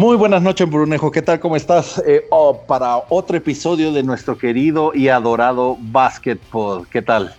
Muy 0.00 0.16
buenas 0.16 0.40
noches, 0.40 0.66
Brunejo. 0.66 1.10
¿Qué 1.10 1.20
tal? 1.20 1.40
¿Cómo 1.40 1.56
estás? 1.56 2.02
Eh, 2.06 2.24
oh, 2.30 2.62
para 2.66 3.02
otro 3.10 3.36
episodio 3.36 3.92
de 3.92 4.02
nuestro 4.02 4.38
querido 4.38 4.92
y 4.94 5.08
adorado 5.08 5.76
Basketball. 5.78 6.88
¿Qué 6.88 7.02
tal? 7.02 7.34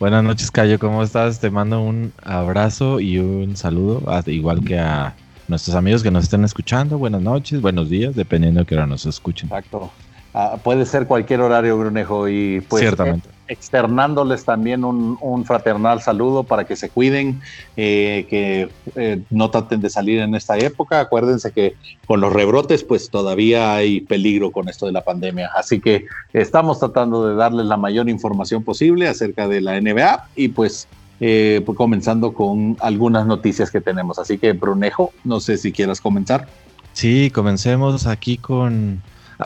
Buenas 0.00 0.24
noches, 0.24 0.50
Cayo. 0.50 0.80
¿Cómo 0.80 1.00
estás? 1.04 1.38
Te 1.38 1.50
mando 1.50 1.80
un 1.80 2.12
abrazo 2.24 2.98
y 2.98 3.20
un 3.20 3.56
saludo, 3.56 4.02
igual 4.26 4.64
que 4.64 4.80
a 4.80 5.14
nuestros 5.46 5.76
amigos 5.76 6.02
que 6.02 6.10
nos 6.10 6.24
estén 6.24 6.42
escuchando. 6.42 6.98
Buenas 6.98 7.22
noches, 7.22 7.60
buenos 7.60 7.88
días, 7.88 8.16
dependiendo 8.16 8.58
de 8.58 8.66
que 8.66 8.74
hora 8.74 8.88
nos 8.88 9.06
escuchen. 9.06 9.46
Exacto. 9.46 9.92
Ah, 10.34 10.56
puede 10.60 10.84
ser 10.84 11.06
cualquier 11.06 11.40
horario, 11.40 11.78
Brunejo, 11.78 12.28
y 12.28 12.62
pues 12.62 12.80
Ciertamente. 12.80 13.28
Eh, 13.28 13.33
externándoles 13.48 14.44
también 14.44 14.84
un, 14.84 15.44
fraternal 15.44 16.00
saludo 16.00 16.44
para 16.44 16.64
que 16.64 16.76
se 16.76 16.88
cuiden, 16.88 17.40
eh, 17.76 18.26
que 18.30 18.68
eh, 18.96 19.22
no 19.30 19.50
traten 19.50 19.80
de 19.80 19.90
salir 19.90 20.20
en 20.20 20.34
esta 20.34 20.56
época. 20.56 21.00
Acuérdense 21.00 21.52
que 21.52 21.74
con 22.06 22.20
los 22.20 22.32
rebrotes, 22.32 22.84
pues 22.84 23.10
todavía 23.10 23.74
hay 23.74 24.00
peligro 24.00 24.50
con 24.50 24.68
esto 24.68 24.86
de 24.86 24.92
la 24.92 25.02
pandemia. 25.02 25.50
Así 25.54 25.80
que 25.80 26.06
estamos 26.32 26.78
tratando 26.78 27.26
de 27.26 27.34
darles 27.34 27.66
la 27.66 27.76
mayor 27.76 28.08
información 28.08 28.62
posible 28.62 29.08
acerca 29.08 29.48
de 29.48 29.60
la 29.60 29.80
NBA 29.80 30.28
y 30.36 30.48
pues 30.48 30.88
comenzando 31.76 32.34
con 32.34 32.76
algunas 32.80 33.26
noticias 33.26 33.70
que 33.70 33.80
tenemos. 33.80 34.18
Así 34.18 34.36
que, 34.36 34.52
Brunejo, 34.52 35.12
no 35.24 35.40
sé 35.40 35.56
si 35.56 35.72
quieras 35.72 36.00
comenzar. 36.00 36.48
Sí, 36.94 37.30
comencemos 37.30 38.06
aquí 38.06 38.36
con 38.36 39.02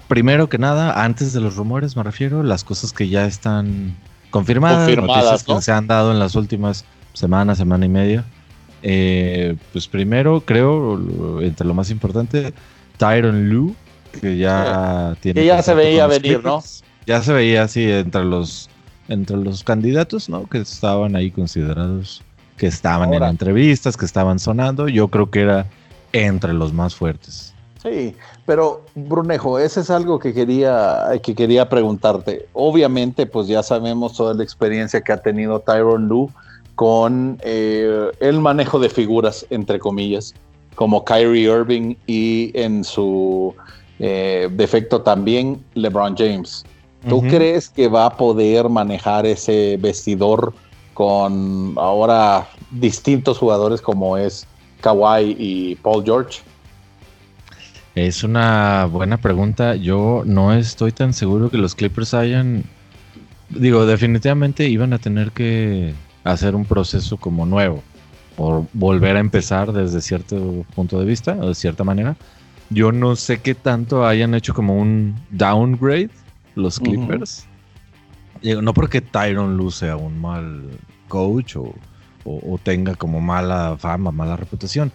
Primero 0.06 0.48
que 0.48 0.58
nada, 0.58 1.04
antes 1.04 1.32
de 1.32 1.40
los 1.40 1.56
rumores 1.56 1.96
me 1.96 2.02
refiero, 2.02 2.42
las 2.42 2.64
cosas 2.64 2.92
que 2.92 3.08
ya 3.08 3.26
están 3.26 3.96
confirmadas, 4.30 4.86
confirmadas 4.86 5.44
que 5.44 5.62
se 5.62 5.72
han 5.72 5.86
dado 5.86 6.12
en 6.12 6.18
las 6.18 6.34
últimas 6.34 6.84
semanas, 7.14 7.58
semana 7.58 7.86
y 7.86 7.88
media. 7.88 8.24
Eh, 8.82 9.56
pues 9.72 9.88
primero, 9.88 10.42
creo, 10.42 11.40
entre 11.40 11.66
lo 11.66 11.74
más 11.74 11.90
importante, 11.90 12.52
Tyron 12.96 13.48
Lu, 13.48 13.74
que 14.20 14.36
ya 14.36 15.16
tiene... 15.20 15.40
Que 15.40 15.46
ya 15.46 15.62
se 15.62 15.74
veía 15.74 16.06
venir, 16.06 16.42
¿no? 16.44 16.62
Ya 17.06 17.22
se 17.22 17.32
veía 17.32 17.62
así 17.62 17.90
entre 17.90 18.24
los, 18.24 18.68
entre 19.08 19.36
los 19.38 19.64
candidatos, 19.64 20.28
¿no? 20.28 20.46
Que 20.46 20.58
estaban 20.58 21.16
ahí 21.16 21.30
considerados, 21.30 22.22
que 22.56 22.66
estaban 22.66 23.14
en 23.14 23.22
entrevistas, 23.22 23.96
que 23.96 24.04
estaban 24.04 24.38
sonando. 24.38 24.88
Yo 24.88 25.08
creo 25.08 25.30
que 25.30 25.40
era 25.40 25.66
entre 26.12 26.52
los 26.52 26.72
más 26.72 26.94
fuertes. 26.94 27.54
Sí, 27.82 28.16
pero 28.44 28.82
Brunejo, 28.94 29.58
ese 29.58 29.80
es 29.80 29.90
algo 29.90 30.18
que 30.18 30.34
quería, 30.34 31.04
que 31.22 31.34
quería 31.34 31.68
preguntarte. 31.68 32.48
Obviamente, 32.52 33.26
pues 33.26 33.46
ya 33.46 33.62
sabemos 33.62 34.16
toda 34.16 34.34
la 34.34 34.42
experiencia 34.42 35.00
que 35.00 35.12
ha 35.12 35.18
tenido 35.18 35.60
Tyron 35.60 36.08
Lu 36.08 36.28
con 36.74 37.38
eh, 37.42 38.10
el 38.20 38.40
manejo 38.40 38.78
de 38.78 38.88
figuras, 38.88 39.46
entre 39.50 39.78
comillas, 39.78 40.34
como 40.74 41.04
Kyrie 41.04 41.50
Irving 41.50 41.94
y 42.06 42.50
en 42.54 42.84
su 42.84 43.54
eh, 43.98 44.48
defecto 44.52 45.02
también 45.02 45.64
LeBron 45.74 46.16
James. 46.16 46.64
¿Tú 47.08 47.20
crees 47.22 47.68
que 47.68 47.88
va 47.88 48.06
a 48.06 48.16
poder 48.16 48.68
manejar 48.68 49.24
ese 49.24 49.76
vestidor 49.80 50.52
con 50.94 51.74
ahora 51.76 52.48
distintos 52.72 53.38
jugadores 53.38 53.80
como 53.80 54.16
es 54.16 54.46
Kawhi 54.80 55.36
y 55.38 55.74
Paul 55.76 56.04
George? 56.04 56.40
Es 57.98 58.22
una 58.22 58.84
buena 58.84 59.16
pregunta. 59.16 59.74
Yo 59.74 60.22
no 60.24 60.52
estoy 60.52 60.92
tan 60.92 61.12
seguro 61.12 61.50
que 61.50 61.58
los 61.58 61.74
Clippers 61.74 62.14
hayan. 62.14 62.62
Digo, 63.48 63.86
definitivamente 63.86 64.68
iban 64.68 64.92
a 64.92 65.00
tener 65.00 65.32
que 65.32 65.94
hacer 66.22 66.54
un 66.54 66.64
proceso 66.64 67.16
como 67.16 67.44
nuevo. 67.44 67.82
Por 68.36 68.66
volver 68.72 69.16
a 69.16 69.18
empezar 69.18 69.72
desde 69.72 70.00
cierto 70.00 70.64
punto 70.76 71.00
de 71.00 71.06
vista, 71.06 71.36
o 71.40 71.48
de 71.48 71.56
cierta 71.56 71.82
manera. 71.82 72.16
Yo 72.70 72.92
no 72.92 73.16
sé 73.16 73.40
qué 73.40 73.56
tanto 73.56 74.06
hayan 74.06 74.32
hecho 74.34 74.54
como 74.54 74.76
un 74.76 75.16
downgrade 75.30 76.10
los 76.54 76.78
Clippers. 76.78 77.48
No 78.62 78.74
porque 78.74 79.00
Tyron 79.00 79.56
luce 79.56 79.86
sea 79.86 79.96
un 79.96 80.20
mal 80.20 80.62
coach 81.08 81.56
o 81.56 82.60
tenga 82.62 82.94
como 82.94 83.20
mala 83.20 83.76
fama, 83.76 84.12
mala 84.12 84.36
reputación. 84.36 84.92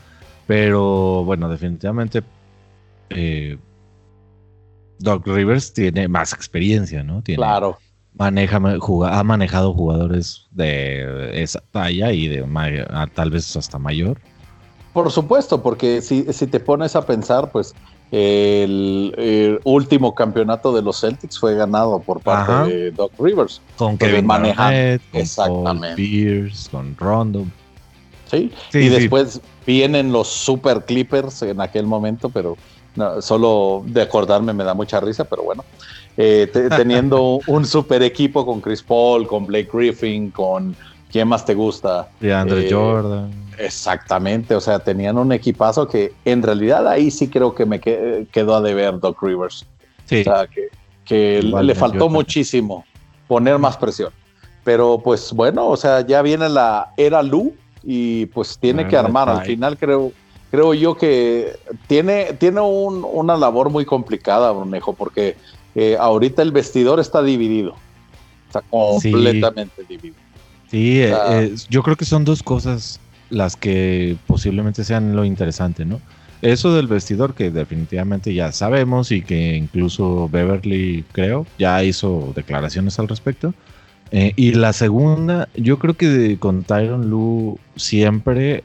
Pero 0.48 1.26
bueno, 1.26 1.50
definitivamente 1.50 2.24
eh, 3.16 3.58
Doc 5.00 5.28
Rivers 5.28 5.74
tiene 5.74 6.08
más 6.08 6.34
experiencia, 6.34 7.04
¿no? 7.04 7.22
Tiene, 7.22 7.38
claro. 7.38 7.78
Maneja, 8.16 8.58
ha 8.58 9.24
manejado 9.24 9.74
jugadores 9.74 10.48
de 10.52 11.42
esa 11.42 11.62
talla 11.72 12.12
y 12.12 12.28
de 12.28 12.46
tal 13.14 13.32
vez 13.32 13.56
hasta 13.56 13.80
mayor. 13.80 14.20
Por 14.94 15.12
supuesto, 15.12 15.64
porque 15.64 16.02
si, 16.02 16.32
si 16.32 16.46
te 16.46 16.60
pones 16.60 16.96
a 16.96 17.04
pensar, 17.06 17.52
pues 17.52 17.74
el, 18.12 19.60
último 19.64 20.14
campeonato 20.14 20.72
de 20.72 20.84
los 20.84 21.02
Celtics 21.02 21.40
fue 21.40 21.56
ganado 21.56 22.00
por 22.00 22.22
parte 22.22 22.72
de 22.72 22.92
Doc 22.92 23.12
Rivers. 23.18 23.60
Con 23.76 23.98
Kevin 23.98 24.28
Garnett, 24.28 25.02
con 25.12 25.22
Exactamente. 25.22 25.96
Pierce, 25.96 26.70
con 26.70 26.96
Rondo. 26.96 27.46
Sí, 28.30 28.52
y 28.74 28.90
después 28.90 29.42
vienen 29.66 30.12
los 30.12 30.28
Super 30.28 30.86
Clippers 30.86 31.42
en 31.42 31.60
aquel 31.60 31.88
momento, 31.88 32.30
pero 32.30 32.56
solo 33.22 33.84
de 33.86 34.02
acordarme 34.02 34.54
me 34.54 34.64
da 34.64 34.74
mucha 34.74 35.00
risa, 35.00 35.24
pero 35.24 35.44
bueno. 35.44 35.64
Eh, 36.18 36.50
teniendo 36.78 37.40
un 37.48 37.66
super 37.66 38.04
equipo 38.04 38.46
con 38.46 38.62
Chris 38.62 38.84
Paul, 38.84 39.28
con 39.28 39.46
Blake 39.46 39.70
Griffin, 39.72 40.32
con 40.32 40.76
quién 41.12 41.28
más 41.28 41.46
te 41.46 41.54
gusta. 41.54 42.10
De 42.20 42.34
Andre 42.34 42.68
eh, 42.68 42.72
Jordan. 42.72 43.32
Exactamente, 43.58 44.56
o 44.56 44.62
sea, 44.62 44.80
tenían 44.80 45.18
un 45.18 45.32
equipazo 45.32 45.88
que 45.88 46.14
en 46.26 46.42
realidad 46.42 46.88
ahí 46.88 47.12
sí 47.12 47.28
creo 47.30 47.54
que 47.54 47.66
me 47.66 47.80
quedó 47.80 48.56
a 48.56 48.62
deber 48.62 49.00
Doc 49.00 49.22
Rivers. 49.22 49.66
Sí. 50.06 50.22
O 50.22 50.24
sea, 50.24 50.48
que, 51.06 51.42
le 51.42 51.76
faltó 51.76 52.10
muchísimo 52.10 52.86
poner 53.28 53.60
más 53.60 53.78
presión. 53.78 54.12
Pero 54.64 55.00
pues 55.04 55.34
bueno, 55.34 55.68
o 55.68 55.78
sea, 55.78 56.02
ya 56.02 56.22
viene 56.22 56.48
la 56.48 56.94
era 56.98 57.22
Lu 57.22 57.54
y 57.84 58.26
pues 58.28 58.58
tiene 58.58 58.88
que 58.88 58.96
armar. 58.96 59.30
Al 59.30 59.44
final 59.44 59.78
creo, 59.78 60.12
creo 60.54 60.76
yo 60.76 60.96
que 60.96 61.58
tiene, 61.88 62.34
tiene 62.34 62.62
una 62.62 63.36
labor 63.36 63.72
muy 63.72 63.86
complicada, 63.86 64.52
Brunejo, 64.52 64.94
porque 64.94 65.36
eh, 65.74 65.98
ahorita 66.00 66.44
el 66.44 66.52
vestidor 66.52 67.00
está 67.00 67.24
dividido. 67.24 67.74
Está 68.46 68.62
completamente 68.70 69.84
dividido. 69.90 70.16
Sí, 70.70 71.02
eh, 71.02 71.16
eh, 71.32 71.56
yo 71.72 71.82
creo 71.82 71.96
que 71.96 72.06
son 72.06 72.24
dos 72.24 72.44
cosas 72.44 73.00
las 73.32 73.56
que 73.56 74.16
posiblemente 74.28 74.84
sean 74.84 75.16
lo 75.16 75.26
interesante, 75.26 75.86
¿no? 75.86 76.00
Eso 76.44 76.76
del 76.76 76.86
vestidor 76.86 77.34
que 77.34 77.50
definitivamente 77.50 78.32
ya 78.32 78.52
sabemos 78.52 79.12
y 79.12 79.24
que 79.24 79.56
incluso 79.56 80.30
Beverly, 80.30 81.04
creo, 81.14 81.48
ya 81.58 81.84
hizo 81.84 82.32
declaraciones 82.36 83.00
al 83.00 83.08
respecto. 83.08 83.56
y 84.12 84.52
la 84.52 84.74
segunda, 84.74 85.50
yo 85.56 85.80
creo 85.80 85.96
que 85.96 86.38
con 86.38 86.64
Tyron 86.64 87.10
Lu 87.10 87.58
siempre 87.76 88.64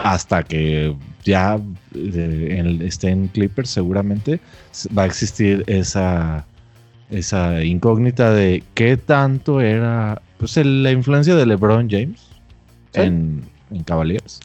hasta 0.00 0.42
que 0.42 0.94
ya 1.24 1.60
eh, 1.94 2.78
esté 2.82 3.10
en 3.10 3.28
Clippers 3.28 3.70
seguramente 3.70 4.40
va 4.96 5.04
a 5.04 5.06
existir 5.06 5.64
esa, 5.66 6.46
esa 7.10 7.64
incógnita 7.64 8.32
de 8.32 8.62
qué 8.74 8.96
tanto 8.96 9.60
era 9.60 10.20
pues 10.38 10.56
la 10.56 10.90
influencia 10.90 11.34
de 11.34 11.46
LeBron 11.46 11.88
James 11.90 12.20
en, 12.94 13.42
Cavaliers. 13.84 14.40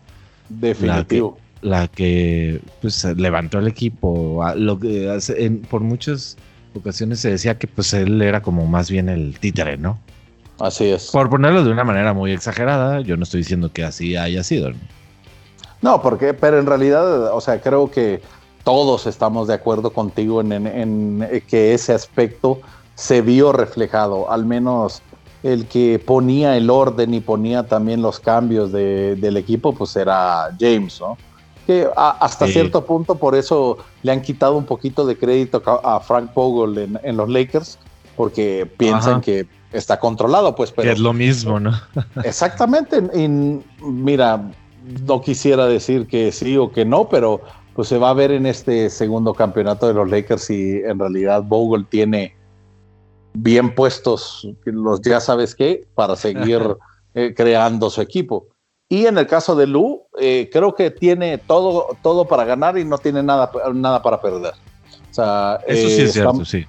Definitivo. 0.50 1.38
La 1.62 1.88
que, 1.88 2.62
pues, 2.82 3.04
levantó 3.18 3.58
el 3.58 3.68
equipo. 3.68 4.44
Lo 4.56 4.78
que, 4.78 5.60
por 5.70 5.82
muchas 5.82 6.38
ocasiones 6.76 7.22
se 7.22 7.32
decía 7.32 7.58
que 7.58 7.68
pues 7.68 7.94
él 7.94 8.22
era 8.22 8.42
como 8.42 8.68
más 8.68 8.92
bien 8.92 9.10
el 9.10 9.40
títere, 9.40 9.78
¿no? 9.78 9.98
Así 10.60 10.86
es. 10.86 11.10
Por 11.12 11.30
ponerlo 11.30 11.64
de 11.64 11.72
una 11.72 11.84
manera 11.84 12.14
muy 12.14 12.32
exagerada, 12.32 13.02
yo 13.02 13.18
no 13.18 13.24
estoy 13.24 13.40
diciendo 13.40 13.72
que 13.72 13.84
así 13.84 14.16
haya 14.16 14.44
sido. 14.44 14.72
¿no? 14.72 14.78
No, 15.86 16.02
porque, 16.02 16.34
pero 16.34 16.58
en 16.58 16.66
realidad, 16.66 17.32
o 17.32 17.40
sea, 17.40 17.62
creo 17.62 17.92
que 17.92 18.20
todos 18.64 19.06
estamos 19.06 19.48
de 19.48 19.54
acuerdo 19.54 19.94
contigo 19.94 20.42
en, 20.42 21.30
que 21.48 21.76
ese 21.76 21.94
aspecto 21.94 22.60
se 22.96 23.22
vio 23.22 23.52
reflejado, 23.52 24.32
al 24.32 24.48
menos 24.48 25.04
el 25.44 25.68
que 25.68 26.02
ponía 26.04 26.58
el 26.58 26.72
orden 26.72 27.14
y 27.14 27.20
ponía 27.20 27.68
también 27.68 28.02
los 28.02 28.20
cambios 28.20 28.72
del 28.72 29.38
equipo, 29.38 29.74
pues 29.76 29.96
era 29.96 30.50
James, 30.60 31.00
¿no? 31.00 31.20
Que 31.68 31.88
hasta 31.96 32.48
cierto 32.48 32.84
punto 32.84 33.14
por 33.14 33.36
eso 33.36 33.78
le 34.02 34.12
han 34.12 34.24
quitado 34.24 34.58
un 34.58 34.66
poquito 34.66 35.06
de 35.06 35.16
crédito 35.16 35.62
a 35.84 36.00
Frank 36.00 36.34
Vogel 36.34 36.98
en, 37.04 37.16
los 37.16 37.30
Lakers, 37.30 37.78
porque 38.18 38.68
piensan 38.78 39.22
que 39.22 39.46
está 39.72 40.00
controlado, 40.00 40.56
pues. 40.56 40.72
Pero, 40.72 40.88
que 40.88 40.94
es 40.94 41.00
lo 41.00 41.14
mismo, 41.14 41.60
¿no? 41.60 41.74
exactamente. 42.24 43.04
Y 43.14 43.28
mira, 43.84 44.42
no 45.08 45.22
quisiera 45.22 45.68
decir 45.68 46.08
que 46.08 46.32
sí 46.32 46.58
o 46.58 46.72
que 46.72 46.86
no, 46.86 47.10
pero 47.10 47.42
pues 47.76 47.88
se 47.90 47.98
va 47.98 48.10
a 48.10 48.14
ver 48.14 48.32
en 48.32 48.46
este 48.46 48.90
segundo 48.90 49.34
campeonato 49.34 49.88
de 49.88 49.94
los 49.94 50.10
Lakers 50.10 50.44
si 50.44 50.82
en 50.86 50.98
realidad 50.98 51.44
Bogle 51.44 51.86
tiene 51.90 52.36
bien 53.34 53.76
puestos 53.76 54.48
los 54.64 55.02
ya 55.02 55.20
sabes 55.20 55.56
qué 55.56 55.86
para 55.94 56.16
seguir 56.16 56.62
eh, 57.14 57.34
creando 57.36 57.90
su 57.90 58.02
equipo. 58.02 58.48
Y 58.88 59.08
en 59.08 59.18
el 59.18 59.26
caso 59.28 59.56
de 59.56 59.68
Lu, 59.68 60.04
eh, 60.20 60.50
creo 60.54 60.76
que 60.76 60.92
tiene 60.92 61.38
todo, 61.40 61.98
todo 62.02 62.26
para 62.26 62.46
ganar 62.46 62.78
y 62.78 62.86
no 62.86 62.98
tiene 62.98 63.24
nada, 63.24 63.52
nada 63.74 64.02
para 64.02 64.22
perder. 64.22 64.54
Eso 65.12 65.90
sí 65.90 66.02
es 66.02 66.14
cierto, 66.14 66.46
sí. 66.46 66.66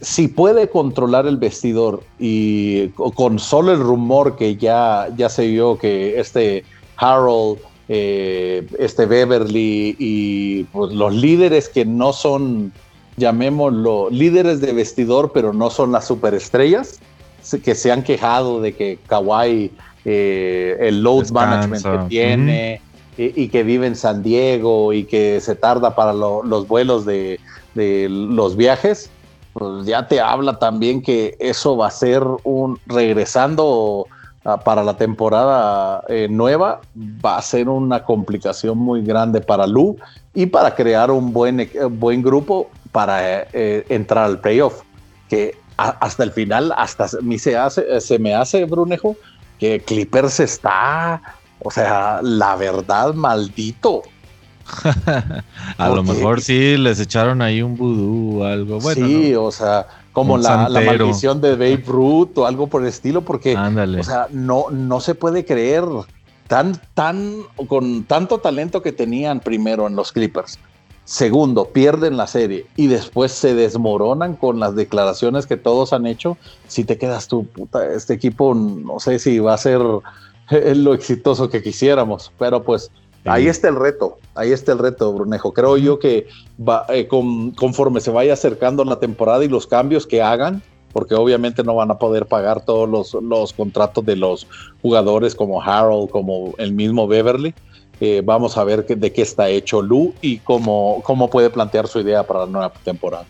Si 0.00 0.28
puede 0.28 0.68
controlar 0.68 1.26
el 1.26 1.38
vestidor 1.38 2.02
y 2.18 2.88
con 2.88 3.38
solo 3.38 3.72
el 3.72 3.80
rumor 3.80 4.36
que 4.36 4.56
ya, 4.56 5.08
ya 5.16 5.28
se 5.30 5.46
vio 5.46 5.78
que 5.78 6.20
este 6.20 6.64
Harold, 6.98 7.58
eh, 7.88 8.66
este 8.78 9.06
Beverly 9.06 9.96
y 9.98 10.64
pues, 10.64 10.92
los 10.92 11.14
líderes 11.14 11.68
que 11.68 11.84
no 11.84 12.12
son, 12.12 12.72
llamémoslo, 13.16 14.10
líderes 14.10 14.60
de 14.60 14.72
vestidor, 14.72 15.32
pero 15.32 15.52
no 15.52 15.70
son 15.70 15.92
las 15.92 16.06
superestrellas, 16.06 17.00
que 17.64 17.74
se 17.74 17.90
han 17.90 18.02
quejado 18.02 18.60
de 18.60 18.74
que 18.74 18.98
Kawhi, 19.06 19.72
eh, 20.04 20.76
el 20.80 21.02
load 21.02 21.30
management 21.30 21.82
que 21.82 22.08
tiene, 22.08 22.80
y, 23.16 23.48
que 23.48 23.64
vive 23.64 23.86
en 23.86 23.96
San 23.96 24.22
Diego 24.22 24.92
y 24.92 25.04
que 25.04 25.40
se 25.40 25.56
tarda 25.56 25.96
para 25.96 26.12
los 26.12 26.68
vuelos 26.68 27.04
de, 27.04 27.40
los 27.74 28.56
viajes, 28.56 29.10
pues 29.52 29.86
ya 29.86 30.06
te 30.06 30.20
habla 30.20 30.58
también 30.58 31.02
que 31.02 31.36
eso 31.40 31.76
va 31.76 31.88
a 31.88 31.90
ser 31.90 32.22
un 32.44 32.78
regresando 32.86 34.06
para 34.56 34.82
la 34.82 34.96
temporada 34.96 36.02
eh, 36.08 36.26
nueva, 36.30 36.80
va 37.24 37.36
a 37.36 37.42
ser 37.42 37.68
una 37.68 38.02
complicación 38.02 38.78
muy 38.78 39.02
grande 39.02 39.40
para 39.40 39.66
Lu 39.66 39.96
y 40.34 40.46
para 40.46 40.74
crear 40.74 41.10
un 41.10 41.32
buen, 41.32 41.70
buen 41.90 42.22
grupo 42.22 42.70
para 42.90 43.42
eh, 43.52 43.84
entrar 43.88 44.24
al 44.24 44.40
playoff. 44.40 44.82
Que 45.28 45.56
hasta 45.76 46.24
el 46.24 46.32
final, 46.32 46.72
hasta 46.76 47.06
mí 47.20 47.38
se, 47.38 47.56
hace, 47.56 48.00
se 48.00 48.18
me 48.18 48.34
hace, 48.34 48.64
Brunejo, 48.64 49.14
que 49.58 49.80
Clippers 49.80 50.40
está, 50.40 51.20
o 51.60 51.70
sea, 51.70 52.20
la 52.22 52.56
verdad, 52.56 53.14
maldito. 53.14 54.02
a 55.78 55.88
lo 55.88 56.02
mejor 56.02 56.40
sí 56.40 56.76
les 56.76 57.00
echaron 57.00 57.42
ahí 57.42 57.62
un 57.62 57.76
vudú 57.76 58.40
o 58.40 58.44
algo. 58.44 58.80
Bueno, 58.80 59.06
sí, 59.06 59.34
o 59.34 59.50
sea, 59.50 59.86
como 60.18 60.38
la, 60.38 60.68
maldición 60.68 61.40
de 61.40 61.52
Babe 61.52 61.84
Ruth 61.86 62.36
o 62.38 62.46
algo 62.46 62.66
por 62.66 62.82
el 62.82 62.88
estilo, 62.88 63.22
porque, 63.22 63.56
o 63.56 64.02
sea, 64.04 64.26
no, 64.30 64.66
no 64.70 65.00
se 65.00 65.14
puede 65.14 65.44
creer 65.44 65.84
tan, 66.46 66.80
tan, 66.94 67.42
con 67.66 68.04
tanto 68.04 68.38
talento 68.38 68.82
que 68.82 68.92
tenían 68.92 69.40
primero 69.40 69.86
en 69.86 69.96
los 69.96 70.12
Clippers 70.12 70.58
Segundo, 71.08 71.70
pierden 71.70 72.18
la 72.18 72.26
serie 72.26 72.66
y 72.76 72.86
después 72.86 73.32
se 73.32 73.54
desmoronan 73.54 74.36
con 74.36 74.60
las 74.60 74.76
declaraciones 74.76 75.46
que 75.46 75.56
todos 75.56 75.94
han 75.94 76.04
hecho. 76.04 76.36
Si 76.66 76.84
te 76.84 76.98
quedas 76.98 77.28
tú, 77.28 77.46
puta, 77.46 77.94
este 77.94 78.12
equipo 78.12 78.54
no 78.54 79.00
sé 79.00 79.18
si 79.18 79.38
va 79.38 79.54
a 79.54 79.56
ser 79.56 79.80
lo 80.76 80.92
exitoso 80.92 81.48
que 81.48 81.62
quisiéramos, 81.62 82.30
pero 82.38 82.62
pues 82.62 82.90
ahí 83.24 83.48
está 83.48 83.68
el 83.68 83.76
reto, 83.76 84.18
ahí 84.34 84.52
está 84.52 84.72
el 84.72 84.78
reto, 84.78 85.12
Brunejo. 85.12 85.52
Creo 85.52 85.76
yo 85.76 85.98
que 85.98 86.26
va, 86.60 86.86
eh, 86.88 87.08
conforme 87.08 88.00
se 88.00 88.10
vaya 88.10 88.32
acercando 88.32 88.84
la 88.84 88.98
temporada 88.98 89.44
y 89.44 89.48
los 89.48 89.66
cambios 89.66 90.06
que 90.06 90.22
hagan, 90.22 90.62
porque 90.92 91.14
obviamente 91.14 91.62
no 91.62 91.74
van 91.74 91.90
a 91.90 91.98
poder 91.98 92.26
pagar 92.26 92.64
todos 92.64 92.88
los, 92.88 93.22
los 93.22 93.52
contratos 93.52 94.04
de 94.04 94.16
los 94.16 94.46
jugadores 94.82 95.34
como 95.34 95.62
Harold, 95.62 96.10
como 96.10 96.54
el 96.58 96.72
mismo 96.72 97.06
Beverly 97.06 97.54
eh, 98.00 98.22
vamos 98.24 98.56
a 98.56 98.64
ver 98.64 98.86
de 98.86 99.12
qué 99.12 99.22
está 99.22 99.48
hecho 99.48 99.82
Lu 99.82 100.14
y 100.20 100.38
cómo, 100.38 101.02
cómo 101.04 101.28
puede 101.28 101.50
plantear 101.50 101.88
su 101.88 102.00
idea 102.00 102.22
para 102.22 102.40
la 102.40 102.46
nueva 102.46 102.72
temporada. 102.84 103.26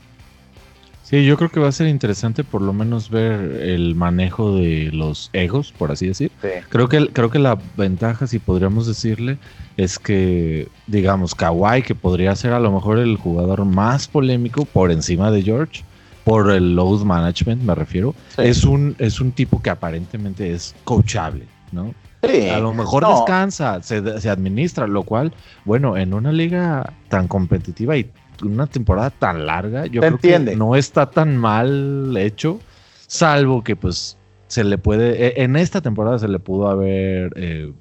Sí, 1.09 1.25
yo 1.25 1.39
creo 1.39 1.49
que 1.49 1.59
va 1.59 1.69
a 1.69 1.73
ser 1.73 1.87
interesante 1.87 2.45
por 2.45 2.61
lo 2.61 2.75
menos 2.75 3.09
ver 3.09 3.63
el 3.63 3.95
manejo 3.95 4.55
de 4.57 4.91
los 4.93 5.31
egos, 5.33 5.73
por 5.73 5.91
así 5.91 6.07
decir. 6.07 6.31
Creo, 6.69 6.91
que, 6.91 7.09
creo 7.09 7.31
que 7.31 7.39
la 7.39 7.57
ventaja, 7.79 8.27
si 8.27 8.39
podríamos 8.39 8.87
decirle, 8.87 9.39
es 9.79 9.99
que, 9.99 10.69
digamos, 10.87 11.35
Kawhi, 11.35 11.81
que 11.81 11.95
podría 11.95 12.37
ser 12.37 12.53
a 12.53 12.61
lo 12.61 12.71
mejor 12.71 12.99
el 12.99 13.17
jugador 13.17 13.65
más 13.65 14.07
polémico 14.07 14.67
por 14.67 14.91
encima 14.91 15.31
de 15.31 15.41
George, 15.41 15.83
por 16.25 16.51
el 16.51 16.77
load 16.77 17.05
management 17.05 17.63
me 17.63 17.75
refiero, 17.75 18.15
es, 18.37 18.65
un, 18.65 18.95
es 18.99 19.19
un 19.19 19.33
tipo 19.33 19.63
que 19.63 19.71
aparentemente 19.71 20.53
es 20.53 20.75
coachable, 20.85 21.47
¿no? 21.73 21.95
a 22.23 22.59
lo 22.59 22.75
mejor 22.75 23.07
descansa, 23.07 23.81
se, 23.83 24.29
administra, 24.29 24.87
lo 24.87 25.05
cual, 25.05 25.33
bueno, 25.65 25.97
en 25.97 26.13
una 26.13 26.33
liga 26.33 26.93
tan 27.09 27.29
competitiva 27.29 27.97
y 27.97 28.11
una 28.43 28.67
temporada 28.67 29.11
tan 29.11 29.47
larga, 29.47 29.87
yo 29.87 30.01
creo 30.01 30.19
que 30.19 30.39
no 30.57 30.77
está 30.77 31.11
tan 31.11 31.37
mal 31.37 32.17
hecho, 32.17 32.61
salvo 33.07 33.63
que 33.65 33.77
pues 33.77 34.17
se 34.47 34.65
le 34.65 34.79
puede, 34.79 35.27
e, 35.27 35.43
en 35.43 35.57
esta 35.57 35.81
temporada 35.81 36.19
se 36.19 36.29
le 36.29 36.39
pudo 36.39 36.69
haber 36.69 37.33
eh, 37.37 37.73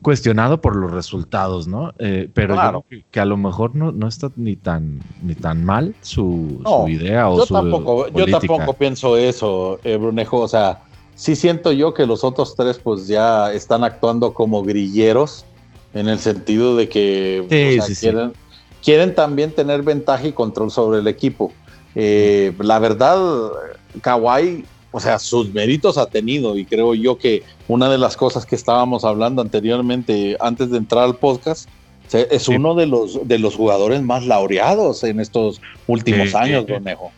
cuestionado 0.00 0.60
por 0.60 0.76
los 0.76 0.90
resultados, 0.90 1.66
¿no? 1.66 1.92
Eh, 1.98 2.28
pero 2.32 2.54
yo 2.54 2.82
creo 2.82 3.04
que, 3.10 3.20
a 3.20 3.24
lo 3.24 3.36
mejor 3.36 3.74
no, 3.74 3.92
no 3.92 4.08
está 4.08 4.30
ni 4.36 4.56
tan 4.56 5.00
ni 5.22 5.34
tan 5.34 5.64
mal 5.64 5.94
su, 6.02 6.62
idea 6.88 7.28
o 7.28 7.38
yo 7.38 7.46
su 7.46 7.54
tampoco, 7.54 8.08
Yo 8.08 8.26
tampoco 8.26 8.74
pienso 8.74 9.16
eso, 9.16 9.80
eh, 9.84 9.96
Brunejo, 9.96 10.38
o 10.38 10.48
sea 10.48 10.82
sí 11.14 11.36
siento 11.36 11.72
yo 11.72 11.94
que 11.94 12.06
los 12.06 12.24
otros 12.24 12.56
tres 12.56 12.78
pues 12.78 13.06
ya 13.06 13.52
están 13.52 13.84
actuando 13.84 14.34
como 14.34 14.62
grilleros 14.62 15.44
en 15.94 16.08
el 16.08 16.18
sentido 16.18 16.76
de 16.76 16.88
que 16.88 17.46
quieren, 18.00 18.32
también 19.14 19.52
tener 19.52 19.82
ventaja 19.82 20.26
y 20.26 20.32
control 20.32 20.70
sobre 20.70 20.98
el 20.98 21.08
equipo. 21.08 21.52
Eh, 21.94 22.52
la 22.58 22.78
verdad, 22.78 23.18
Kawhi, 24.00 24.64
o 24.90 25.00
sea, 25.00 25.18
sus 25.18 25.52
méritos 25.52 25.98
ha 25.98 26.06
tenido 26.06 26.56
y 26.56 26.64
creo 26.64 26.94
yo 26.94 27.16
que 27.16 27.42
una 27.68 27.88
de 27.88 27.98
las 27.98 28.16
cosas 28.16 28.44
que 28.44 28.54
estábamos 28.54 29.04
hablando 29.04 29.40
anteriormente, 29.42 30.36
antes 30.40 30.70
de 30.70 30.78
entrar 30.78 31.04
al 31.04 31.16
podcast, 31.16 31.68
es 32.12 32.48
uno 32.48 32.74
de 32.74 32.86
los, 32.86 33.26
de 33.26 33.38
los 33.38 33.54
jugadores 33.56 34.02
más 34.02 34.26
laureados 34.26 35.02
en 35.04 35.20
estos 35.20 35.60
últimos 35.86 36.34
años, 36.34 36.66
Donejo. 36.66 37.10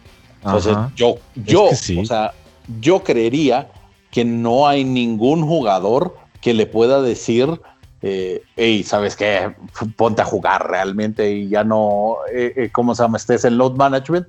Entonces, 0.44 0.76
yo, 0.94 1.16
yo, 1.34 1.70
o 1.70 2.04
sea, 2.04 2.32
yo 2.80 3.02
creería 3.02 3.68
que 4.10 4.24
no 4.24 4.68
hay 4.68 4.84
ningún 4.84 5.42
jugador 5.42 6.14
que 6.40 6.54
le 6.54 6.66
pueda 6.66 7.02
decir, 7.02 7.60
eh, 8.06 8.42
hey, 8.56 8.82
¿sabes 8.82 9.16
qué? 9.16 9.54
Ponte 9.96 10.20
a 10.20 10.26
jugar 10.26 10.68
realmente 10.68 11.32
y 11.32 11.48
ya 11.48 11.64
no, 11.64 12.16
eh, 12.30 12.52
eh, 12.54 12.68
¿cómo 12.70 12.94
se 12.94 13.02
llama? 13.02 13.16
Estés 13.16 13.46
en 13.46 13.56
load 13.56 13.76
management, 13.76 14.26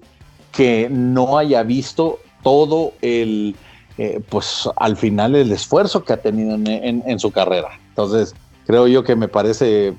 que 0.53 0.87
no 0.89 1.37
haya 1.37 1.61
visto 1.61 2.19
todo 2.41 2.93
el, 3.01 3.53
eh, 3.97 4.21
pues 4.29 4.69
al 4.77 4.95
final 4.95 5.35
el 5.35 5.51
esfuerzo 5.51 6.05
que 6.05 6.13
ha 6.13 6.21
tenido 6.21 6.55
en, 6.55 7.19
su 7.19 7.31
carrera. 7.31 7.77
Entonces, 7.89 8.33
creo 8.65 8.87
yo 8.87 9.03
que 9.03 9.17
me 9.17 9.27
parece 9.27 9.93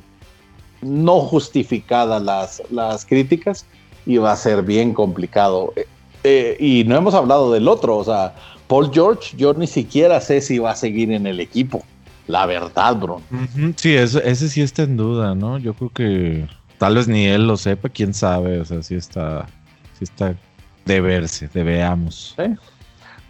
no 0.80 1.20
justificadas 1.20 2.22
las, 2.22 2.62
las 2.70 3.04
críticas 3.04 3.66
y 4.06 4.16
va 4.16 4.32
a 4.32 4.36
ser 4.36 4.62
bien 4.62 4.94
complicado. 4.94 5.74
y 6.24 6.82
no 6.86 6.96
hemos 6.96 7.12
hablado 7.12 7.52
del 7.52 7.68
otro, 7.68 7.98
o 7.98 8.04
sea, 8.04 8.34
Paul 8.68 8.90
George, 8.90 9.36
yo 9.36 9.52
ni 9.52 9.66
siquiera 9.66 10.18
sé 10.22 10.40
si 10.40 10.58
va 10.58 10.70
a 10.70 10.76
seguir 10.76 11.12
en 11.12 11.26
el 11.26 11.40
equipo. 11.40 11.84
La 12.28 12.46
verdad, 12.46 12.96
bro. 12.96 13.20
Sí, 13.76 13.94
ese, 13.94 14.36
sí 14.36 14.62
está 14.62 14.82
en 14.82 14.96
duda, 14.96 15.34
¿no? 15.34 15.58
Yo 15.58 15.74
creo 15.74 15.90
que 15.90 16.48
tal 16.78 16.96
vez 16.96 17.06
ni 17.06 17.26
él 17.26 17.46
lo 17.46 17.56
sepa, 17.56 17.88
quién 17.88 18.14
sabe. 18.14 18.60
O 18.60 18.64
sea, 18.64 18.82
sí 18.82 18.96
está, 18.96 19.46
sí 19.98 20.04
está 20.04 20.34
de 20.84 21.00
verse, 21.00 21.48
de 21.48 21.62
veamos. 21.62 22.34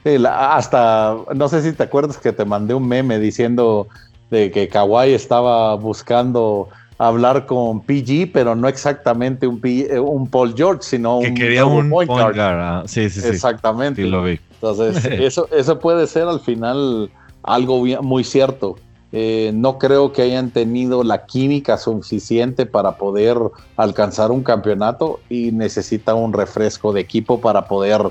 Sí. 0.04 0.24
hasta, 0.26 1.16
no 1.34 1.48
sé 1.48 1.62
si 1.62 1.72
te 1.72 1.82
acuerdas 1.82 2.16
que 2.16 2.32
te 2.32 2.44
mandé 2.44 2.74
un 2.74 2.88
meme 2.88 3.18
diciendo 3.18 3.88
de 4.30 4.50
que 4.50 4.68
Kawhi 4.68 5.12
estaba 5.12 5.74
buscando 5.74 6.68
hablar 6.98 7.46
con 7.46 7.80
PG, 7.80 8.32
pero 8.32 8.54
no 8.54 8.68
exactamente 8.68 9.46
un, 9.46 9.60
eh, 9.64 9.98
un 9.98 10.28
Paul 10.28 10.54
George, 10.56 10.82
sino 10.82 11.20
que 11.20 11.34
quería 11.34 11.66
un 11.66 11.90
point 11.90 12.10
guard. 12.10 12.38
Ah, 12.38 12.82
sí, 12.86 13.10
sí, 13.10 13.20
sí. 13.20 13.28
Exactamente. 13.28 14.02
Sí, 14.02 14.08
lo 14.08 14.22
vi. 14.22 14.40
Entonces, 14.54 15.04
eso, 15.04 15.48
eso 15.52 15.78
puede 15.78 16.06
ser 16.06 16.24
al 16.24 16.40
final 16.40 17.10
algo 17.42 17.84
muy 18.02 18.24
cierto. 18.24 18.76
Eh, 19.18 19.50
no 19.54 19.78
creo 19.78 20.12
que 20.12 20.20
hayan 20.20 20.50
tenido 20.50 21.02
la 21.02 21.24
química 21.24 21.78
suficiente 21.78 22.66
para 22.66 22.98
poder 22.98 23.38
alcanzar 23.78 24.30
un 24.30 24.42
campeonato 24.42 25.20
y 25.30 25.52
necesita 25.52 26.14
un 26.14 26.34
refresco 26.34 26.92
de 26.92 27.00
equipo 27.00 27.40
para 27.40 27.66
poder 27.66 28.02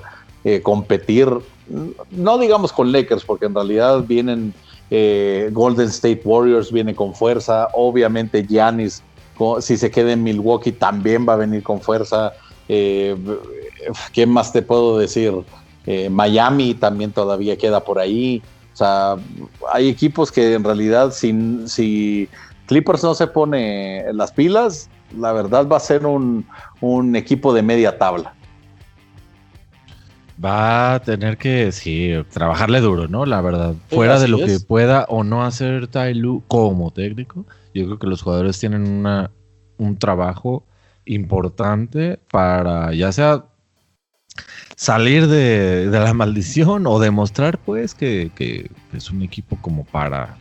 eh, 0.43 0.63
competir, 0.63 1.29
no 2.09 2.39
digamos 2.39 2.73
con 2.73 2.91
Lakers, 2.91 3.23
porque 3.23 3.45
en 3.45 3.53
realidad 3.53 4.03
vienen 4.07 4.55
eh, 4.89 5.51
Golden 5.53 5.89
State 5.89 6.21
Warriors, 6.25 6.71
viene 6.71 6.95
con 6.95 7.13
fuerza, 7.13 7.67
obviamente 7.73 8.43
Giannis, 8.43 9.03
si 9.59 9.77
se 9.77 9.91
queda 9.91 10.11
en 10.11 10.23
Milwaukee, 10.23 10.71
también 10.71 11.23
va 11.29 11.33
a 11.33 11.35
venir 11.35 11.61
con 11.61 11.81
fuerza. 11.81 12.33
¿Qué 12.67 14.25
más 14.25 14.51
te 14.51 14.63
puedo 14.63 14.97
decir? 14.97 15.33
Miami 16.09 16.73
también 16.73 17.11
todavía 17.11 17.57
queda 17.57 17.81
por 17.81 17.99
ahí. 17.99 18.41
O 18.75 18.77
sea, 18.77 19.15
hay 19.71 19.87
equipos 19.87 20.33
que 20.33 20.53
en 20.53 20.63
realidad 20.65 21.11
si, 21.11 22.27
Clippers 22.65 23.03
no 23.03 23.15
se 23.15 23.25
pone 23.25 24.03
las 24.11 24.33
pilas, 24.33 24.89
la 25.17 25.31
verdad 25.31 25.65
va 25.65 25.77
a 25.77 25.79
ser 25.79 26.05
un, 26.05 26.45
equipo 27.15 27.53
de 27.53 27.61
media 27.61 27.97
tabla. 27.97 28.33
Va 30.43 30.95
a 30.95 30.99
tener 30.99 31.37
que, 31.37 31.71
sí, 31.71 32.11
trabajarle 32.33 32.81
duro, 32.81 33.07
¿no? 33.07 33.25
La 33.25 33.39
verdad. 33.39 33.75
Fuera 33.87 34.19
de 34.19 34.27
lo 34.27 34.39
que 34.39 34.59
pueda 34.59 35.05
o 35.07 35.23
no 35.23 35.45
hacer 35.45 35.87
Tailu 35.87 36.43
como 36.49 36.91
técnico, 36.91 37.45
yo 37.73 37.85
creo 37.85 37.97
que 37.97 38.07
los 38.07 38.23
jugadores 38.23 38.59
tienen 38.59 38.85
una, 38.85 39.31
un 39.77 39.97
trabajo 39.97 40.65
importante 41.05 42.19
para 42.29 42.93
ya 42.93 43.13
sea 43.13 43.45
salir 44.75 45.27
de, 45.27 45.87
la 45.91 46.13
maldición 46.13 46.87
o 46.87 46.99
demostrar 46.99 47.57
pues 47.57 47.93
que, 47.93 48.69
es 48.93 49.11
un 49.11 49.21
equipo 49.21 49.57
como 49.61 49.83
para 49.85 50.35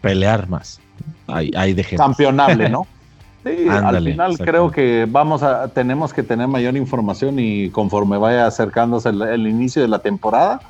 pelear 0.00 0.48
más. 0.48 0.80
Hay, 1.26 1.50
hay 1.56 1.72
de 1.72 1.84
Campeonable, 1.84 2.68
¿no? 2.68 2.86
Sí, 3.44 3.68
al 3.68 4.04
final 4.04 4.38
creo 4.38 4.70
que 4.70 5.04
vamos 5.10 5.42
a, 5.42 5.66
tenemos 5.66 6.14
que 6.14 6.22
tener 6.22 6.46
mayor 6.46 6.76
información 6.76 7.40
y 7.40 7.70
conforme 7.70 8.16
vaya 8.16 8.46
acercándose 8.46 9.08
el, 9.08 9.48
inicio 9.48 9.82
de 9.82 9.88
la 9.88 9.98
temporada, 9.98 10.60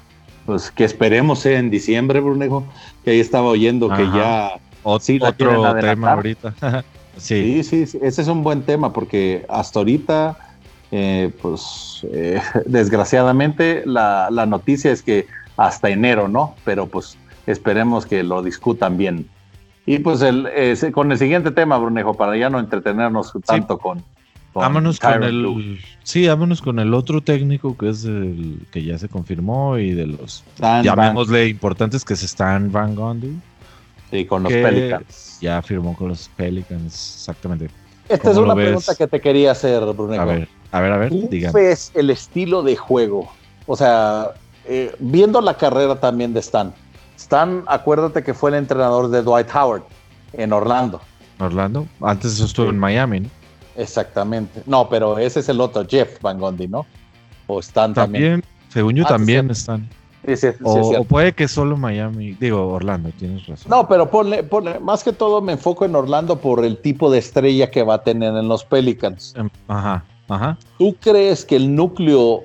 pues 0.46 0.70
que 0.70 0.84
esperemos 0.84 1.40
sea 1.40 1.58
en 1.58 1.68
diciembre, 1.68 2.20
Brunejo, 2.20 2.64
que 3.04 3.10
ahí 3.10 3.20
estaba 3.20 3.48
oyendo 3.48 3.90
que 3.90 4.04
ya 4.14 4.52
sí, 5.00 5.18
otro 5.20 5.74
tema 5.80 6.12
ahorita. 6.12 6.54
sí. 7.18 7.62
sí. 7.62 7.86
sí, 7.86 7.98
ese 8.00 8.22
es 8.22 8.28
un 8.28 8.42
buen 8.42 8.62
tema 8.62 8.90
porque 8.90 9.44
hasta 9.50 9.80
ahorita, 9.80 10.38
eh, 10.92 11.32
pues 11.40 12.06
eh, 12.12 12.40
desgraciadamente 12.66 13.82
la, 13.86 14.28
la 14.30 14.46
noticia 14.46 14.92
es 14.92 15.02
que 15.02 15.26
hasta 15.56 15.90
enero, 15.90 16.28
¿no? 16.28 16.54
Pero 16.64 16.86
pues 16.86 17.18
esperemos 17.46 18.06
que 18.06 18.22
lo 18.22 18.42
discutan 18.42 18.96
bien. 18.96 19.28
Y 19.86 19.98
pues 19.98 20.22
el, 20.22 20.48
con 20.92 21.10
el 21.10 21.18
siguiente 21.18 21.50
tema, 21.50 21.76
Brunejo, 21.76 22.14
para 22.14 22.36
ya 22.36 22.48
no 22.50 22.60
entretenernos 22.60 23.32
tanto 23.44 23.78
con, 23.78 24.04
vámonos 24.54 25.00
con 25.00 25.22
el 25.24 25.80
sí, 26.04 26.26
vámonos 26.28 26.62
con 26.62 26.78
el 26.78 26.94
otro 26.94 27.20
técnico 27.20 27.76
que 27.76 27.88
es 27.88 28.04
el 28.04 28.60
que 28.70 28.84
ya 28.84 28.98
se 28.98 29.08
confirmó 29.08 29.78
y 29.78 29.92
de 29.92 30.06
los 30.06 30.44
llamémosle 30.60 31.48
importantes 31.48 32.04
que 32.04 32.14
es 32.14 32.22
Stan 32.22 32.70
Van 32.70 32.94
Gundy. 32.94 33.36
Sí, 34.10 34.26
con 34.26 34.42
los 34.42 34.52
Pelicans. 34.52 35.38
Ya 35.40 35.62
firmó 35.62 35.96
con 35.96 36.08
los 36.08 36.28
Pelicans, 36.36 36.92
exactamente. 36.92 37.70
Esta 38.08 38.30
es 38.30 38.36
una 38.36 38.54
pregunta 38.54 38.94
que 38.94 39.06
te 39.06 39.20
quería 39.20 39.52
hacer, 39.52 39.80
Brunejo. 39.92 40.22
A 40.22 40.24
ver, 40.24 40.48
a 40.70 40.80
ver, 40.80 40.92
a 40.92 40.96
ver. 40.98 41.08
¿Cómo 41.10 41.52
ves 41.52 41.90
el 41.94 42.10
estilo 42.10 42.62
de 42.62 42.76
juego? 42.76 43.30
O 43.66 43.76
sea, 43.76 44.32
eh, 44.66 44.94
viendo 44.98 45.40
la 45.40 45.56
carrera 45.56 45.98
también 45.98 46.34
de 46.34 46.40
Stan, 46.40 46.72
Stan, 47.16 47.62
acuérdate 47.66 48.22
que 48.22 48.34
fue 48.34 48.50
el 48.50 48.56
entrenador 48.56 49.08
de 49.08 49.22
Dwight 49.22 49.48
Howard 49.54 49.84
en 50.32 50.52
Orlando. 50.52 51.00
Orlando, 51.38 51.86
antes 52.00 52.38
estuvo 52.40 52.70
en 52.70 52.78
Miami, 52.78 53.20
¿no? 53.20 53.28
Exactamente. 53.76 54.62
No, 54.66 54.88
pero 54.88 55.18
ese 55.18 55.40
es 55.40 55.48
el 55.48 55.60
otro, 55.60 55.86
Jeff 55.88 56.20
Van 56.20 56.38
Gundy, 56.38 56.68
¿no? 56.68 56.86
O 57.46 57.60
Stan 57.60 57.94
también. 57.94 58.40
también. 58.40 58.44
Según 58.68 58.94
yo, 58.94 59.04
ah, 59.06 59.08
también 59.08 59.50
están. 59.50 59.88
Sí, 60.24 60.46
o, 60.62 61.04
puede 61.04 61.32
que 61.32 61.48
solo 61.48 61.76
Miami, 61.76 62.32
digo 62.34 62.68
Orlando, 62.68 63.10
tienes 63.18 63.44
razón. 63.46 63.68
No, 63.68 63.88
pero 63.88 64.08
ponle, 64.08 64.44
más 64.80 65.02
que 65.02 65.12
todo 65.12 65.40
me 65.40 65.52
enfoco 65.52 65.84
en 65.84 65.96
Orlando 65.96 66.38
por 66.38 66.64
el 66.64 66.78
tipo 66.78 67.10
de 67.10 67.18
estrella 67.18 67.70
que 67.70 67.82
va 67.82 67.94
a 67.94 68.02
tener 68.04 68.36
en 68.36 68.46
los 68.46 68.64
Pelicans. 68.64 69.34
Em, 69.36 69.50
ajá, 69.66 70.04
ajá. 70.28 70.58
¿Tú 70.78 70.94
crees 71.00 71.44
que 71.44 71.56
el 71.56 71.74
núcleo, 71.74 72.44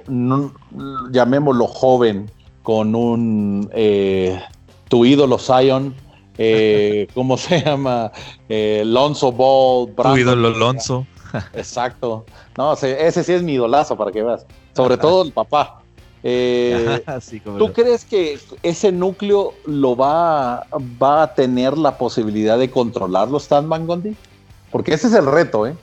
llamémoslo 1.11 1.67
joven, 1.67 2.31
con 2.63 2.95
un 2.95 3.69
eh, 3.73 4.41
tu 4.89 5.05
ídolo 5.05 5.37
Zion, 5.37 5.93
eh, 6.39 7.07
¿cómo 7.13 7.37
se 7.37 7.61
llama? 7.61 8.11
Eh, 8.49 8.83
Lonzo 8.85 9.31
Ball. 9.31 9.93
tu 9.95 10.17
ídolo 10.17 10.49
Lonzo. 10.49 11.05
Exacto. 11.53 12.25
No, 12.57 12.73
ese 12.73 13.23
sí 13.23 13.33
es 13.33 13.43
mi 13.43 13.53
idolazo 13.53 13.95
para 13.95 14.11
que 14.11 14.23
veas. 14.23 14.45
Sobre 14.75 14.97
todo 14.97 15.23
el 15.23 15.31
papá. 15.31 15.81
Eh, 16.29 17.01
¿Tú 17.57 17.71
crees 17.71 18.03
que 18.03 18.37
ese 18.61 18.91
núcleo 18.91 19.53
lo 19.65 19.95
va, 19.95 20.67
va 21.01 21.23
a 21.23 21.33
tener 21.33 21.77
la 21.77 21.97
posibilidad 21.97 22.59
de 22.59 22.69
controlarlo, 22.69 23.37
Stan 23.37 23.69
Van 23.69 23.87
Gundy? 23.87 24.13
Porque 24.69 24.93
ese 24.93 25.07
es 25.07 25.13
el 25.13 25.25
reto, 25.25 25.65
¿eh? 25.65 25.73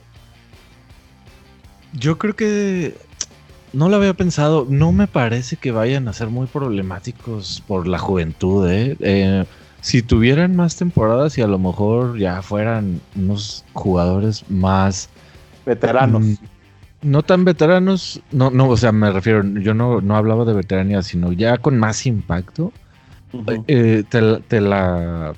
Yo 1.93 2.19
creo 2.19 2.35
que 2.35 2.95
no 3.73 3.89
lo 3.89 3.95
había 3.95 4.13
pensado. 4.13 4.67
No 4.69 4.91
me 4.91 5.07
parece 5.07 5.57
que 5.57 5.71
vayan 5.71 6.07
a 6.07 6.13
ser 6.13 6.27
muy 6.27 6.45
problemáticos 6.45 7.63
por 7.67 7.87
la 7.87 7.97
juventud, 7.97 8.69
¿eh? 8.69 8.95
eh 8.99 9.45
si 9.81 10.03
tuvieran 10.03 10.55
más 10.55 10.75
temporadas 10.75 11.37
y 11.39 11.41
a 11.41 11.47
lo 11.47 11.57
mejor 11.57 12.19
ya 12.19 12.41
fueran 12.43 13.01
unos 13.15 13.63
jugadores 13.73 14.43
más 14.49 15.09
veteranos. 15.65 16.39
No 17.01 17.21
tan 17.23 17.45
veteranos, 17.45 18.21
no, 18.31 18.49
no, 18.49 18.69
o 18.69 18.77
sea, 18.77 18.91
me 18.91 19.11
refiero, 19.11 19.43
yo 19.59 19.73
no, 19.73 20.01
no 20.01 20.15
hablaba 20.15 20.45
de 20.45 20.53
veteranía, 20.53 21.01
sino 21.03 21.31
ya 21.31 21.57
con 21.57 21.77
más 21.77 22.05
impacto, 22.05 22.71
eh, 23.67 24.03
te, 24.09 24.61
la, 24.61 25.33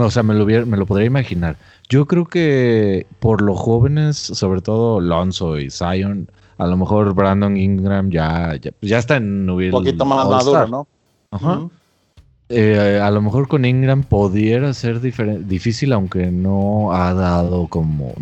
o 0.00 0.10
sea, 0.10 0.22
me 0.22 0.34
lo, 0.34 0.46
me 0.46 0.76
lo 0.76 0.86
podría 0.86 1.06
imaginar. 1.06 1.56
Yo 1.88 2.06
creo 2.06 2.24
que 2.24 3.06
por 3.20 3.42
los 3.42 3.58
jóvenes, 3.58 4.16
sobre 4.16 4.60
todo 4.60 5.00
Lonzo 5.00 5.58
y 5.58 5.70
Zion, 5.70 6.28
a 6.58 6.66
lo 6.66 6.76
mejor 6.76 7.14
Brandon 7.14 7.56
Ingram 7.56 8.10
ya, 8.10 8.56
ya, 8.56 8.72
pues 8.72 8.90
está 8.92 9.16
en 9.16 9.48
Un 9.48 9.70
poquito 9.70 10.04
más 10.04 10.28
maduro, 10.28 10.66
¿no? 10.66 10.86
Ajá. 11.30 11.68
Eh, 12.50 13.00
a 13.02 13.10
lo 13.10 13.22
mejor 13.22 13.48
con 13.48 13.64
Ingram 13.64 14.02
pudiera 14.02 14.72
ser 14.74 15.00
difícil, 15.00 15.92
aunque 15.92 16.30
no 16.30 16.92
ha 16.92 17.14
dado 17.14 17.66
como 17.68 18.14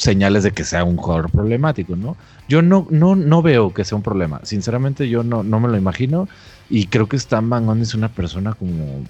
señales 0.00 0.44
de 0.44 0.52
que 0.52 0.64
sea 0.64 0.82
un 0.84 0.96
jugador 0.96 1.30
problemático, 1.30 1.94
¿no? 1.94 2.16
Yo 2.48 2.62
no, 2.62 2.86
no, 2.90 3.14
no 3.14 3.42
veo 3.42 3.74
que 3.74 3.84
sea 3.84 3.96
un 3.96 4.02
problema. 4.02 4.40
Sinceramente, 4.44 5.08
yo 5.10 5.22
no, 5.22 5.42
no 5.42 5.60
me 5.60 5.68
lo 5.68 5.76
imagino. 5.76 6.26
Y 6.70 6.86
creo 6.86 7.06
que 7.06 7.16
Stan 7.16 7.48
Van 7.50 7.82
es 7.82 7.94
una 7.94 8.08
persona 8.08 8.54
como 8.54 9.04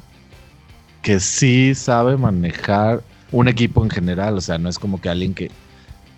que 1.03 1.21
sí 1.21 1.75
sabe 1.77 2.17
manejar 2.17 3.03
un 3.31 3.47
equipo 3.47 3.85
en 3.85 3.91
general. 3.91 4.37
O 4.37 4.41
sea, 4.41 4.59
no 4.59 4.69
es 4.69 4.81
como 4.81 5.01
que 5.01 5.09
alguien 5.09 5.33
que 5.33 5.53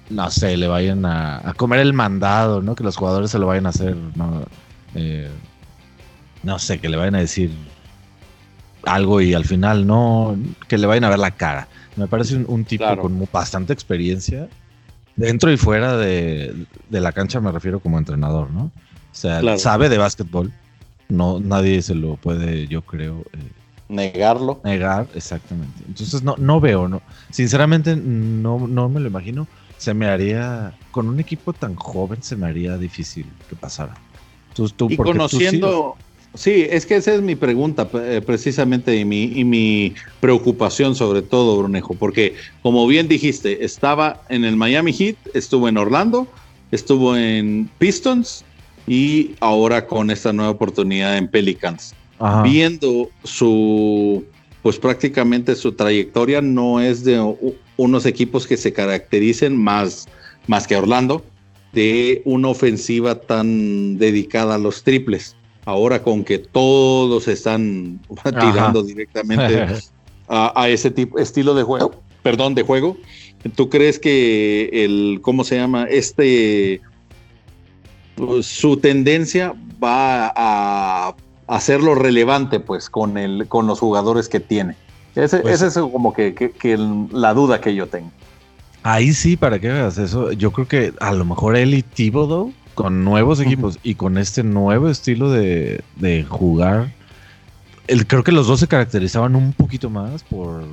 no 0.08 0.30
sé, 0.30 0.56
le 0.56 0.68
vayan 0.68 1.04
a, 1.04 1.52
comer 1.56 1.80
el 1.80 1.92
mandado, 1.92 2.62
¿no? 2.62 2.74
Que 2.74 2.84
los 2.84 2.96
jugadores 2.96 3.30
se 3.30 3.38
lo 3.38 3.46
vayan 3.46 3.66
a 3.66 3.70
hacer, 3.70 3.96
¿no? 4.14 4.44
Eh, 4.94 5.30
no 6.42 6.58
sé, 6.58 6.78
que 6.78 6.88
le 6.88 6.96
vayan 6.96 7.14
a 7.14 7.20
decir 7.20 7.50
algo 8.84 9.20
y 9.20 9.34
al 9.34 9.44
final 9.44 9.86
no, 9.86 10.36
que 10.66 10.78
le 10.78 10.86
vayan 10.86 11.04
a 11.04 11.10
ver 11.10 11.18
la 11.18 11.30
cara. 11.30 11.68
Me 11.96 12.06
parece 12.08 12.36
un, 12.36 12.64
tipo 12.64 12.96
con 12.98 13.28
bastante 13.30 13.72
experiencia, 13.72 14.48
dentro 15.22 15.52
y 15.52 15.56
fuera 15.56 15.96
de, 15.96 16.66
la 16.90 17.12
cancha 17.12 17.40
me 17.40 17.52
refiero 17.52 17.80
como 17.80 17.98
entrenador, 17.98 18.50
¿no? 18.50 18.64
O 18.64 19.14
sea, 19.14 19.58
sabe 19.58 19.88
de 19.88 19.98
básquetbol, 19.98 20.52
no, 21.08 21.40
nadie 21.40 21.82
se 21.82 21.94
lo 21.94 22.16
puede, 22.16 22.66
yo 22.66 22.82
creo... 22.82 23.20
Eh, 23.32 23.50
Negarlo. 23.88 24.60
Negar, 24.64 25.06
exactamente. 25.14 25.84
Entonces 25.86 26.22
no, 26.22 26.34
no 26.38 26.60
veo, 26.60 26.88
no. 26.88 27.02
Sinceramente 27.30 27.94
no, 27.94 28.66
no 28.66 28.88
me 28.88 29.00
lo 29.00 29.08
imagino 29.08 29.46
se 29.82 29.94
me 29.94 30.06
haría, 30.06 30.72
con 30.92 31.08
un 31.08 31.18
equipo 31.18 31.52
tan 31.52 31.74
joven, 31.74 32.22
se 32.22 32.36
me 32.36 32.46
haría 32.46 32.78
difícil 32.78 33.26
que 33.48 33.56
pasara. 33.56 33.94
Tú, 34.54 34.68
tú, 34.68 34.86
y 34.88 34.96
conociendo, 34.96 35.96
sí, 36.34 36.66
es 36.68 36.86
que 36.86 36.96
esa 36.96 37.14
es 37.14 37.22
mi 37.22 37.34
pregunta 37.34 37.88
eh, 37.94 38.22
precisamente 38.24 38.96
y 38.96 39.04
mi, 39.04 39.24
y 39.24 39.44
mi 39.44 39.94
preocupación 40.20 40.94
sobre 40.94 41.22
todo, 41.22 41.58
Brunejo, 41.58 41.94
porque 41.94 42.34
como 42.62 42.86
bien 42.86 43.08
dijiste, 43.08 43.64
estaba 43.64 44.22
en 44.28 44.44
el 44.44 44.56
Miami 44.56 44.92
Heat, 44.92 45.16
estuvo 45.34 45.68
en 45.68 45.76
Orlando, 45.76 46.26
estuvo 46.70 47.16
en 47.16 47.70
Pistons 47.78 48.44
y 48.86 49.32
ahora 49.40 49.86
con 49.86 50.10
esta 50.10 50.32
nueva 50.32 50.50
oportunidad 50.50 51.16
en 51.16 51.28
Pelicans. 51.28 51.94
Viendo 52.44 53.10
su, 53.24 54.24
pues 54.62 54.78
prácticamente 54.78 55.56
su 55.56 55.72
trayectoria 55.72 56.40
no 56.40 56.80
es 56.80 57.02
de 57.02 57.20
unos 57.76 58.06
equipos 58.06 58.46
que 58.46 58.56
se 58.56 58.72
caractericen 58.72 59.56
más, 59.56 60.06
más 60.46 60.68
que 60.68 60.76
Orlando 60.76 61.24
de 61.72 62.22
una 62.24 62.48
ofensiva 62.48 63.16
tan 63.16 63.98
dedicada 63.98 64.54
a 64.54 64.58
los 64.58 64.84
triples. 64.84 65.34
Ahora 65.64 66.02
con 66.02 66.24
que 66.24 66.38
todos 66.38 67.28
están 67.28 68.00
tirando 68.24 68.82
directamente 68.82 69.66
a, 70.28 70.68
ese 70.68 70.90
tipo, 70.90 71.18
estilo 71.18 71.54
de 71.54 71.62
juego, 71.62 71.92
perdón, 72.22 72.54
de 72.54 72.62
juego, 72.62 72.96
¿tú 73.54 73.68
crees 73.68 73.98
que 73.98 74.70
el, 74.72 75.20
¿cómo 75.22 75.44
se 75.44 75.56
llama? 75.56 75.84
Este, 75.84 76.80
pues, 78.16 78.46
su 78.46 78.76
tendencia 78.78 79.54
va 79.82 80.32
a 80.34 81.14
hacerlo 81.46 81.94
relevante, 81.94 82.60
pues, 82.60 82.90
con, 82.90 83.18
el, 83.18 83.46
con 83.46 83.66
los 83.66 83.78
jugadores 83.78 84.28
que 84.28 84.40
tiene? 84.40 84.76
Ese, 85.14 85.40
pues 85.40 85.60
es 85.60 85.74
como 85.74 86.14
que, 86.14 86.52
la 87.12 87.34
duda 87.34 87.60
que 87.60 87.74
yo 87.74 87.86
tengo. 87.86 88.10
Ahí 88.82 89.12
sí, 89.12 89.36
para 89.36 89.58
que 89.58 89.68
veas 89.68 89.98
eso, 89.98 90.32
yo 90.32 90.50
creo 90.52 90.66
que 90.66 90.92
a 91.00 91.12
lo 91.12 91.24
mejor 91.24 91.56
él 91.56 91.74
y 91.74 91.82
Thibodeau, 91.82 92.52
con 92.74 93.04
nuevos 93.04 93.40
equipos 93.40 93.78
y 93.82 93.94
con 93.94 94.18
este 94.18 94.42
nuevo 94.42 94.88
estilo 94.88 95.30
de, 95.30 95.82
jugar, 96.28 96.92
el, 97.86 98.06
creo 98.06 98.24
que 98.24 98.32
los 98.32 98.46
dos 98.46 98.60
se 98.60 98.68
caracterizaban 98.68 99.36
un 99.36 99.52
poquito 99.52 99.90
más 99.90 100.22
por 100.22 100.64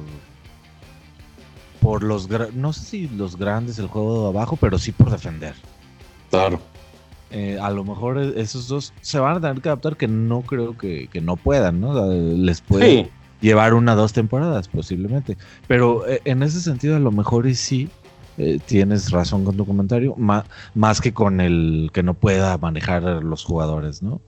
por 1.82 2.03
los 2.03 2.29
no 2.53 2.74
sé 2.74 2.86
si 2.86 3.08
los 3.08 3.38
grandes 3.38 3.79
el 3.79 3.88
juego 3.88 4.24
de 4.24 4.29
abajo, 4.29 4.58
pero 4.58 4.77
sí 4.77 4.91
por 4.91 5.10
defender. 5.10 5.56
Claro. 6.29 6.60
eh, 7.32 7.58
a 7.62 7.70
lo 7.72 7.84
mejor 7.84 8.18
e, 8.18 8.41
esos 8.41 8.68
dos 8.68 8.94
se 9.01 9.20
van 9.20 9.38
a 9.38 9.41
tener 9.41 9.62
que 9.62 9.70
adaptar, 9.70 9.96
que 9.96 10.08
no 10.08 10.41
creo 10.41 10.77
que, 10.77 11.10
no 11.22 11.38
puedan, 11.38 11.79
¿no? 11.79 12.06
Les 12.12 12.62
puede 12.62 13.10
llevar 13.41 13.74
una 13.74 13.94
o 13.94 13.96
dos 13.96 14.13
temporadas 14.13 14.68
posiblemente. 14.68 15.38
Pero 15.68 16.08
eh, 16.08 16.22
en 16.25 16.44
ese 16.44 16.62
sentido, 16.62 16.96
a 16.96 17.00
lo 17.00 17.12
mejor 17.12 17.48
y 17.48 17.56
sí 17.56 17.89
eh, 18.39 18.60
tienes 18.65 19.12
razón 19.12 19.46
con 19.46 19.55
tu 19.55 19.65
comentario, 19.65 20.15
más, 20.17 21.01
que 21.01 21.13
con 21.13 21.39
el 21.41 21.91
que 21.93 22.01
no 22.01 22.15
pueda 22.15 22.58
manejar 22.58 23.03
los 23.03 23.43
jugadores, 23.43 24.01
¿no? 24.01 24.19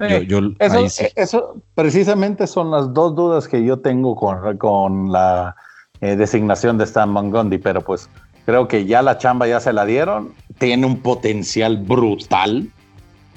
eso, 1.16 1.56
precisamente 1.74 2.46
son 2.46 2.70
las 2.70 2.94
dos 2.94 3.16
dudas 3.16 3.48
que 3.48 3.64
yo 3.66 3.80
tengo 3.80 4.16
con, 4.16 4.58
con 4.58 5.12
la 5.12 5.56
designación 6.00 6.78
de 6.78 6.84
Stan 6.84 7.14
Van 7.14 7.32
pero 7.64 7.82
pues 7.82 8.10
creo 8.46 8.68
que 8.68 8.86
ya 8.86 9.02
la 9.02 9.18
chamba 9.18 9.48
ya 9.48 9.60
se 9.60 9.72
la 9.72 9.86
dieron, 9.86 10.34
tiene 10.58 10.86
un 10.86 10.98
potencial 10.98 11.78
brutal 11.78 12.70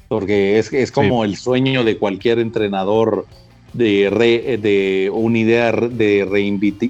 porque 0.08 0.58
es, 0.58 0.72
es 0.72 0.92
como 0.92 1.24
el 1.24 1.36
sueño 1.36 1.84
de 1.84 1.98
cualquier 1.98 2.38
entrenador 2.38 3.26
de, 3.72 4.58
de 4.60 5.10
una 5.12 5.38
idea 5.38 5.72
de 5.72 6.24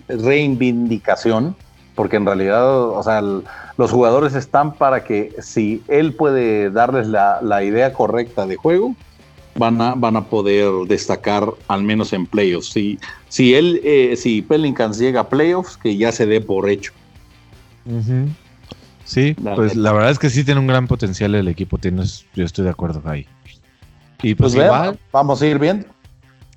reivindicación, 0.09 1.57
porque 1.95 2.17
en 2.17 2.27
realidad, 2.27 2.91
o 2.91 3.03
sea, 3.03 3.23
los 3.23 3.91
jugadores 3.91 4.35
están 4.35 4.75
para 4.75 5.05
que 5.05 5.35
si 5.41 5.83
él 5.89 6.15
puede 6.15 6.71
darles 6.71 7.09
la, 7.09 7.65
idea 7.65 7.93
correcta 7.93 8.47
de 8.47 8.57
juego, 8.57 8.95
van 9.57 9.81
a, 9.81 9.95
van 9.95 10.17
a 10.17 10.25
poder 10.25 10.71
destacar 10.89 11.49
al 11.69 11.83
menos 11.83 12.13
en 12.13 12.27
playoffs. 12.27 12.73
Si, 12.73 12.99
si 13.29 13.55
él, 13.55 13.81
eh, 13.85 14.17
si 14.17 14.43
Pelicans 14.43 14.99
llega 14.99 15.21
a 15.21 15.29
playoffs, 15.29 15.77
que 15.77 15.97
ya 15.97 16.13
se 16.13 16.27
dé 16.27 16.41
por 16.41 16.69
hecho. 16.69 16.93
Sí, 19.05 19.35
pues 19.35 19.77
la 19.77 19.93
verdad 19.93 20.11
es 20.11 20.19
que 20.19 20.31
sí 20.31 20.45
tiene 20.45 20.61
un 20.61 20.67
gran 20.67 20.87
potencial 20.87 21.35
el 21.35 21.49
equipo, 21.49 21.79
tienes, 21.79 22.27
yo 22.35 22.45
estoy 22.45 22.65
de 22.65 22.71
acuerdo 22.71 23.03
ahí. 23.05 23.27
Y 24.23 24.35
pues, 24.35 24.55
pues 24.55 24.65
igual, 24.65 24.99
vamos 25.13 25.43
a 25.43 25.47
ir 25.47 25.59
viendo. 25.59 25.87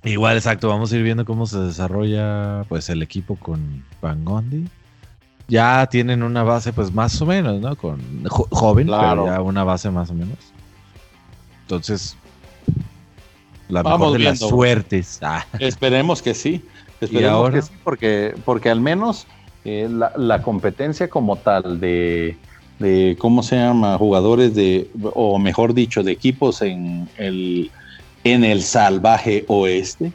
Igual, 0.03 0.37
exacto, 0.37 0.69
vamos 0.69 0.91
a 0.91 0.95
ir 0.95 1.03
viendo 1.03 1.25
cómo 1.25 1.45
se 1.45 1.59
desarrolla 1.59 2.63
pues 2.69 2.89
el 2.89 3.01
equipo 3.01 3.35
con 3.35 3.83
Van 4.01 4.23
Gondi. 4.23 4.65
Ya 5.47 5.87
tienen 5.87 6.23
una 6.23 6.43
base 6.43 6.73
pues 6.73 6.93
más 6.93 7.21
o 7.21 7.25
menos, 7.25 7.61
¿no? 7.61 7.75
Con 7.75 8.25
joven, 8.25 8.87
pero 8.87 9.25
ya 9.25 9.41
una 9.41 9.63
base 9.63 9.89
más 9.89 10.09
o 10.09 10.13
menos. 10.13 10.37
Entonces, 11.61 12.17
la 13.69 13.81
vamos 13.81 13.99
mejor 13.99 14.17
de 14.17 14.23
las 14.25 14.39
suertes. 14.39 15.19
Ah. 15.23 15.45
Esperemos 15.59 16.21
que 16.21 16.33
sí. 16.33 16.63
Esperemos 16.99 17.51
que 17.51 17.61
sí, 17.61 17.71
porque, 17.83 18.35
porque 18.43 18.69
al 18.69 18.81
menos 18.81 19.27
eh, 19.65 19.89
la, 19.89 20.41
competencia 20.41 21.09
como 21.09 21.35
tal 21.35 21.79
de, 21.79 22.37
¿cómo 23.19 23.43
se 23.43 23.57
llama? 23.57 23.97
Jugadores 23.97 24.55
de, 24.55 24.89
o 25.13 25.37
mejor 25.39 25.73
dicho, 25.73 26.03
de 26.03 26.13
equipos 26.13 26.61
en 26.61 27.09
el, 27.17 27.69
en 28.23 28.43
el 28.43 28.63
salvaje 28.63 29.43
oeste. 29.47 30.11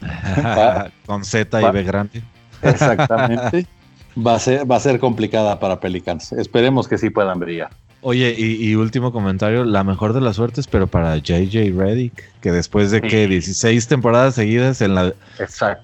Con 1.06 1.24
Z 1.24 1.60
y 1.60 1.72
B 1.72 1.82
grande. 1.82 2.22
Exactamente. 2.62 3.66
va, 4.16 4.34
a 4.34 4.38
ser, 4.38 4.70
va 4.70 4.76
a 4.76 4.80
ser 4.80 4.98
complicada 4.98 5.58
para 5.60 5.80
Pelicans. 5.80 6.32
Esperemos 6.32 6.88
que 6.88 6.98
sí 6.98 7.10
puedan 7.10 7.38
brillar. 7.40 7.70
Oye, 8.04 8.34
y, 8.36 8.74
último 8.74 9.12
comentario, 9.12 9.64
la 9.64 9.84
mejor 9.84 10.12
de 10.12 10.20
las 10.20 10.34
suertes, 10.34 10.66
pero 10.66 10.88
para 10.88 11.18
JJ 11.18 11.72
Reddick, 11.72 12.32
que 12.40 12.50
después 12.50 12.90
de 12.90 13.00
que 13.00 13.28
16 13.28 13.86
temporadas 13.86 14.34
seguidas 14.34 14.80
en 14.80 14.96
la 14.96 15.14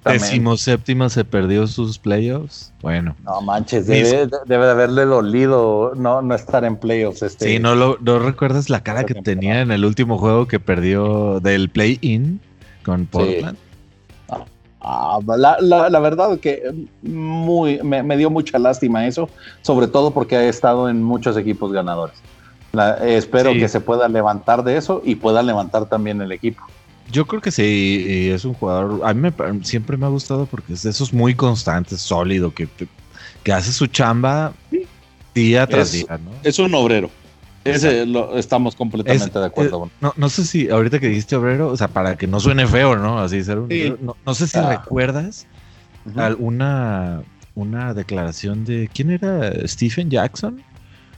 decimoséptima 0.04 1.11
se 1.11 1.25
perdió 1.25 1.68
sus 1.68 2.00
playoffs. 2.00 2.73
Bueno. 2.82 3.14
No 3.23 3.40
manches, 3.40 3.87
debe, 3.87 4.26
de 4.26 4.54
haberle 4.56 5.04
dolido 5.04 5.92
no, 5.94 6.20
no 6.20 6.35
estar 6.35 6.64
en 6.64 6.76
playoffs. 6.76 7.23
Este, 7.23 7.50
sí, 7.50 7.58
no, 7.61 7.76
lo, 7.76 7.99
no 8.00 8.18
recuerdas 8.18 8.68
la 8.68 8.82
cara 8.82 9.04
que 9.04 9.14
tenía 9.14 9.61
en 9.61 9.70
el 9.70 9.85
último 9.85 10.18
juego 10.18 10.49
que 10.49 10.58
perdió 10.58 11.38
del 11.38 11.68
play-in 11.68 12.40
con 12.82 13.06
Portland. 13.06 13.56
Ah, 14.80 15.18
la, 15.26 15.56
la, 15.61 15.99
verdad 15.99 16.38
que 16.38 16.62
muy, 17.03 17.83
me, 17.83 18.16
dio 18.16 18.31
mucha 18.31 18.59
lástima 18.59 19.07
eso, 19.07 19.29
sobre 19.62 19.88
todo 19.88 20.12
porque 20.12 20.37
ha 20.37 20.48
estado 20.48 20.88
en 20.88 21.03
muchos 21.03 21.37
equipos 21.37 21.72
ganadores. 21.72 22.16
espero 23.03 23.53
que 23.55 23.68
se 23.68 23.81
pueda 23.81 24.09
levantar 24.09 24.62
de 24.62 24.76
eso 24.76 25.03
y 25.05 25.16
pueda 25.16 25.42
levantar 25.42 25.87
también 25.87 26.22
el 26.22 26.31
equipo. 26.31 26.62
Yo 27.11 27.26
creo 27.26 27.40
que 27.40 27.50
sí, 27.50 28.31
es 28.31 28.44
un 28.44 28.55
jugador, 28.55 29.00
a 29.03 29.14
mí 29.14 29.31
siempre 29.62 29.96
me 29.96 30.07
ha 30.07 30.11
gustado 30.11 30.46
porque 30.46 30.74
es 30.74 30.83
de 30.83 30.90
esos 30.90 31.12
muy 31.12 31.35
constantes, 31.35 32.00
sólido, 32.00 32.55
que, 32.55 32.68
que 33.42 33.53
hace 33.53 33.72
su 33.72 33.87
chamba 33.88 34.53
día 35.35 35.66
tras 35.66 35.92
día. 35.92 36.20
Es 36.44 36.59
un 36.59 36.74
obrero. 36.74 37.11
Ese 37.64 38.07
lo, 38.07 38.38
estamos 38.38 38.75
completamente 38.75 39.38
de 39.38 39.44
acuerdo. 39.44 39.90
no, 40.01 40.14
no, 40.16 40.29
sé 40.29 40.44
si 40.44 40.71
ahorita 40.71 40.99
que 41.01 41.09
dijiste 41.09 41.37
obrero, 41.37 41.68
o 41.68 41.77
sea, 41.77 41.88
para 41.88 42.16
que 42.16 42.27
no 42.27 42.40
suene 42.40 42.66
feo, 42.66 42.97
¿no? 42.97 43.18
Así 43.18 43.42
ser 43.44 43.59
no, 43.59 44.35
sé 44.35 44.47
si 44.47 44.59
ah. 44.59 44.79
recuerdas 44.79 45.47
alguna 46.16 47.23
una 47.55 47.92
declaración 47.92 48.64
de 48.64 48.88
quién 48.92 49.11
era 49.11 49.53
Stephen 49.66 50.11
Jackson, 50.11 50.62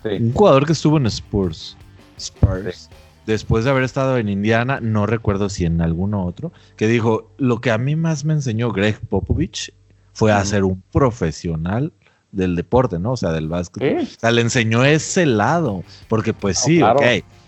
un 0.05 0.33
jugador 0.33 0.65
que 0.67 0.73
estuvo 0.73 0.97
en 0.97 1.07
Spurs. 1.07 1.77
Spurs. 2.17 2.89
Después 3.27 3.65
de 3.65 3.71
haber 3.71 3.85
estado 3.85 4.17
en 4.17 4.29
Indiana, 4.31 4.81
no 4.81 5.05
recuerdo 5.05 5.51
si 5.51 5.67
en 5.67 5.83
alguno 5.83 6.25
otro, 6.25 6.53
que 6.77 6.89
dijo, 6.89 7.31
lo 7.37 7.61
que 7.61 7.71
a 7.71 7.79
mí 7.79 7.95
más 7.95 8.25
me 8.25 8.33
enseñó 8.33 8.73
Greg 8.73 8.99
Popovich 9.01 9.73
fue 10.15 10.33
a 10.33 10.45
ser 10.45 10.65
un 10.65 10.83
profesional 10.93 11.93
del 12.33 12.57
deporte, 12.57 12.99
¿no? 12.99 13.13
O 13.13 13.17
sea, 13.17 13.33
del 13.33 13.49
básquet. 13.49 14.03
O 14.03 14.21
sea, 14.21 14.31
le 14.31 14.43
enseñó 14.43 14.85
ese 14.85 15.27
lado, 15.27 15.83
porque 16.09 16.33
pues 16.33 16.59
sí, 16.59 16.83
ok, 16.83 17.03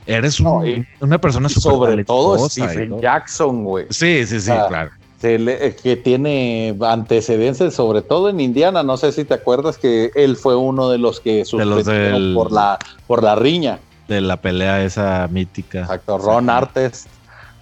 eres 0.06 0.40
una 0.40 1.18
persona 1.18 1.48
Sobre 1.48 2.04
todo 2.04 2.48
Stephen 2.48 3.00
Jackson, 3.00 3.64
güey. 3.64 3.86
Sí, 3.90 4.26
sí, 4.26 4.40
sí, 4.40 4.50
claro. 4.68 4.90
Eh, 5.24 5.76
que 5.80 5.96
tiene 5.96 6.76
antecedentes, 6.80 7.74
sobre 7.74 8.02
todo 8.02 8.28
en 8.28 8.40
Indiana. 8.40 8.82
No 8.82 8.96
sé 8.96 9.12
si 9.12 9.24
te 9.24 9.34
acuerdas 9.34 9.78
que 9.78 10.10
él 10.16 10.36
fue 10.36 10.56
uno 10.56 10.90
de 10.90 10.98
los 10.98 11.20
que 11.20 11.44
suspendieron 11.44 12.34
por 12.34 12.50
la 12.50 12.78
por 13.06 13.22
la 13.22 13.36
riña. 13.36 13.78
De 14.08 14.20
la 14.20 14.36
pelea 14.40 14.82
esa 14.82 15.28
mítica. 15.30 15.82
Exacto, 15.82 16.18
Ron 16.18 16.50
Artes, 16.50 17.06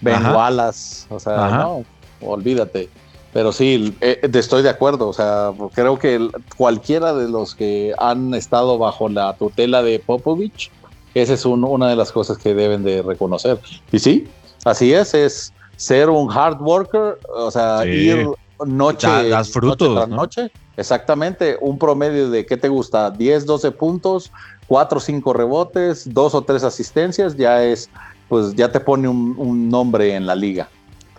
Ben 0.00 0.24
Wallace, 0.24 1.04
o 1.10 1.20
sea, 1.20 1.48
no, 1.50 1.84
olvídate. 2.22 2.88
Pero 3.32 3.52
sí, 3.52 3.96
eh, 4.00 4.20
estoy 4.34 4.62
de 4.62 4.70
acuerdo. 4.70 5.08
O 5.08 5.12
sea, 5.12 5.52
creo 5.74 5.98
que 5.98 6.28
cualquiera 6.56 7.14
de 7.14 7.28
los 7.28 7.54
que 7.54 7.94
han 7.98 8.34
estado 8.34 8.78
bajo 8.78 9.08
la 9.08 9.34
tutela 9.36 9.82
de 9.82 10.00
Popovich, 10.00 10.70
esa 11.14 11.34
es 11.34 11.44
una 11.44 11.88
de 11.88 11.96
las 11.96 12.12
cosas 12.12 12.38
que 12.38 12.54
deben 12.54 12.82
de 12.82 13.02
reconocer. 13.02 13.58
Y 13.92 13.98
sí, 13.98 14.28
así 14.64 14.92
es, 14.92 15.14
es 15.14 15.52
ser 15.76 16.10
un 16.10 16.30
hard 16.30 16.60
worker, 16.60 17.18
o 17.28 17.50
sea, 17.50 17.86
ir 17.86 18.28
noche, 18.66 19.28
las 19.28 19.50
frutos, 19.50 20.08
noche 20.08 20.42
noche. 20.42 20.52
Exactamente, 20.76 21.56
un 21.60 21.78
promedio 21.78 22.30
de, 22.30 22.46
¿qué 22.46 22.56
te 22.56 22.68
gusta? 22.68 23.10
10, 23.10 23.46
12 23.46 23.70
puntos, 23.72 24.32
4 24.66 24.98
o 24.98 25.00
5 25.00 25.32
rebotes, 25.32 26.12
2 26.12 26.34
o 26.34 26.42
3 26.42 26.64
asistencias, 26.64 27.36
ya 27.36 27.62
es, 27.62 27.90
pues 28.28 28.54
ya 28.54 28.70
te 28.72 28.80
pone 28.80 29.08
un 29.08 29.68
nombre 29.68 30.14
en 30.14 30.26
la 30.26 30.34
liga. 30.34 30.68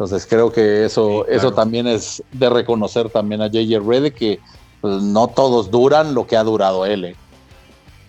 Entonces 0.02 0.26
creo 0.28 0.52
que 0.52 0.84
eso, 0.84 1.28
eso 1.28 1.54
también 1.54 1.86
es 1.86 2.24
de 2.32 2.50
reconocer 2.50 3.08
también 3.12 3.40
a 3.44 3.48
JJ 3.50 3.88
Redick 3.88 4.16
que 4.16 4.40
pues, 4.82 5.00
no 5.04 5.28
todos 5.28 5.70
duran 5.70 6.16
lo 6.16 6.26
que 6.26 6.36
ha 6.36 6.44
durado 6.44 6.88
él. 6.88 7.06
¿eh? 7.06 7.16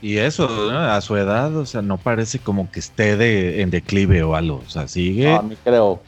Y 0.01 0.17
eso, 0.17 0.49
a 0.71 0.99
su 1.03 1.19
edad, 1.19 1.55
o 1.55 1.67
sea, 1.67 1.83
no 1.83 1.99
parece 1.99 2.39
como 2.39 2.71
que 2.71 2.81
esté 2.81 3.19
de, 3.19 3.61
en 3.61 3.69
declive 3.69 4.23
o 4.23 4.35
algo. 4.35 4.63
O 4.67 4.71
sea, 4.71 4.89
sigue. 4.89 5.31
No, 5.31 5.51
creo. 5.63 6.01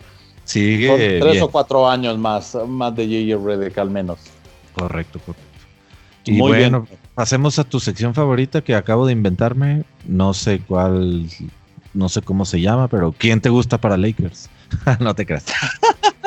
Sigue. 0.45 1.21
tres 1.21 1.43
o 1.43 1.51
cuatro 1.51 1.87
años 1.87 2.17
más, 2.17 2.57
más 2.67 2.97
de 2.97 3.07
JJ 3.07 3.45
Redick 3.45 3.77
al 3.77 3.91
menos. 3.91 4.21
Correcto, 4.73 5.19
correcto. 5.19 5.45
Y 6.25 6.33
Muy 6.33 6.53
bueno, 6.53 6.87
bien. 6.89 6.99
pasemos 7.15 7.59
a 7.59 7.65
tu 7.65 7.79
sección 7.79 8.15
favorita 8.15 8.63
que 8.63 8.75
acabo 8.75 9.05
de 9.05 9.13
inventarme. 9.13 9.85
No 10.07 10.33
sé 10.33 10.63
cuál, 10.67 11.27
no 11.93 12.09
sé 12.09 12.23
cómo 12.23 12.47
se 12.47 12.63
llama, 12.63 12.89
pero 12.89 13.15
¿quién 13.17 13.43
te 13.43 13.51
gusta 13.51 13.77
para 13.77 13.99
Lakers? 13.99 14.49
no 15.01 15.15
te 15.15 15.27
creas. 15.27 15.45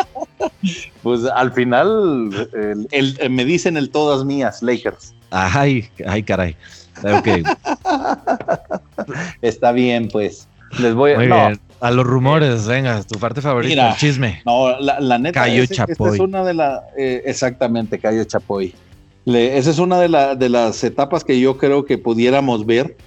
pues 1.03 1.25
al 1.25 1.51
final 1.53 2.47
el, 2.91 3.29
me 3.29 3.45
dicen 3.45 3.77
el 3.77 3.89
todas 3.89 4.25
mías, 4.25 4.62
Lakers. 4.62 5.13
Ay, 5.31 5.89
ay, 6.05 6.23
caray. 6.23 6.55
Está 9.41 9.71
bien, 9.71 10.10
pues. 10.10 10.47
Les 10.79 10.93
voy 10.93 11.12
a. 11.12 11.53
A 11.79 11.91
los 11.91 12.07
rumores, 12.07 12.65
venga, 12.65 13.03
tu 13.03 13.19
parte 13.19 13.39
favorita, 13.39 13.91
el 13.91 13.97
chisme. 13.97 14.41
No, 14.47 14.79
la, 14.79 15.19
neta. 15.19 15.41
Cayo 15.41 15.63
Chapoy. 15.67 16.15
es 16.15 16.19
una 16.19 16.43
de 16.43 16.55
las. 16.55 16.81
Eh, 16.97 17.21
exactamente, 17.25 17.99
Cayo 17.99 18.23
Chapoy. 18.23 18.73
esa 19.27 19.69
es 19.69 19.77
una 19.77 19.99
de, 19.99 20.36
de 20.38 20.49
las 20.49 20.83
etapas 20.83 21.23
que 21.23 21.39
yo 21.39 21.57
creo 21.57 21.86
que 21.86 21.99
pudiéramos 21.99 22.65
ver 22.65 22.97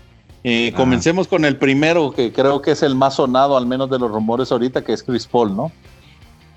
eh, 0.44 0.72
comencemos 0.74 1.28
con 1.28 1.44
el 1.44 1.56
primero, 1.56 2.12
que 2.12 2.32
creo 2.32 2.62
que 2.62 2.72
es 2.72 2.82
el 2.82 2.94
más 2.94 3.14
sonado, 3.14 3.56
al 3.56 3.66
menos 3.66 3.90
de 3.90 3.98
los 3.98 4.10
rumores 4.10 4.50
ahorita, 4.52 4.82
que 4.82 4.92
es 4.92 5.02
Chris 5.02 5.26
Paul, 5.26 5.56
¿no? 5.56 5.72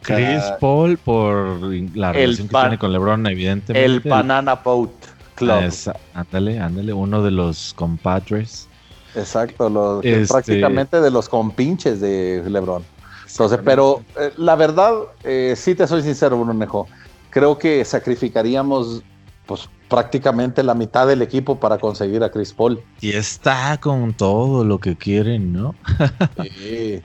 Chris 0.02 0.44
Paul 0.60 0.98
por 0.98 1.62
la 1.96 2.12
relación 2.12 2.48
que 2.48 2.56
tiene 2.56 2.78
con 2.78 2.92
LeBron, 2.92 3.26
evidentemente. 3.28 3.86
El 3.86 4.00
Banana 4.02 4.56
Boat 4.56 4.92
Club. 5.36 5.72
ándale, 6.14 6.60
ándale, 6.60 6.94
uno 6.94 7.24
de 7.24 7.32
los 7.32 7.74
compadres. 7.74 8.68
Exacto, 9.16 9.70
lo, 9.70 10.02
este 10.02 10.28
prácticamente 10.28 11.00
de 11.00 11.12
los 11.12 11.30
compinches 11.30 12.02
de 12.02 12.44
LeBron. 12.48 12.84
Entonces, 13.34 13.60
pero 13.66 14.04
eh, 14.20 14.32
la 14.38 14.56
verdad, 14.56 14.94
eh, 15.24 15.56
sí 15.58 15.74
te 15.74 15.88
soy 15.88 16.04
sincero, 16.04 16.38
Brunejo, 16.38 16.88
creo 17.32 17.58
que 17.58 17.84
sacrificaríamos 17.84 19.02
pues 19.48 19.68
prácticamente 19.94 20.64
la 20.64 20.74
mitad 20.74 21.06
del 21.06 21.22
equipo 21.22 21.60
para 21.60 21.78
conseguir 21.78 22.24
a 22.24 22.32
Chris 22.32 22.52
Paul. 22.52 22.82
Y 23.00 23.12
está 23.12 23.80
con 23.80 24.16
todo 24.16 24.66
lo 24.66 24.80
que 24.80 24.96
quieren, 24.96 25.54
¿no? 25.54 25.76
sí. 26.58 27.00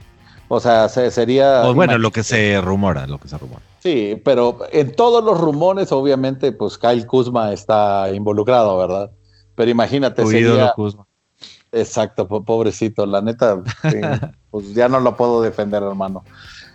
O 0.49 0.59
sea, 0.59 0.89
sería... 0.89 1.71
bueno, 1.73 1.99
lo 1.99 2.11
que 2.11 2.23
se 2.23 2.59
rumora, 2.63 3.07
lo 3.07 3.19
que 3.19 3.29
se 3.29 3.37
rumora. 3.37 3.61
Sí, 3.81 4.19
pero 4.25 4.61
en 4.73 4.97
todos 4.97 5.23
los 5.23 5.39
rumores, 5.39 5.93
obviamente, 5.93 6.51
pues 6.53 6.79
Kyle 6.79 7.05
Kuzma 7.07 7.53
está 7.53 8.11
involucrado, 8.11 8.79
¿verdad? 8.79 9.11
Pero 9.55 9.71
imagínate, 9.71 10.25
sería... 10.25 10.73
Kuzma. 10.73 11.05
Exacto, 11.71 12.27
pobrecito, 12.27 13.05
la 13.05 13.21
neta, 13.21 13.63
pues 14.51 14.73
ya 14.73 14.89
no 14.89 14.99
lo 15.01 15.15
puedo 15.15 15.43
defender, 15.43 15.83
hermano. 15.83 16.25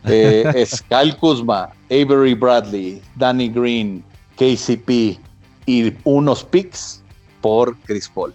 Eh, 0.06 0.44
es 0.54 0.80
Kyle 0.84 1.18
Kuzma, 1.18 1.72
Avery 1.86 2.36
Bradley, 2.36 3.02
Danny 3.16 3.50
Green, 3.50 4.04
KCP 4.38 5.18
y 5.66 5.94
unos 6.04 6.44
picks 6.44 7.02
por 7.42 7.78
Chris 7.80 8.10
Paul. 8.10 8.34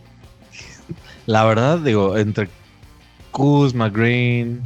La 1.26 1.44
verdad, 1.44 1.78
digo, 1.78 2.16
entre 2.16 2.48
Kuzma, 3.32 3.88
Green, 3.90 4.62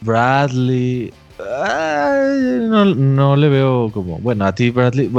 Bradley, 0.00 1.12
no, 1.38 3.36
le 3.36 3.48
veo 3.48 3.90
como. 3.92 4.18
Bueno, 4.18 4.44
a 4.44 4.54
ti, 4.54 4.70
Bradley. 4.70 5.10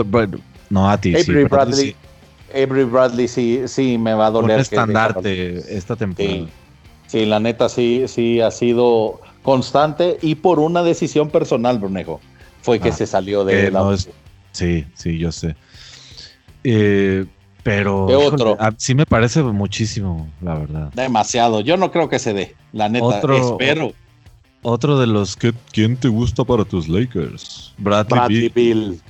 no, 0.70 0.90
a 0.90 1.00
ti. 1.00 1.16
Avery 1.16 1.46
Bradley. 1.46 1.96
Avery 2.52 2.84
Bradley 2.84 3.28
sí, 3.28 3.62
sí 3.68 3.98
me 3.98 4.14
va 4.14 4.28
a 4.28 4.32
doler. 4.32 4.56
Un 4.56 4.62
estandarte 4.62 5.78
esta 5.78 5.96
temporada. 5.96 6.48
Sí, 7.08 7.26
la 7.26 7.40
neta 7.40 7.70
sí, 7.70 8.04
sí 8.08 8.40
ha 8.42 8.52
sido 8.52 9.20
constante 9.42 10.18
y 10.22 10.36
por 10.36 10.60
una 10.60 10.84
decisión 10.84 11.30
personal, 11.30 11.80
Brunejo. 11.80 12.20
Fue 12.62 12.80
que 12.80 12.90
ah, 12.90 12.94
se 12.94 13.08
salió 13.08 13.46
de 13.46 13.72
la. 13.72 13.98
sí, 14.52 14.86
sí, 14.94 15.18
yo 15.18 15.32
sé. 15.32 15.56
Eh, 16.64 17.26
pero 17.64 18.06
otro? 18.06 18.58
sí 18.78 18.96
me 18.96 19.06
parece 19.06 19.44
muchísimo, 19.44 20.28
la 20.42 20.56
verdad. 20.56 20.94
Demasiado. 20.94 21.62
Yo 21.62 21.78
no 21.78 21.92
creo 21.92 22.10
que 22.10 22.20
se 22.20 22.34
dé, 22.34 22.56
la 22.72 22.90
neta. 22.90 23.20
espero. 23.20 23.94
Otro 24.62 25.00
de 25.00 25.08
los 25.08 25.38
que 25.38 25.54
¿quién 25.72 25.96
te 25.96 26.10
gusta 26.10 26.44
para 26.44 26.66
tus 26.66 26.90
Lakers? 26.90 27.74
Bradley, 27.78 28.50
Bill. 28.50 29.02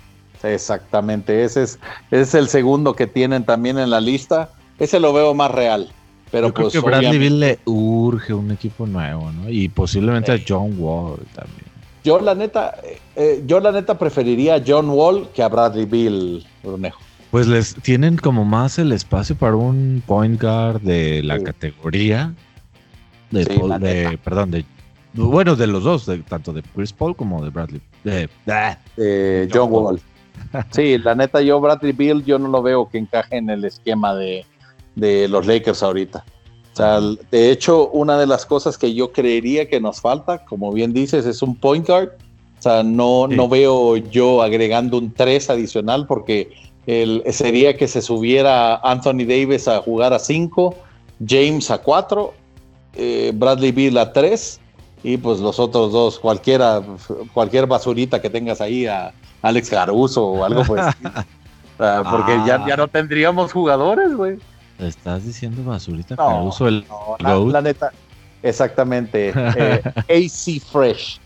Exactamente, 0.44 1.44
ese 1.44 1.64
es, 1.64 1.80
es 2.12 2.36
el 2.36 2.48
segundo 2.48 2.94
que 2.96 3.08
tienen 3.08 3.44
también 3.44 3.78
en 3.80 3.90
la 3.90 4.00
lista. 4.00 4.52
Ese 4.78 5.00
lo 5.00 5.12
veo 5.12 5.34
más 5.34 5.52
real. 5.52 5.90
Pero 6.32 6.54
creo 6.54 6.70
pues, 6.70 6.74
que 6.74 6.80
Bradley 6.80 7.18
Bill 7.18 7.40
le 7.40 7.60
urge 7.66 8.34
un 8.34 8.52
equipo 8.52 8.86
nuevo, 8.86 9.32
¿no? 9.32 9.50
Y 9.50 9.68
posiblemente 9.70 10.32
a 10.32 10.40
John 10.48 10.76
Wall 10.78 11.20
también. 11.34 11.66
Yo 12.04 12.20
la 12.20 12.36
neta, 12.36 12.76
eh, 13.16 13.44
yo 13.46 13.60
la 13.60 13.72
neta 13.72 13.98
preferiría 13.98 14.56
a 14.56 14.62
John 14.66 14.90
Wall 14.90 15.30
que 15.34 15.44
a 15.44 15.50
Bradley 15.50 15.86
Bill, 15.86 16.46
Brunejo. 16.64 17.00
Pues 17.32 17.48
les 17.48 17.76
tienen 17.76 18.18
como 18.18 18.44
más 18.44 18.80
el 18.80 18.92
espacio 18.92 19.36
para 19.36 19.56
un 19.56 20.02
point 20.06 20.42
guard 20.42 20.82
de 20.82 21.22
la 21.24 21.40
categoría 21.40 22.34
de, 23.30 23.46
de 23.46 24.18
perdón, 24.24 24.52
de 24.52 24.66
bueno, 25.14 25.56
de 25.56 25.68
los 25.68 25.84
dos, 25.84 26.10
tanto 26.28 26.54
de 26.54 26.62
Chris 26.62 26.94
Paul 26.94 27.16
como 27.16 27.44
de 27.44 27.50
Bradley. 27.50 27.82
De, 28.04 29.50
John, 29.52 29.72
Wall. 29.72 30.02
Sí, 30.72 30.98
la 30.98 31.16
neta, 31.16 31.42
yo 31.42 31.60
Bradley 31.60 31.92
Bill, 31.92 32.24
yo 32.24 32.40
no 32.40 32.48
lo 32.48 32.62
veo 32.62 32.88
que 32.88 32.98
encaje 32.98 33.38
en 33.38 33.50
el 33.50 33.66
esquema 33.66 34.16
de, 34.16 34.46
los 34.96 35.46
Lakers 35.46 35.84
ahorita. 35.84 36.24
O 36.74 36.76
sea, 36.76 37.02
de 37.02 37.52
hecho, 37.52 37.90
una 37.90 38.18
de 38.18 38.26
las 38.26 38.46
cosas 38.46 38.78
que 38.78 38.94
yo 38.94 39.12
creería 39.12 39.68
que 39.68 39.82
nos 39.82 40.00
falta, 40.00 40.46
como 40.46 40.72
bien 40.72 40.94
dices, 40.94 41.26
es 41.26 41.42
un 41.42 41.56
point 41.56 41.86
guard. 41.86 42.10
O 42.60 42.62
sea, 42.62 42.84
no, 42.84 43.28
no 43.28 43.50
veo 43.50 43.98
yo 43.98 44.42
agregando 44.42 44.98
un 44.98 45.14
3 45.14 45.50
adicional 45.50 46.06
porque 46.08 46.52
el, 46.90 47.24
sería 47.32 47.78
que 47.78 47.88
se 47.88 48.02
subiera 48.02 48.78
Anthony 48.78 49.26
Davis 49.28 49.68
a 49.68 49.80
jugar 49.80 50.12
a 50.12 50.18
5, 50.18 50.76
James 51.26 51.70
a 51.70 51.78
4, 51.78 52.34
eh, 52.96 53.32
Bradley 53.36 53.72
Bill 53.72 53.98
a 54.00 54.12
3 54.12 54.60
y 55.04 55.18
pues 55.18 55.40
los 55.40 55.60
otros 55.60 55.92
dos, 55.92 56.18
cualquiera, 56.18 56.82
cualquier 57.32 57.68
basurita 57.68 58.20
que 58.20 58.32
tengas 58.32 58.60
ahí, 58.60 58.88
a 58.88 59.14
Alex 59.44 59.70
Caruso 59.70 60.26
o 60.26 60.44
algo 60.44 60.64
pues. 60.64 60.84
porque 61.78 62.38
ya, 62.48 62.66
ya 62.68 62.76
no 62.76 62.88
tendríamos 62.88 63.54
jugadores, 63.54 64.16
güey. 64.16 64.38
¿Estás 64.80 65.26
diciendo 65.26 65.64
basurita 65.64 66.16
Caruso 66.16 66.68
el 66.68 66.86
la, 67.20 67.62
neta, 67.62 67.92
exactamente. 68.42 69.32
Eh, 69.36 69.82
AC 70.10 70.60
Fresh. 70.60 71.20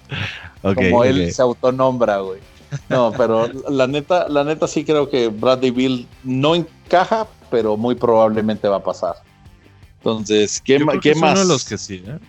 como 0.62 1.06
él 1.06 1.32
se 1.32 1.41
autonombra, 1.41 2.17
güey. 2.17 2.41
No, 2.90 3.12
pero 3.18 3.50
la 3.70 3.88
neta, 3.88 4.28
la 4.30 4.44
neta 4.44 4.68
sí 4.68 4.84
creo 4.84 5.10
que 5.10 5.28
Bradley 5.28 5.72
Bill 5.72 6.08
no 6.24 6.56
encaja, 6.56 7.28
pero 7.50 7.78
muy 7.78 7.96
probablemente 7.96 8.68
va 8.68 8.78
a 8.78 8.84
pasar. 8.84 9.16
Entonces, 9.98 10.62
¿qué, 10.64 10.86
¿qué 11.02 11.16
más? 11.16 11.32
uno 11.32 11.40
de 11.42 11.46
los 11.46 11.66
que 11.66 11.78
sí, 11.78 12.04
¿eh? 12.06 12.20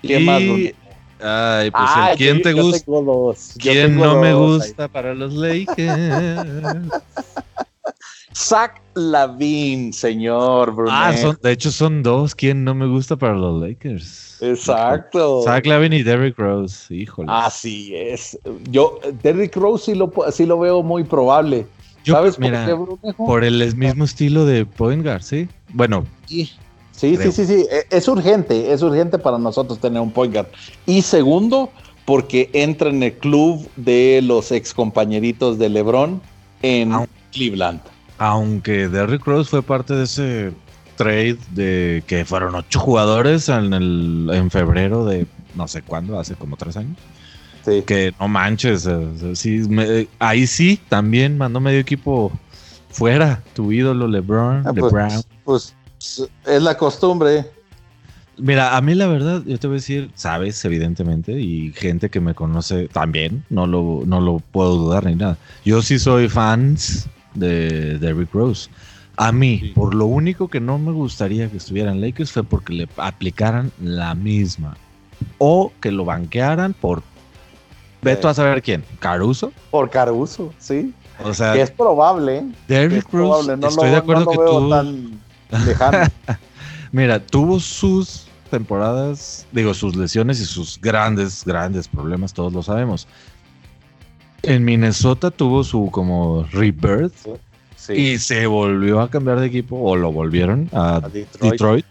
¿Quién 0.00 0.24
más? 0.24 0.42
Ay, 1.20 1.70
pues 1.70 1.90
¿quién 2.16 2.42
te 2.42 2.52
gusta? 2.52 2.84
¿Quién 3.58 3.96
no 3.96 4.20
me 4.20 4.34
gusta 4.34 4.88
para 4.88 5.14
los 5.14 5.32
Lakers? 5.32 6.92
Zach 8.34 8.80
Lavin, 8.94 9.92
señor 9.92 10.74
Brunet. 10.74 10.92
Ah, 10.94 11.36
de 11.40 11.52
hecho 11.52 11.70
son 11.70 12.02
dos. 12.02 12.34
¿Quién 12.34 12.64
no 12.64 12.74
me 12.74 12.86
gusta 12.86 13.16
para 13.16 13.34
los 13.34 13.62
Lakers? 13.62 14.38
Exacto. 14.42 15.42
Zach 15.44 15.64
Lavin 15.66 15.92
y 15.92 16.02
Derrick 16.02 16.36
Rose, 16.36 16.94
híjole. 16.94 17.28
Así 17.30 17.94
es. 17.94 18.38
Yo, 18.70 18.98
Derrick 19.22 19.54
Rose 19.56 19.92
sí 19.92 19.94
lo, 19.94 20.12
sí 20.32 20.46
lo 20.46 20.58
veo 20.58 20.82
muy 20.82 21.04
probable. 21.04 21.66
¿Sabes 22.04 22.38
mira, 22.38 22.66
por 22.76 22.98
qué, 23.00 23.14
Por 23.14 23.44
el 23.44 23.74
mismo 23.76 24.04
estilo 24.04 24.44
de 24.44 24.66
point 24.66 25.06
¿sí? 25.22 25.48
Bueno, 25.72 26.04
sí. 26.26 26.52
Sí, 26.92 27.16
sí, 27.16 27.32
sí, 27.32 27.46
sí. 27.46 27.66
E, 27.70 27.86
es 27.90 28.06
urgente, 28.06 28.72
es 28.72 28.82
urgente 28.82 29.18
para 29.18 29.38
nosotros 29.38 29.78
tener 29.80 30.00
un 30.00 30.12
point 30.12 30.32
guard. 30.32 30.46
Y 30.86 31.02
segundo, 31.02 31.70
porque 32.04 32.50
entra 32.52 32.90
en 32.90 33.02
el 33.02 33.14
club 33.14 33.68
de 33.76 34.20
los 34.22 34.52
ex 34.52 34.72
compañeritos 34.72 35.58
de 35.58 35.68
LeBron 35.70 36.20
en 36.62 36.92
Cleveland. 37.32 37.80
Aunque 38.24 38.88
Derrick 38.88 39.26
Rose 39.26 39.50
fue 39.50 39.62
parte 39.62 39.92
de 39.92 40.04
ese 40.04 40.52
trade 40.96 41.36
de 41.50 42.02
que 42.06 42.24
fueron 42.24 42.54
ocho 42.54 42.80
jugadores 42.80 43.50
en, 43.50 43.74
el, 43.74 44.30
en 44.32 44.50
febrero 44.50 45.04
de 45.04 45.26
no 45.54 45.68
sé 45.68 45.82
cuándo, 45.82 46.18
hace 46.18 46.34
como 46.34 46.56
tres 46.56 46.78
años. 46.78 46.96
Sí. 47.66 47.82
Que 47.82 48.14
no 48.18 48.28
manches, 48.28 48.88
sí, 49.34 49.62
ahí 50.18 50.46
sí 50.46 50.80
también 50.88 51.36
mandó 51.36 51.60
medio 51.60 51.78
equipo 51.78 52.32
fuera, 52.88 53.42
tu 53.52 53.72
ídolo 53.72 54.08
LeBron, 54.08 54.66
ah, 54.66 54.72
pues, 54.72 54.92
LeBron. 54.92 55.22
Pues 55.44 55.74
es 56.46 56.62
la 56.62 56.78
costumbre. 56.78 57.44
Mira, 58.38 58.74
a 58.74 58.80
mí 58.80 58.94
la 58.94 59.06
verdad, 59.06 59.42
yo 59.44 59.58
te 59.58 59.66
voy 59.66 59.74
a 59.74 59.80
decir, 59.80 60.10
sabes, 60.14 60.64
evidentemente, 60.64 61.32
y 61.32 61.72
gente 61.72 62.08
que 62.08 62.20
me 62.20 62.34
conoce 62.34 62.88
también, 62.88 63.44
no 63.50 63.66
lo, 63.66 64.00
no 64.06 64.22
lo 64.22 64.38
puedo 64.38 64.76
dudar 64.76 65.04
ni 65.04 65.14
nada. 65.14 65.36
Yo 65.62 65.82
sí 65.82 65.98
soy 65.98 66.30
fans 66.30 67.06
de 67.34 67.98
Derrick 67.98 68.32
Rose. 68.32 68.70
A 69.16 69.30
mí, 69.30 69.72
por 69.74 69.94
lo 69.94 70.06
único 70.06 70.48
que 70.48 70.60
no 70.60 70.78
me 70.78 70.90
gustaría 70.90 71.48
que 71.48 71.58
estuvieran 71.58 72.00
Lakers 72.00 72.32
fue 72.32 72.42
porque 72.42 72.72
le 72.72 72.88
aplicaran 72.96 73.70
la 73.80 74.14
misma. 74.14 74.76
O 75.38 75.72
que 75.80 75.92
lo 75.92 76.04
banquearan 76.04 76.74
por. 76.74 77.02
Veto 78.02 78.28
a 78.28 78.34
saber 78.34 78.62
quién. 78.62 78.84
¿Caruso? 78.98 79.52
Por 79.70 79.88
Caruso, 79.88 80.52
sí. 80.58 80.92
O 81.22 81.32
sea. 81.32 81.54
es 81.54 81.70
probable. 81.70 82.44
Derrick 82.66 83.08
Rose, 83.12 83.54
estoy 83.54 83.90
de 83.90 83.96
acuerdo 83.96 84.26
que 84.26 84.36
tú. 84.36 84.70
Mira, 86.92 87.24
tuvo 87.24 87.60
sus 87.60 88.26
temporadas, 88.50 89.46
digo, 89.52 89.74
sus 89.74 89.96
lesiones 89.96 90.40
y 90.40 90.44
sus 90.44 90.80
grandes, 90.80 91.44
grandes 91.44 91.88
problemas, 91.88 92.32
todos 92.32 92.52
lo 92.52 92.62
sabemos. 92.62 93.06
En 94.46 94.64
Minnesota 94.64 95.30
tuvo 95.30 95.64
su 95.64 95.90
como 95.90 96.46
rebirth 96.52 97.14
y 97.88 98.18
se 98.18 98.46
volvió 98.46 99.00
a 99.00 99.10
cambiar 99.10 99.40
de 99.40 99.46
equipo 99.46 99.76
o 99.76 99.96
lo 99.96 100.12
volvieron 100.12 100.68
a, 100.72 101.00
Detroit. 101.40 101.84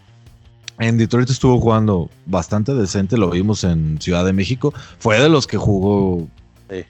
En 0.78 0.98
Detroit 0.98 1.30
estuvo 1.30 1.60
jugando 1.60 2.10
bastante 2.26 2.74
decente, 2.74 3.16
lo 3.16 3.30
vimos 3.30 3.62
en 3.62 4.00
Ciudad 4.00 4.24
de 4.24 4.32
México. 4.32 4.74
Fue 4.98 5.20
de 5.20 5.28
los 5.28 5.46
que 5.46 5.56
jugó 5.56 6.26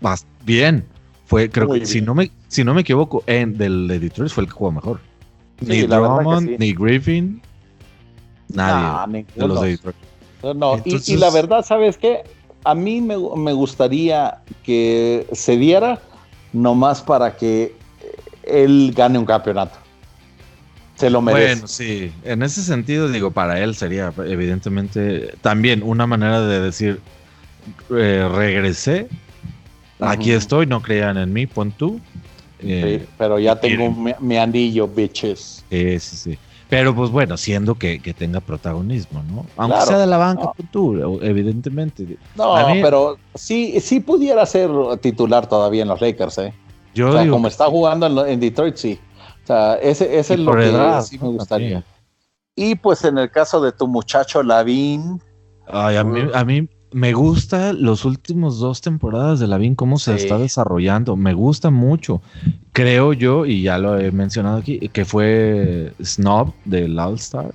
más 0.01 0.27
bien. 0.45 0.85
Fue, 1.27 1.51
creo 1.51 1.69
que 1.69 1.85
si 1.87 2.01
no 2.01 2.15
me, 2.15 2.31
si 2.49 2.65
no 2.65 2.75
me 2.75 2.83
equivoco, 2.83 3.25
en 3.27 3.57
del 3.59 3.89
de 3.89 3.99
Detroit 3.99 4.31
fue 4.31 4.45
el 4.45 4.49
que 4.49 4.55
jugó 4.55 4.73
mejor 4.73 5.01
ni 5.61 5.83
Drummond, 5.83 6.59
ni 6.59 6.73
Griffin, 6.73 7.41
nadie 8.49 9.27
no, 10.55 10.77
y, 10.85 11.17
la 11.17 11.31
verdad, 11.31 11.65
¿sabes 11.65 11.97
qué? 11.97 12.23
A 12.65 12.75
mí 12.75 13.01
me, 13.01 13.17
gustaría 13.53 14.39
que 14.65 15.27
se 15.33 15.57
diera 15.57 16.01
nomás 16.53 17.03
para 17.03 17.37
que 17.37 17.75
él 18.43 18.93
gane 18.97 19.19
un 19.19 19.27
campeonato. 19.27 19.79
Se 20.97 21.11
lo 21.11 21.21
merece. 21.21 21.55
Bueno, 21.55 21.69
sí, 21.69 22.13
en 22.25 22.43
ese 22.43 22.63
sentido, 22.63 23.11
digo, 23.11 23.31
para 23.33 23.61
él 23.61 23.75
sería 23.75 24.13
evidentemente 24.17 25.35
también 25.43 25.83
una 25.83 26.07
manera 26.07 26.41
de 26.41 26.61
decir, 26.61 27.01
eh, 27.91 28.29
regresé, 28.33 29.09
aquí 30.01 30.33
estoy, 30.33 30.67
no 30.67 30.81
crean 30.81 31.19
en 31.19 31.33
mí, 31.33 31.47
pon 31.47 31.71
tú. 31.73 32.01
Eh, 32.61 33.01
Sí, 33.01 33.07
pero 33.19 33.39
ya 33.39 33.57
tengo 33.57 33.91
mi, 33.91 34.13
mi 34.21 34.37
anillo, 34.39 34.89
bitches. 34.89 35.65
Sí, 35.69 36.01
sí, 36.01 36.17
sí. 36.17 36.39
Pero 36.69 36.95
pues 36.95 37.11
bueno, 37.11 37.37
siendo 37.37 37.75
que, 37.77 38.01
que 38.01 38.15
tenga 38.15 38.41
protagonismo, 38.41 39.23
¿no? 39.29 39.47
Aunque 39.57 39.75
Claro. 39.77 39.87
sea 39.87 39.99
de 39.99 40.07
la 40.07 40.17
banca, 40.17 40.43
No. 40.45 40.55
tú, 40.73 41.21
evidentemente. 41.23 42.17
No, 42.35 42.55
mí- 42.69 42.81
pero 42.83 43.19
sí, 43.35 43.79
sí 43.81 44.01
pudiera 44.01 44.45
ser 44.47 44.71
titular 45.01 45.47
todavía 45.47 45.83
en 45.83 45.89
los 45.89 46.01
Lakers, 46.01 46.39
¿eh? 46.39 46.55
Yo 46.95 47.09
O 47.11 47.13
sea, 47.13 47.21
digo 47.23 47.35
como 47.35 47.49
que- 47.49 47.53
está 47.53 47.67
jugando 47.67 48.07
en, 48.07 48.31
en 48.33 48.41
Detroit, 48.41 48.77
sí. 48.77 48.99
O 49.43 49.47
sea, 49.47 49.75
ese, 49.75 50.19
ese 50.19 50.35
es 50.35 50.41
lo 50.41 50.55
que 50.55 50.67
edad, 50.71 51.03
sí 51.03 51.19
me 51.19 51.29
gustaría. 51.29 51.83
También. 51.83 51.85
Y 52.57 52.77
pues 52.77 53.05
en 53.05 53.19
el 53.19 53.31
caso 53.31 53.61
de 53.61 53.73
tu 53.73 53.87
muchacho 53.87 54.43
Lavín, 54.43 55.21
Ay, 55.67 55.97
a, 55.97 56.05
mí, 56.05 56.21
a 56.33 56.45
mí 56.45 56.69
me 56.95 57.13
gusta 57.13 57.73
los 57.73 58.05
últimos 58.05 58.61
dos 58.61 58.81
temporadas 58.81 59.41
de 59.41 59.49
Lavín, 59.49 59.75
cómo 59.75 59.99
se 59.99 60.17
Sí. 60.17 60.23
está 60.25 60.39
desarrollando. 60.39 61.17
Me 61.17 61.35
gusta 61.35 61.71
mucho. 61.71 62.23
Creo 62.73 63.13
yo, 63.13 63.47
y 63.47 63.63
ya 63.63 63.79
lo 63.79 63.99
he 63.99 64.13
mencionado 64.13 64.59
aquí, 64.59 64.79
que 64.93 65.05
fue 65.05 65.93
snob 66.01 66.53
del 66.65 66.97
All-Star. 66.99 67.53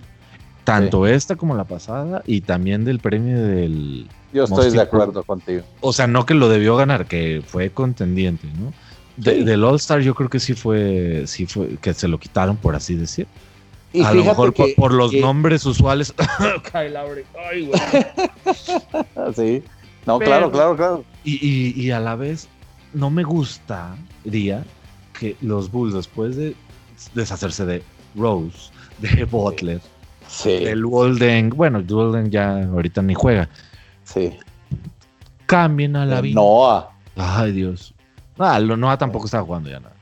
Tanto 0.65 1.07
esta 1.07 1.35
como 1.37 1.55
la 1.55 1.63
pasada, 1.63 2.21
y 2.27 2.41
también 2.41 2.83
del 2.83 2.99
premio 2.99 3.41
del. 3.41 4.07
yo 4.33 4.43
estoy 4.43 4.71
de 4.71 4.81
acuerdo 4.81 5.23
contigo. 5.23 5.63
O 5.79 5.93
sea, 5.93 6.05
no 6.05 6.25
que 6.25 6.33
lo 6.35 6.49
debió 6.49 6.75
ganar, 6.75 7.07
que 7.07 7.41
fue 7.47 7.69
contendiente, 7.71 8.45
¿no? 8.59 8.73
De- 9.17 9.37
Sí. 9.39 9.43
Del 9.45 9.63
All-Star, 9.63 10.01
yo 10.01 10.13
creo 10.15 10.29
que 10.29 10.39
sí 10.39 10.53
fue, 10.53 11.23
sí 11.27 11.45
fue, 11.45 11.77
que 11.81 11.93
se 11.93 12.07
lo 12.09 12.19
quitaron, 12.19 12.57
por 12.57 12.75
así 12.75 12.95
decir. 12.95 13.25
Y 13.91 14.03
a 14.03 14.13
lo 14.13 14.23
mejor 14.23 14.53
por, 14.53 14.67
que- 14.67 14.73
por 14.77 14.93
los 14.93 15.11
que- 15.11 15.21
nombres 15.21 15.65
usuales. 15.65 16.13
Kyle 16.71 16.93
Lowry. 16.93 17.23
Ay, 17.49 17.65
güey. 17.65 17.79
Sí. 19.35 19.63
No, 20.05 20.17
Pero- 20.19 20.29
claro, 20.31 20.51
claro, 20.51 20.75
claro. 20.75 21.03
Y, 21.23 21.35
y- 21.45 21.73
y 21.81 21.91
a 21.91 21.99
la 21.99 22.15
vez, 22.15 22.47
no 22.93 23.09
me 23.09 23.23
gustaría 23.23 24.63
que 25.17 25.35
los 25.41 25.71
Bulls, 25.71 25.93
después 25.93 26.35
de 26.35 26.55
deshacerse 27.13 27.65
de 27.65 27.83
Rose, 28.15 28.71
de 28.99 29.25
Butler, 29.25 29.81
Sí, 30.27 30.59
del 30.63 30.85
Walden, 30.85 31.49
bueno, 31.49 31.79
Walden 31.87 32.29
ya 32.29 32.63
ahorita 32.63 33.01
ni 33.01 33.15
juega, 33.15 33.49
sí. 34.03 34.31
cambien 35.47 35.95
a 35.95 36.05
la 36.05 36.21
vida. 36.21 36.35
Noah. 36.35 36.89
Ay, 37.15 37.51
Dios. 37.51 37.93
Ah, 38.37 38.59
Noah 38.59 38.97
tampoco 38.97 39.25
está 39.25 39.41
jugando 39.41 39.69
ya 39.69 39.79
nada. 39.79 39.95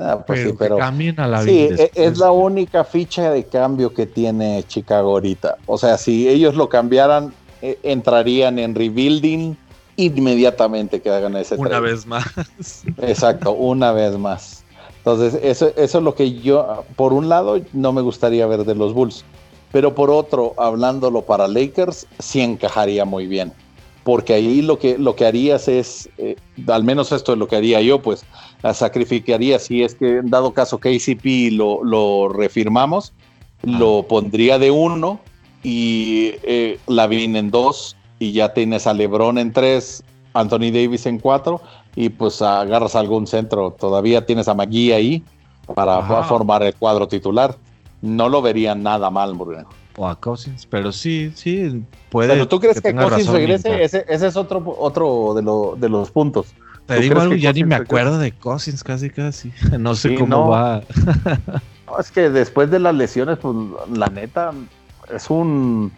Ah, 0.00 0.24
pues 0.26 0.40
pero, 0.40 0.50
sí, 0.50 0.56
pero 0.58 0.76
que 0.76 0.80
cambien 0.82 1.20
a 1.20 1.26
la 1.26 1.42
sí, 1.42 1.68
vida. 1.68 1.84
e- 1.84 1.90
es 1.94 2.18
la 2.18 2.32
única 2.32 2.84
ficha 2.84 3.30
de 3.30 3.44
cambio 3.44 3.92
que 3.92 4.06
tiene 4.06 4.62
Chicago 4.64 5.10
ahorita. 5.10 5.56
O 5.66 5.76
sea, 5.78 5.98
si 5.98 6.28
ellos 6.28 6.54
lo 6.54 6.68
cambiaran, 6.68 7.34
eh, 7.62 7.78
entrarían 7.82 8.58
en 8.58 8.74
rebuilding 8.74 9.56
inmediatamente 9.96 11.00
que 11.00 11.10
hagan 11.10 11.36
ese 11.36 11.56
una 11.56 11.68
trade. 11.68 11.82
vez 11.82 12.06
más. 12.06 12.24
Exacto, 13.02 13.52
una 13.52 13.92
vez 13.92 14.16
más. 14.18 14.64
Entonces, 14.98 15.38
eso, 15.42 15.72
eso 15.76 15.98
es 15.98 16.04
lo 16.04 16.14
que 16.14 16.40
yo, 16.40 16.84
por 16.96 17.12
un 17.12 17.28
lado, 17.28 17.60
no 17.72 17.92
me 17.92 18.02
gustaría 18.02 18.46
ver 18.46 18.64
de 18.64 18.74
los 18.74 18.92
Bulls. 18.92 19.24
Pero 19.72 19.94
por 19.94 20.10
otro, 20.10 20.54
hablándolo 20.58 21.22
para 21.22 21.46
Lakers, 21.46 22.06
sí 22.18 22.40
encajaría 22.40 23.04
muy 23.04 23.26
bien. 23.26 23.52
Porque 24.04 24.34
ahí 24.34 24.62
lo 24.62 24.78
que, 24.78 24.98
lo 24.98 25.14
que 25.14 25.26
harías 25.26 25.68
es, 25.68 26.08
eh, 26.18 26.36
al 26.66 26.84
menos 26.84 27.12
esto 27.12 27.32
es 27.32 27.38
lo 27.38 27.46
que 27.46 27.56
haría 27.56 27.80
yo, 27.80 28.00
pues 28.00 28.24
la 28.62 28.74
sacrificaría 28.74 29.58
si 29.58 29.82
es 29.82 29.94
que 29.94 30.20
dado 30.24 30.52
caso 30.52 30.78
KCP 30.78 31.52
lo, 31.52 31.82
lo 31.84 32.28
refirmamos, 32.28 33.12
lo 33.62 34.06
pondría 34.08 34.58
de 34.58 34.70
uno 34.70 35.20
y 35.62 36.32
eh, 36.42 36.78
Lavin 36.86 37.36
en 37.36 37.50
dos 37.50 37.96
y 38.18 38.32
ya 38.32 38.52
tienes 38.52 38.86
a 38.86 38.94
LeBron 38.94 39.38
en 39.38 39.52
tres, 39.52 40.02
Anthony 40.34 40.70
Davis 40.72 41.06
en 41.06 41.18
cuatro 41.18 41.60
y 41.96 42.08
pues 42.10 42.40
agarras 42.42 42.94
algún 42.94 43.26
centro. 43.26 43.70
Todavía 43.72 44.24
tienes 44.26 44.48
a 44.48 44.54
McGee 44.54 44.92
ahí 44.92 45.22
para, 45.74 45.98
Ajá. 45.98 46.22
formar 46.24 46.62
el 46.62 46.74
cuadro 46.74 47.08
titular. 47.08 47.56
No 48.02 48.28
lo 48.28 48.40
vería 48.40 48.74
nada 48.74 49.10
mal, 49.10 49.34
Bruno. 49.34 49.68
O 49.96 50.06
a 50.06 50.14
Cousins, 50.18 50.66
pero 50.66 50.92
sí, 50.92 51.32
sí, 51.34 51.82
puede. 52.10 52.32
Pero 52.32 52.48
tú 52.48 52.60
crees 52.60 52.76
que, 52.80 52.90
tenga 52.90 53.02
Cousins 53.08 53.28
regrese, 53.28 53.82
ese 53.82 54.04
es 54.08 54.36
otro, 54.36 54.74
otro 54.78 55.34
de, 55.34 55.42
lo- 55.42 55.74
de 55.78 55.88
los 55.88 56.10
puntos. 56.10 56.54
Te 56.94 57.00
¿tú 57.00 57.02
digo 57.02 57.14
crees 57.14 57.22
algo, 57.24 57.34
que 57.34 57.40
ya 57.40 57.52
ni 57.52 57.64
me 57.64 57.74
acuerdo 57.76 58.18
de 58.18 58.32
Cousins 58.32 58.82
casi, 58.84 59.10
casi. 59.10 59.52
No 59.78 59.94
sé 59.94 60.10
Sí, 60.10 60.14
cómo 60.14 60.26
no. 60.26 60.48
va. 60.48 60.82
No, 61.86 61.98
es 61.98 62.10
que 62.10 62.30
después 62.30 62.70
de 62.70 62.78
las 62.78 62.94
lesiones, 62.94 63.38
pues 63.38 63.54
la 63.92 64.10
neta, 64.10 64.52
es 65.14 65.30
un... 65.30 65.92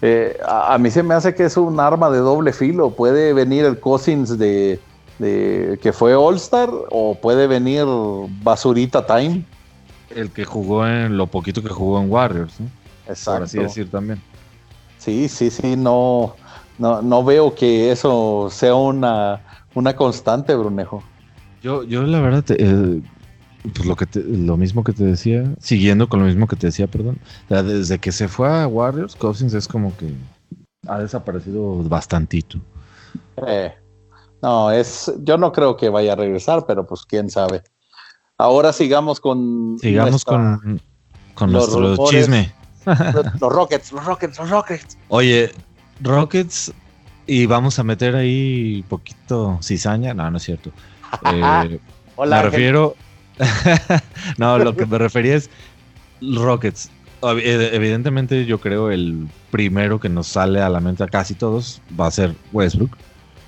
eh, 0.00 0.38
a, 0.46 0.74
a 0.74 0.78
mí 0.78 0.90
se 0.90 1.02
me 1.02 1.14
hace 1.14 1.34
que 1.34 1.44
es 1.44 1.56
un 1.56 1.80
arma 1.80 2.10
de 2.10 2.18
doble 2.18 2.52
filo. 2.52 2.90
Puede 2.90 3.32
venir 3.32 3.64
el 3.64 3.80
Cousins 3.80 4.38
de, 4.38 4.80
de 5.18 5.78
que 5.82 5.92
fue 5.92 6.14
All-Star 6.14 6.70
o 6.90 7.14
puede 7.20 7.46
venir 7.46 7.84
Basurita 8.42 9.06
Time. 9.06 9.44
El 10.10 10.30
que 10.32 10.44
jugó 10.44 10.86
en 10.86 11.16
lo 11.16 11.26
poquito 11.28 11.62
que 11.62 11.68
jugó 11.70 12.00
en 12.00 12.10
Warriors, 12.10 12.60
¿no? 12.60 12.66
por 13.06 13.12
Exacto. 13.14 13.42
así 13.42 13.58
decir 13.58 13.90
también. 13.90 14.22
Sí, 14.98 15.28
sí, 15.28 15.50
sí, 15.50 15.76
no, 15.76 16.36
no, 16.78 17.02
no 17.02 17.24
veo 17.24 17.54
que 17.54 17.90
eso 17.90 18.48
sea 18.50 18.74
una, 18.74 19.40
una 19.74 19.94
constante, 19.96 20.54
Brunejo. 20.54 21.02
Yo, 21.62 21.84
yo 21.84 22.02
la 22.02 22.20
verdad, 22.20 22.42
te- 22.44 22.56
eh, 22.58 23.00
pues 23.74 23.86
lo 23.86 23.94
que 23.96 24.06
te- 24.06 24.22
lo 24.24 24.56
mismo 24.56 24.82
que 24.84 24.92
te 24.92 25.04
decía, 25.04 25.44
siguiendo 25.60 26.08
con 26.08 26.20
lo 26.20 26.26
mismo 26.26 26.46
que 26.48 26.56
te 26.56 26.66
decía, 26.66 26.86
perdón, 26.88 27.18
o 27.46 27.48
sea, 27.48 27.62
desde 27.62 27.98
que 27.98 28.10
se 28.12 28.28
fue 28.28 28.48
a 28.48 28.66
Warriors, 28.66 29.14
Cousins 29.16 29.54
es 29.54 29.68
como 29.68 29.96
que 29.96 30.12
ha 30.88 30.98
desaparecido 30.98 31.76
bastantito. 31.84 32.58
Eh, 33.46 33.72
no, 34.42 34.70
es, 34.72 35.12
yo 35.20 35.38
no 35.38 35.52
creo 35.52 35.76
que 35.76 35.88
vaya 35.88 36.14
a 36.14 36.16
regresar, 36.16 36.66
pero 36.66 36.84
pues 36.86 37.04
quién 37.06 37.30
sabe. 37.30 37.62
Ahora 38.38 38.72
sigamos 38.72 39.20
con 39.20 39.76
Sigamos 39.80 40.10
nuestra- 40.10 40.58
con, 40.60 40.80
con 41.34 41.52
los 41.52 41.68
nuestro 41.68 41.94
rumores. 41.96 42.20
chisme. 42.22 42.52
los, 42.84 43.40
los 43.40 43.52
Rockets, 43.52 43.92
los 43.92 44.04
Rockets, 44.04 44.38
los 44.40 44.50
Rockets. 44.50 44.98
Oye, 45.08 45.52
Rockets, 46.00 46.72
y 47.26 47.46
vamos 47.46 47.78
a 47.78 47.84
meter 47.84 48.16
ahí 48.16 48.84
poquito 48.88 49.58
cizaña, 49.62 50.14
no, 50.14 50.30
no 50.30 50.36
es 50.36 50.42
cierto. 50.42 50.72
Eh, 51.30 51.78
Hola, 52.16 52.36
me 52.36 52.42
refiero. 52.44 52.96
no, 54.38 54.58
lo 54.58 54.74
que 54.74 54.86
me 54.86 54.96
refería 54.96 55.36
es 55.36 55.50
Rockets. 56.22 56.90
Eh, 57.22 57.70
Evidentemente, 57.72 58.46
yo 58.46 58.58
creo 58.58 58.90
el 58.90 59.28
primero 59.50 60.00
que 60.00 60.08
nos 60.08 60.26
sale 60.28 60.60
a 60.62 60.68
la 60.70 60.80
mente 60.80 61.04
a 61.04 61.08
casi 61.08 61.34
todos 61.34 61.82
va 61.98 62.06
a 62.06 62.10
ser 62.10 62.34
Westbrook. 62.52 62.96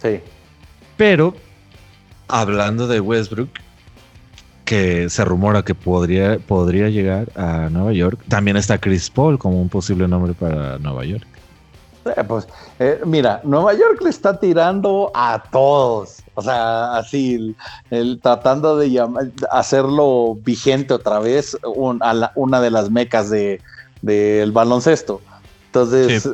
Sí, 0.03 0.21
Pero, 0.97 1.35
hablando 2.29 2.87
de 2.87 3.01
Westbrook, 3.01 3.49
que 4.65 5.09
se 5.11 5.25
rumora 5.25 5.63
que 5.63 5.75
podría, 5.75 6.39
podría 6.39 6.89
llegar 6.89 7.31
a 7.37 7.69
Nueva 7.71 7.93
York, 7.93 8.21
también 8.29 8.57
está 8.57 8.79
Chris 8.79 9.11
Paul 9.11 9.39
como 9.39 9.61
un 9.61 9.69
posible 9.69 10.07
nombre 10.09 10.35
para 10.35 10.79
Nueva 10.79 11.05
York. 11.05 11.27
Eh, 12.05 12.25
pues 12.27 12.47
eh, 12.79 13.01
mira, 13.07 13.41
Nueva 13.45 13.73
York 13.73 14.01
le 14.03 14.11
está 14.11 14.39
tirando 14.39 15.11
a 15.15 15.43
todos. 15.51 16.23
O 16.35 16.43
sea, 16.43 16.97
así, 16.97 17.35
el, 17.35 17.57
el 17.91 18.21
tratando 18.21 18.77
de 18.77 18.91
llamar- 18.91 19.31
hacerlo 19.51 20.37
vigente 20.45 20.93
otra 20.95 21.19
vez, 21.21 21.57
un- 21.65 22.03
a 22.03 22.13
la- 22.13 22.33
una 22.35 22.61
de 22.61 22.71
las 22.71 22.91
mecas 22.91 23.31
de- 23.31 23.61
del 24.03 24.53
baloncesto. 24.53 25.21
Entonces, 25.67 26.23
Sí. 26.25 26.31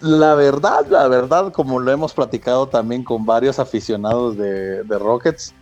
la 0.00 0.34
verdad, 0.34 0.86
la 0.88 1.08
verdad, 1.08 1.52
como 1.52 1.80
lo 1.80 1.90
hemos 1.90 2.12
platicado 2.12 2.68
también 2.68 3.02
con 3.02 3.24
varios 3.26 3.58
aficionados 3.58 4.36
de, 4.36 4.82
de 4.84 4.98
Rockets, 4.98 5.52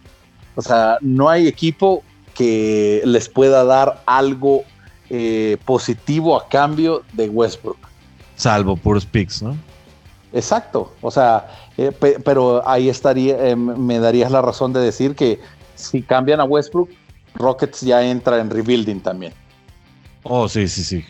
o 0.56 0.62
sea, 0.62 0.98
no 1.00 1.28
hay 1.28 1.46
equipo 1.48 2.02
que 2.34 3.00
les 3.04 3.28
pueda 3.28 3.64
dar 3.64 4.02
algo 4.06 4.62
eh, 5.10 5.58
positivo 5.64 6.36
a 6.36 6.48
cambio 6.48 7.02
de 7.12 7.28
Westbrook. 7.28 7.76
Salvo 8.36 8.76
puros 8.76 9.06
picks, 9.06 9.42
¿no? 9.42 9.56
Exacto, 10.32 10.92
o 11.00 11.10
sea, 11.10 11.46
eh, 11.76 11.92
pe- 11.92 12.18
pero 12.18 12.66
ahí 12.68 12.88
estaría, 12.88 13.48
eh, 13.50 13.54
me 13.56 14.00
darías 14.00 14.32
la 14.32 14.42
razón 14.42 14.72
de 14.72 14.80
decir 14.80 15.14
que 15.14 15.40
si 15.76 16.02
cambian 16.02 16.40
a 16.40 16.44
Westbrook, 16.44 16.90
Rockets 17.34 17.80
ya 17.82 18.02
entra 18.04 18.40
en 18.40 18.50
rebuilding 18.50 19.00
también. 19.00 19.32
Oh, 20.24 20.48
sí, 20.48 20.66
sí, 20.68 20.82
sí. 20.82 21.04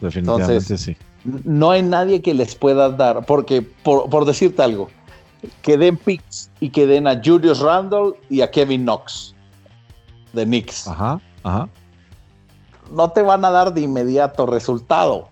Definitivamente 0.00 0.52
Entonces, 0.54 0.80
sí. 0.80 0.96
No 1.24 1.70
hay 1.70 1.82
nadie 1.82 2.22
que 2.22 2.32
les 2.34 2.54
pueda 2.54 2.90
dar, 2.90 3.26
porque 3.26 3.62
por, 3.62 4.08
por 4.08 4.24
decirte 4.24 4.62
algo, 4.62 4.88
que 5.62 5.76
den 5.76 5.96
picks 5.96 6.50
y 6.60 6.70
que 6.70 6.86
den 6.86 7.06
a 7.08 7.20
Julius 7.22 7.60
Randle 7.60 8.12
y 8.28 8.40
a 8.42 8.50
Kevin 8.50 8.82
Knox 8.82 9.34
de 10.32 10.44
Knicks. 10.44 10.86
Ajá, 10.86 11.20
ajá. 11.42 11.68
No 12.92 13.10
te 13.10 13.22
van 13.22 13.44
a 13.44 13.50
dar 13.50 13.72
de 13.74 13.80
inmediato 13.80 14.46
resultado. 14.46 15.29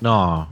No, 0.00 0.48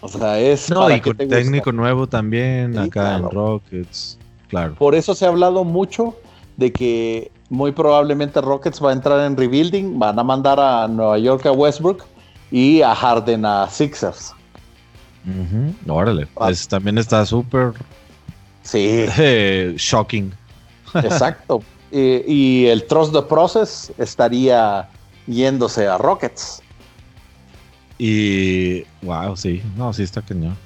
O 0.00 0.08
sea, 0.08 0.38
es 0.38 0.70
no, 0.70 0.82
para 0.82 0.96
y 0.96 1.00
con 1.00 1.16
gusta. 1.16 1.36
técnico 1.36 1.72
nuevo 1.72 2.06
también 2.06 2.72
Sí, 2.74 2.78
acá 2.78 3.16
en. 3.16 3.30
Rockets. 3.30 4.18
Claro. 4.48 4.74
Por 4.74 4.94
eso 4.94 5.14
se 5.14 5.24
ha 5.24 5.28
hablado 5.28 5.64
mucho 5.64 6.16
de 6.56 6.72
que 6.72 7.30
muy 7.50 7.72
probablemente 7.72 8.40
Rockets 8.40 8.82
va 8.82 8.90
a 8.90 8.92
entrar 8.92 9.20
en 9.20 9.36
rebuilding, 9.36 9.98
van 9.98 10.18
a 10.18 10.24
mandar 10.24 10.58
a 10.58 10.88
Nueva 10.88 11.18
York 11.18 11.46
a 11.46 11.52
Westbrook 11.52 12.04
y 12.50 12.82
a 12.82 12.94
Harden 12.94 13.44
a 13.44 13.68
Sixers. 13.68 14.32
Órale, 15.88 16.28
ah. 16.36 16.52
también 16.68 16.98
está 16.98 17.26
súper 17.26 17.72
sí. 18.62 19.06
shocking. 19.76 20.32
Exacto. 20.94 21.62
y, 21.90 22.66
el 22.66 22.84
Trust 22.86 23.12
the 23.12 23.22
Process 23.22 23.92
estaría 23.98 24.88
yéndose 25.26 25.86
a 25.86 25.98
Rockets. 25.98 26.62
Y 27.98 28.84
wow, 29.02 29.36
sí, 29.36 29.62
no, 29.76 29.92
sí 29.92 30.02
está 30.02 30.22
cañón. 30.22 30.56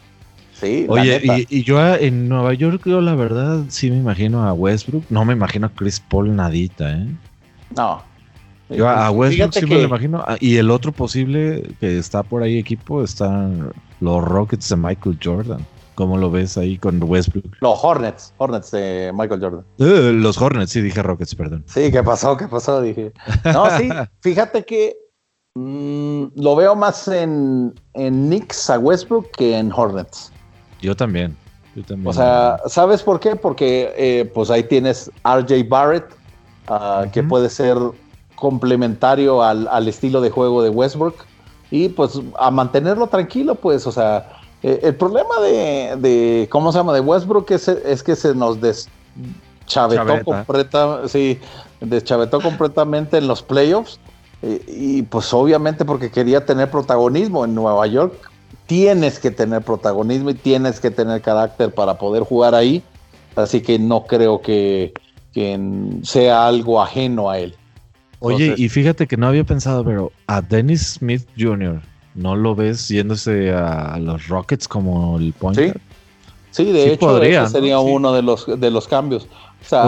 Sí, 0.55 0.85
Oye, 0.89 1.47
y, 1.49 1.63
yo 1.63 1.95
en 1.95 2.29
Nueva 2.29 2.53
York, 2.53 2.83
yo 2.85 3.01
la 3.01 3.15
verdad 3.15 3.65
sí 3.69 3.91
me 3.91 3.97
imagino 3.97 4.47
a 4.47 4.53
Westbrook. 4.53 5.05
No 5.09 5.25
me 5.25 5.33
imagino 5.33 5.69
a 5.69 5.71
Chris 5.71 6.01
Paul 6.01 6.37
nadita, 6.37 6.93
¿eh? 6.93 7.07
No. 7.75 8.03
Yo 8.69 8.89
a 8.89 9.11
Westbrook 9.11 9.55
sí 9.55 9.67
me 9.67 9.77
lo 9.77 9.83
imagino. 9.83 10.23
Ah, 10.27 10.37
y 10.39 10.57
el 10.57 10.71
otro 10.71 10.93
posible 10.93 11.75
que 11.81 11.99
está 11.99 12.23
por 12.23 12.43
ahí 12.43 12.59
equipo 12.59 13.03
están 13.03 13.73
los 14.01 14.23
Rockets 14.23 14.69
de 14.69 14.77
Michael 14.77 15.19
Jordan. 15.23 15.67
¿Cómo 15.95 16.17
lo 16.17 16.31
ves 16.31 16.57
ahí 16.57 16.79
con 16.79 17.03
Westbrook? 17.03 17.57
Los 17.61 17.79
Hornets, 17.83 18.33
Hornets 18.39 18.71
de 18.71 19.13
Michael 19.15 19.41
Jordan. 19.41 19.65
Eh, 19.79 20.13
los 20.15 20.41
Hornets, 20.41 20.73
sí, 20.73 20.81
dije 20.81 21.03
Rockets, 21.03 21.35
perdón. 21.35 21.65
Sí, 21.67 21.91
¿qué 21.91 22.03
pasó? 22.03 22.37
¿Qué 22.37 22.49
pasó? 22.49 22.81
Dije. 22.81 23.13
No, 23.45 23.67
sí, 23.79 23.89
fíjate 24.21 24.65
que 24.65 24.95
mm, 25.55 26.25
lo 26.37 26.57
veo 26.57 26.75
más 26.75 27.09
en, 27.09 27.75
en 27.95 28.27
Knicks 28.27 28.71
a 28.71 28.79
Westbrook 28.79 29.31
que 29.33 29.57
en 29.57 29.73
Hornets. 29.73 30.33
Yo 30.81 30.97
también. 30.97 31.37
Yo 31.75 31.85
también. 31.85 32.09
O 32.09 32.13
sea, 32.13 32.59
¿sabes 32.67 33.03
por 33.03 33.21
qué? 33.21 33.37
Porque 33.37 33.93
eh, 33.97 34.31
pues 34.35 34.51
ahí 34.51 34.63
tienes 34.65 35.11
RJ 35.25 35.69
Barrett, 35.69 36.07
ah, 36.69 37.07
que 37.13 37.23
puede 37.23 37.49
ser 37.49 37.77
complementario 38.41 39.43
al, 39.43 39.87
estilo 39.87 40.21
de 40.21 40.31
juego 40.31 40.63
de 40.63 40.71
Westbrook. 40.71 41.27
Y 41.71 41.89
pues 41.91 42.21
a 42.39 42.51
mantenerlo 42.51 43.07
tranquilo, 43.07 43.55
pues, 43.55 43.87
o 43.87 43.93
sea, 43.93 44.41
eh, 44.65 44.81
el 44.83 44.97
problema 44.97 45.39
de, 45.41 46.49
¿cómo 46.51 46.73
se 46.73 46.79
llama? 46.79 46.93
De 46.93 47.01
Westbrook 47.01 47.49
es, 47.53 47.69
es 47.69 48.03
que 48.03 48.17
se 48.17 48.35
nos 48.35 48.59
deschavetó, 48.61 50.25
completa, 50.25 51.07
sí, 51.07 51.39
deschavetó 51.81 52.41
completamente 52.41 53.19
en 53.19 53.29
los 53.29 53.43
playoffs. 53.43 54.01
Eh, 54.43 54.63
y 54.67 55.03
pues 55.03 55.33
obviamente 55.35 55.85
porque 55.85 56.11
quería 56.11 56.45
tener 56.47 56.71
protagonismo 56.71 57.45
en 57.45 57.55
Nueva 57.55 57.87
York, 57.87 58.15
tienes 58.67 59.19
que 59.19 59.31
tener 59.31 59.63
protagonismo 59.63 60.31
y 60.31 60.35
tienes 60.35 60.81
que 60.81 60.91
tener 60.91 61.21
carácter 61.21 61.75
para 61.75 61.99
poder 61.99 62.23
jugar 62.23 62.55
ahí. 62.55 62.83
Así 63.37 63.61
que 63.61 63.79
no 63.79 64.07
creo 64.07 64.41
que, 64.41 64.93
sea 66.03 66.47
algo 66.47 66.83
ajeno 66.83 67.31
a 67.31 67.39
él. 67.39 67.55
Oye, 68.19 68.55
y 68.57 68.69
fíjate 68.69 69.07
que 69.07 69.17
no 69.17 69.29
había 69.29 69.45
pensado, 69.45 69.85
pero 69.85 70.13
a 70.27 70.43
Dennis 70.43 70.99
Smith 70.99 71.27
Jr., 71.39 71.81
¿no 72.15 72.37
lo 72.37 72.55
ves 72.55 72.89
yéndose 72.89 73.53
a 73.53 73.99
los 73.99 74.29
Rockets 74.29 74.69
como 74.69 75.19
el 75.19 75.33
point? 75.33 75.59
Sí, 75.59 75.73
sí 76.51 76.73
de 76.73 76.93
hecho, 76.93 77.23
ese 77.23 77.49
sería 77.49 77.79
uno 77.79 78.13
de 78.13 78.23
los, 78.23 78.47
de 78.47 78.71
los 78.71 78.89
cambios. 78.89 79.27
O 79.65 79.69
sea, 79.69 79.85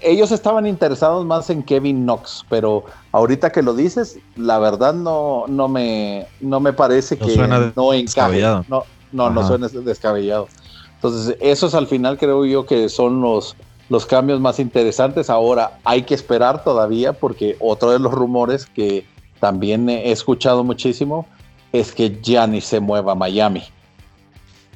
ellos 0.00 0.32
estaban 0.32 0.66
interesados 0.66 1.24
más 1.24 1.50
en 1.50 1.62
Kevin 1.62 2.04
Knox, 2.04 2.44
pero 2.48 2.84
ahorita 3.12 3.50
que 3.50 3.62
lo 3.62 3.74
dices, 3.74 4.18
la 4.36 4.58
verdad 4.58 4.94
no, 4.94 5.44
no, 5.48 5.68
me, 5.68 6.26
no 6.40 6.60
me 6.60 6.72
parece 6.72 7.16
que 7.16 7.36
no 7.76 7.92
encaje. 7.92 8.40
No, 8.68 8.84
no, 9.12 9.30
no 9.30 9.46
suena 9.46 9.68
descabellado. 9.68 10.48
Entonces, 10.94 11.36
esos 11.40 11.74
al 11.74 11.86
final 11.86 12.18
creo 12.18 12.44
yo 12.44 12.64
que 12.64 12.88
son 12.88 13.20
los, 13.20 13.56
los 13.88 14.06
cambios 14.06 14.40
más 14.40 14.58
interesantes. 14.58 15.30
Ahora 15.30 15.78
hay 15.84 16.02
que 16.02 16.14
esperar 16.14 16.64
todavía 16.64 17.12
porque 17.12 17.56
otro 17.60 17.90
de 17.90 17.98
los 17.98 18.12
rumores 18.12 18.66
que 18.66 19.04
también 19.40 19.88
he 19.88 20.12
escuchado 20.12 20.62
muchísimo 20.62 21.26
es 21.72 21.92
que 21.92 22.20
Giannis 22.22 22.64
se 22.64 22.80
mueva 22.80 23.12
a 23.12 23.14
Miami. 23.14 23.64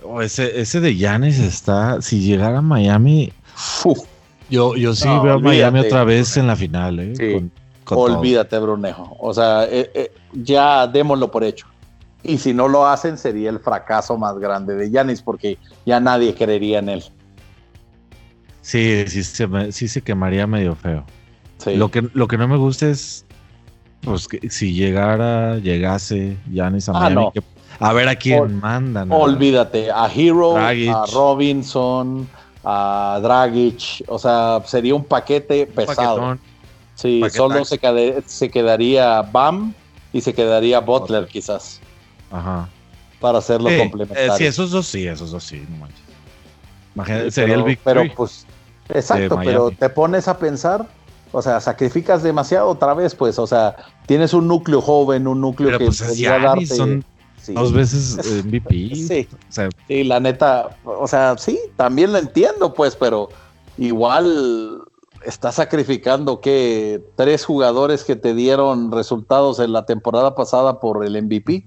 Oh, 0.03 0.21
ese, 0.21 0.61
ese 0.61 0.81
de 0.81 0.95
Giannis 0.95 1.39
está, 1.39 2.01
si 2.03 2.21
llegara 2.21 2.59
a 2.59 2.63
Miami, 2.63 3.33
yo, 4.51 4.77
yo 4.77 4.95
sí 4.95 5.09
veo 5.23 5.35
a 5.35 5.39
Miami 5.39 5.81
otra 5.81 6.05
vez 6.05 6.37
en 6.37 6.47
la 6.47 6.57
final. 6.57 7.01
¿eh? 7.01 7.49
olvídate, 7.89 8.59
Brunejo. 8.59 9.17
O 9.21 9.33
sea, 9.33 9.65
eh, 9.65 9.91
eh, 9.95 10.13
ya 10.33 10.87
démoslo 10.87 11.31
por 11.31 11.45
hecho. 11.45 11.67
Y 12.23 12.39
si 12.39 12.53
no 12.53 12.67
lo 12.67 12.87
hacen, 12.87 13.19
sería 13.19 13.51
el 13.51 13.61
fracaso 13.61 14.17
más 14.17 14.39
grande 14.39 14.75
de 14.75 14.91
Yanis, 14.91 15.23
porque 15.23 15.59
ya 15.85 16.01
nadie 16.01 16.35
creería 16.35 16.81
en 16.81 16.89
él. 16.89 17.05
Sí, 18.63 19.05
sí, 19.07 19.23
sí, 19.23 19.89
se 19.89 20.03
quemaría 20.03 20.47
medio 20.47 20.75
feo. 20.75 21.05
Lo, 21.67 21.91
que, 21.91 22.09
lo 22.15 22.27
que 22.27 22.37
no 22.37 22.49
me 22.49 22.57
gusta 22.57 22.89
es 22.89 23.25
pues, 24.01 24.27
que 24.27 24.51
si 24.51 24.73
llegara, 24.73 25.59
llegase 25.59 26.37
Yanis 26.51 26.89
a 26.89 26.93
ah, 26.93 27.11
Miami, 27.11 27.31
a 27.79 27.93
ver 27.93 28.09
a 28.09 28.17
quién 28.17 28.61
mandan. 28.61 29.11
Olvídate, 29.13 29.91
a 29.91 30.11
Hero, 30.13 30.57
a 30.57 31.07
Robinson, 31.13 32.29
a 32.69 33.21
Dragic, 33.23 34.05
o 34.09 34.19
sea, 34.19 34.61
sería 34.67 34.93
un 34.97 35.05
paquete 35.05 35.69
pesado. 35.69 36.37
sí, 36.97 37.23
solo 37.31 37.65
se, 37.65 37.79
se, 38.27 38.51
quedaría 38.51 39.23
Bam 39.23 39.73
y 40.13 40.21
se 40.21 40.35
quedaría 40.35 40.81
Butler 40.81 41.29
quizás. 41.29 41.81
Ajá. 42.29 42.69
Para 43.21 43.39
hacerlo 43.39 43.71
complementario. 43.79 44.35
Eh, 44.35 44.37
sí, 44.37 44.47
esos 44.47 44.73
dos 44.73 44.89
sí, 44.89 45.07
esos 45.07 45.31
dos 45.31 45.45
sí, 45.45 45.65
no 45.71 45.77
manches. 45.77 46.01
Imagínate, 46.97 47.31
sería 47.31 47.55
el 47.55 47.63
Big 47.63 47.79
Pero 47.85 48.03
pues, 48.17 48.45
exacto, 48.89 49.39
pero 49.45 49.71
te 49.71 49.89
pones 49.89 50.27
a 50.27 50.37
pensar, 50.37 50.89
o 51.31 51.43
sea, 51.43 51.61
sacrificas 51.61 52.25
demasiado 52.25 52.67
otra 52.67 52.95
vez, 52.95 53.15
pues, 53.15 53.39
o 53.39 53.47
sea, 53.47 53.77
tienes 54.07 54.35
un 54.35 54.49
núcleo 54.49 54.81
joven, 54.81 55.29
un 55.29 55.41
núcleo 55.41 55.79
que 55.79 55.85
pues, 55.85 56.03
podría 56.03 56.41
darte... 56.41 57.05
Dos 57.55 57.73
veces 57.73 58.45
MVP. 58.45 58.95
sí. 58.95 59.29
sí, 59.89 60.05
la 60.05 60.21
neta, 60.21 60.77
o 60.85 61.07
sea, 61.07 61.37
sí, 61.39 61.59
también 61.77 62.13
lo 62.13 62.19
entiendo, 62.19 62.73
pues, 62.75 62.97
pero 62.97 63.29
igual 63.79 64.83
está 65.25 65.53
sacrificando 65.53 66.41
que 66.41 67.03
tres 67.17 67.45
jugadores 67.45 68.05
que 68.05 68.17
te 68.17 68.35
dieron 68.35 68.93
resultados 68.93 69.59
en 69.59 69.73
la 69.73 69.85
temporada 69.85 70.35
pasada 70.35 70.81
por 70.81 71.05
el 71.05 71.21
MVP. 71.23 71.67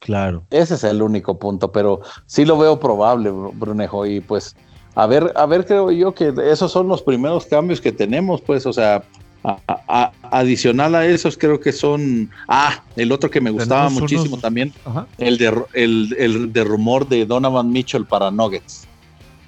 Claro. 0.00 0.46
Ese 0.50 0.74
es 0.74 0.84
el 0.84 1.02
único 1.02 1.38
punto, 1.38 1.72
pero 1.72 2.00
sí 2.26 2.44
lo 2.44 2.58
veo 2.58 2.80
probable, 2.80 3.30
Brunejo, 3.30 4.06
y 4.06 4.20
pues 4.20 4.56
a 4.94 5.06
ver, 5.06 5.32
a 5.36 5.46
ver, 5.46 5.66
creo 5.66 5.90
yo 5.92 6.14
que 6.14 6.34
esos 6.44 6.72
son 6.72 6.88
los 6.88 7.02
primeros 7.02 7.46
cambios 7.46 7.80
que 7.80 7.92
tenemos, 7.92 8.40
pues, 8.40 8.66
o 8.66 8.72
sea, 8.72 9.04
adicional 10.30 10.94
a 10.94 11.06
esos, 11.06 11.36
creo 11.36 11.60
que 11.60 11.72
son. 11.72 12.30
Ah, 12.48 12.82
el 12.96 13.12
otro 13.12 13.30
que 13.30 13.40
me 13.40 13.50
gustaba 13.50 13.88
muchísimo 13.88 14.38
también, 14.38 14.72
el 15.18 15.38
de, 15.38 15.64
el, 15.74 16.52
de 16.52 16.64
rumor 16.64 17.08
de 17.08 17.26
Donovan 17.26 17.70
Mitchell 17.70 18.04
para 18.04 18.30
Nuggets. 18.30 18.86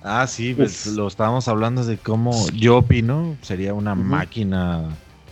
Ah, 0.03 0.27
sí, 0.27 0.53
pues, 0.55 0.87
lo 0.87 1.07
estábamos 1.07 1.47
hablando 1.47 1.85
de 1.85 1.97
cómo 1.97 2.49
yo 2.51 2.79
opino, 2.79 3.37
sería 3.43 3.73
una 3.73 3.95
máquina 3.95 4.89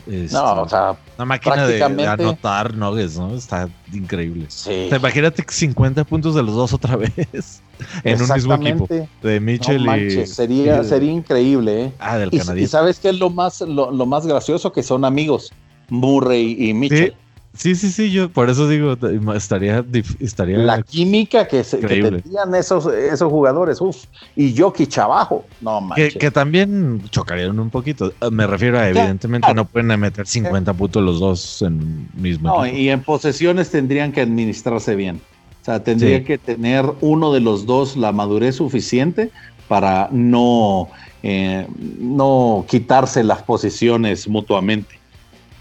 este, 0.06 0.34
no, 0.34 0.62
o 0.62 0.68
sea, 0.68 0.96
una 1.16 1.24
máquina 1.24 1.66
de, 1.66 1.82
anotar 1.82 2.74
nuggets, 2.74 3.18
¿no? 3.18 3.34
Está 3.34 3.68
increíble. 3.92 4.48
imagínate 4.90 5.44
50 5.46 6.04
puntos 6.04 6.34
de 6.34 6.42
los 6.42 6.54
dos 6.54 6.72
otra 6.72 6.96
vez 7.32 7.62
en 8.04 8.22
un 8.22 8.28
mismo 8.32 8.54
equipo. 8.54 8.88
De 9.22 9.40
Mitchell 9.40 9.86
y. 9.86 10.26
Sería, 10.26 10.84
sería 10.84 11.12
increíble, 11.12 11.84
¿eh? 11.84 11.92
Ah, 11.98 12.18
del 12.18 12.30
y, 12.32 12.62
Y 12.62 12.66
sabes 12.66 12.98
qué 12.98 13.10
es 13.10 13.18
lo 13.18 13.30
más, 13.30 13.60
lo, 13.60 13.90
más 14.06 14.26
gracioso 14.26 14.72
que 14.72 14.82
son 14.82 15.04
amigos, 15.04 15.52
Murray 15.88 16.56
y 16.58 16.74
Mitchell. 16.74 17.14
Sí, 17.52 17.74
sí, 17.74 17.90
sí, 17.90 18.12
yo 18.12 18.30
por 18.30 18.48
eso 18.48 18.68
digo, 18.68 18.96
estaría, 19.34 19.84
estaría 20.20 20.56
la 20.58 20.82
química 20.82 21.48
que, 21.48 21.64
se, 21.64 21.78
tenían 21.78 22.54
esos, 22.54 22.86
esos 22.86 23.28
jugadores, 23.28 23.80
uff, 23.80 24.04
y 24.36 24.56
Jokic 24.56 24.96
abajo, 24.98 25.44
no 25.60 25.80
manches. 25.80 26.14
Que, 26.14 26.30
también 26.30 27.02
chocarían 27.10 27.58
un 27.58 27.68
poquito, 27.68 28.12
me 28.30 28.46
refiero 28.46 28.78
a 28.78 28.88
evidentemente 28.88 29.52
no 29.52 29.64
pueden 29.64 29.98
meter 29.98 30.28
50 30.28 30.72
putos 30.74 31.02
los 31.02 31.18
dos 31.18 31.62
en 31.62 32.08
mismo 32.14 32.48
No, 32.48 32.66
y 32.66 32.88
en 32.88 33.02
posesiones 33.02 33.68
tendrían 33.70 34.12
que 34.12 34.20
administrarse 34.20 34.94
bien, 34.94 35.20
o 35.60 35.64
sea, 35.64 35.82
tendría 35.82 36.24
que 36.24 36.38
tener 36.38 36.84
uno 37.00 37.32
de 37.32 37.40
los 37.40 37.66
dos 37.66 37.96
la 37.96 38.12
madurez 38.12 38.56
suficiente 38.56 39.30
para 39.68 40.08
no, 40.10 40.88
eh, 41.22 41.66
no 41.98 42.64
quitarse 42.68 43.22
las 43.22 43.42
posiciones 43.42 44.26
mutuamente. 44.26 44.98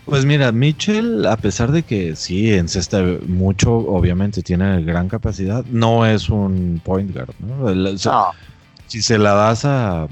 Pues 0.06 0.26
mira, 0.26 0.52
Mitchell, 0.52 1.28
a 1.28 1.38
pesar 1.38 1.72
de 1.72 1.84
que 1.84 2.16
sí 2.16 2.52
encesta 2.52 3.04
mucho, 3.28 3.76
obviamente 3.76 4.42
tiene 4.42 4.82
gran 4.84 5.08
capacidad, 5.08 5.64
no 5.66 6.06
es 6.06 6.30
un 6.30 6.82
point 6.84 7.14
guard, 7.14 7.36
¿no? 7.40 7.70
Si 8.88 9.04
se 9.04 9.20
la 9.20 9.34
das 9.36 9.66
a, 9.66 10.08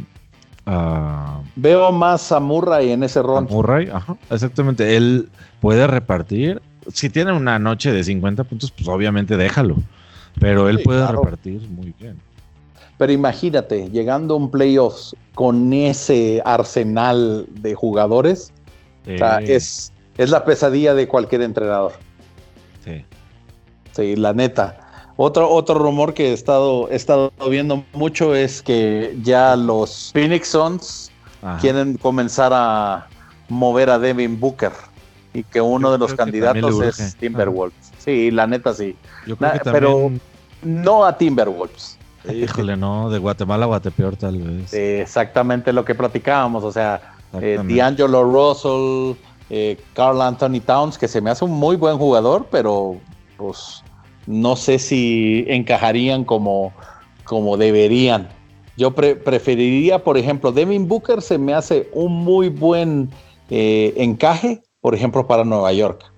Veo 1.56 1.92
más 1.92 2.32
a 2.32 2.40
Murray 2.40 2.92
en 2.92 3.02
ese 3.02 3.22
rol. 3.24 3.48
Murray, 3.50 3.90
ajá, 3.92 4.18
exactamente. 4.30 4.98
Él 4.98 5.30
puede 5.62 5.88
repartir. 5.88 6.62
Si 6.94 7.10
tiene 7.10 7.34
una 7.34 7.60
noche 7.60 7.92
de 7.92 8.04
50 8.04 8.44
puntos, 8.44 8.72
pues 8.72 8.88
obviamente 8.88 9.38
déjalo. 9.38 9.78
Pero 10.40 10.70
él 10.70 10.82
puede 10.84 11.06
repartir 11.06 11.62
muy 11.70 11.94
bien. 12.00 12.18
Pero 12.98 13.12
imagínate, 13.12 13.90
llegando 13.90 14.34
a 14.34 14.38
un 14.38 14.50
playoffs 14.50 15.16
con 15.36 15.72
ese 15.72 16.42
arsenal 16.46 17.46
de 17.62 17.76
jugadores, 17.76 18.52
es, 19.06 19.92
es 20.18 20.30
la 20.30 20.44
pesadilla 20.46 20.94
de 20.94 21.08
cualquier 21.08 21.42
entrenador. 21.42 21.94
Sí. 22.84 23.04
Sí, 23.92 24.16
la 24.16 24.34
neta. 24.34 24.80
Otro, 25.16 25.50
otro 25.50 25.76
rumor 25.76 26.14
que 26.14 26.30
he 26.30 26.34
estado, 26.34 26.90
he 26.92 26.96
estado 26.96 27.32
viendo 27.50 27.84
mucho 27.94 28.36
es 28.36 28.62
que 28.62 29.18
ya 29.24 29.56
los 29.56 30.12
Phoenix 30.14 30.50
Suns 30.50 31.12
quieren 31.60 31.98
comenzar 31.98 32.52
a 32.54 33.08
mover 33.50 33.90
a 33.90 33.98
Devin 33.98 34.40
Booker 34.40 34.72
y 35.38 35.44
que 35.44 35.62
uno 35.62 35.92
de 35.92 36.00
los 36.00 36.16
candidatos 36.16 36.82
es 36.82 37.16
Timberwolves. 37.16 37.92
Sí, 38.00 38.32
la 38.32 38.48
neta 38.48 38.74
sí. 38.74 38.96
Pero 39.64 40.12
no 40.64 41.06
a 41.06 41.16
Timberwolves. 41.16 42.00
Híjole, 42.28 42.76
no, 42.76 43.12
de 43.12 43.20
Guatemala 43.20 43.66
a 43.66 43.68
Guatepeor 43.68 44.16
tal 44.16 44.40
vez. 44.40 44.74
exactamente 44.74 45.72
lo 45.72 45.86
que 45.86 45.94
platicábamos, 45.94 46.64
o 46.64 46.72
sea, 46.72 47.14
eh, 47.40 47.60
D'Angelo 47.64 48.24
Russell, 48.24 49.16
eh, 49.52 49.78
Carl 49.94 50.20
Anthony 50.22 50.60
Towns, 50.66 50.98
que 50.98 51.08
se 51.08 51.22
me 51.22 51.30
hace 51.30 51.46
un 51.46 51.52
muy 51.52 51.76
buen 51.76 51.98
jugador, 52.00 52.48
pero 52.50 52.98
pues 53.38 53.84
no 54.26 54.56
sé 54.56 54.80
si 54.80 55.46
encajarían 55.48 56.24
como, 56.24 56.74
como 57.24 57.58
deberían. 57.58 58.28
Yo 58.76 58.92
preferiría, 58.92 60.04
por 60.04 60.18
ejemplo, 60.18 60.52
Devin 60.52 60.88
Booker 60.88 61.22
se 61.22 61.38
me 61.38 61.54
hace 61.54 61.90
un 61.94 62.24
muy 62.24 62.50
buen 62.50 63.10
eh, 63.50 63.94
encaje, 63.98 64.64
por 64.88 64.96
ejemplo, 64.96 65.28
para 65.28 65.44
Nueva 65.44 65.74
York. 65.74 66.10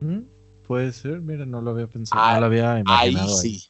Mm, 0.00 0.20
puede 0.66 0.94
ser, 0.94 1.20
mira, 1.20 1.44
no 1.44 1.60
lo 1.60 1.72
había 1.72 1.86
pensado, 1.88 2.32
no 2.32 2.40
lo 2.40 2.46
había 2.46 2.80
imaginado. 2.80 3.28
Ahí 3.28 3.34
sí. 3.34 3.64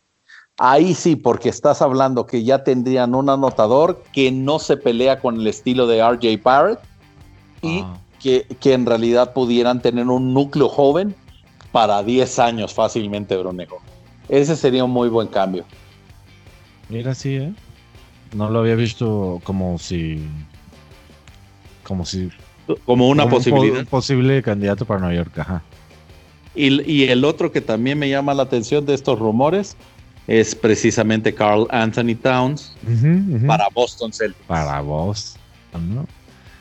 Ahí 0.58 0.94
sí, 0.94 1.16
porque 1.16 1.48
estás 1.48 1.82
hablando 1.82 2.24
que 2.24 2.44
ya 2.44 2.62
tendrían 2.62 3.16
un 3.16 3.28
anotador 3.28 4.00
que 4.12 4.30
no 4.30 4.60
se 4.60 4.76
pelea 4.76 5.18
con 5.18 5.40
el 5.40 5.46
estilo 5.48 5.88
de 5.88 6.08
RJ 6.08 6.40
Barrett 6.40 6.78
y 7.62 7.80
ah. 7.80 7.98
que, 8.22 8.46
que, 8.60 8.74
en 8.74 8.86
realidad 8.86 9.32
pudieran 9.32 9.82
tener 9.82 10.06
un 10.06 10.32
núcleo 10.32 10.68
joven 10.68 11.12
para 11.72 12.04
10 12.04 12.38
años 12.38 12.74
fácilmente, 12.74 13.36
Brunejo. 13.36 13.80
Ese 14.28 14.54
sería 14.54 14.84
un 14.84 14.92
muy 14.92 15.08
buen 15.08 15.26
cambio. 15.26 15.64
Mira, 16.88 17.12
sí, 17.12 17.34
¿eh? 17.34 17.52
No 18.36 18.50
lo 18.50 18.60
había 18.60 18.76
visto 18.76 19.40
como 19.42 19.78
si. 19.78 20.24
Como 21.82 22.06
si. 22.06 22.30
Como 22.84 23.08
una 23.08 23.28
posibilidad. 23.28 23.80
Un 23.80 23.86
posible 23.86 24.42
candidato 24.42 24.84
para 24.84 25.00
Nueva 25.00 25.14
York, 25.14 25.38
ajá. 25.38 25.62
Y, 26.54 27.04
el 27.04 27.24
otro 27.24 27.52
que 27.52 27.60
también 27.60 27.98
me 27.98 28.08
llama 28.08 28.32
la 28.32 28.44
atención 28.44 28.86
de 28.86 28.94
estos 28.94 29.18
rumores 29.18 29.76
es 30.26 30.54
precisamente 30.54 31.34
Carl 31.34 31.66
Anthony 31.70 32.16
Towns 32.20 32.74
para 33.46 33.68
Boston 33.74 34.12
Celtics. 34.12 34.46
Para 34.46 34.80
Boston, 34.80 35.94
¿no? 35.94 36.06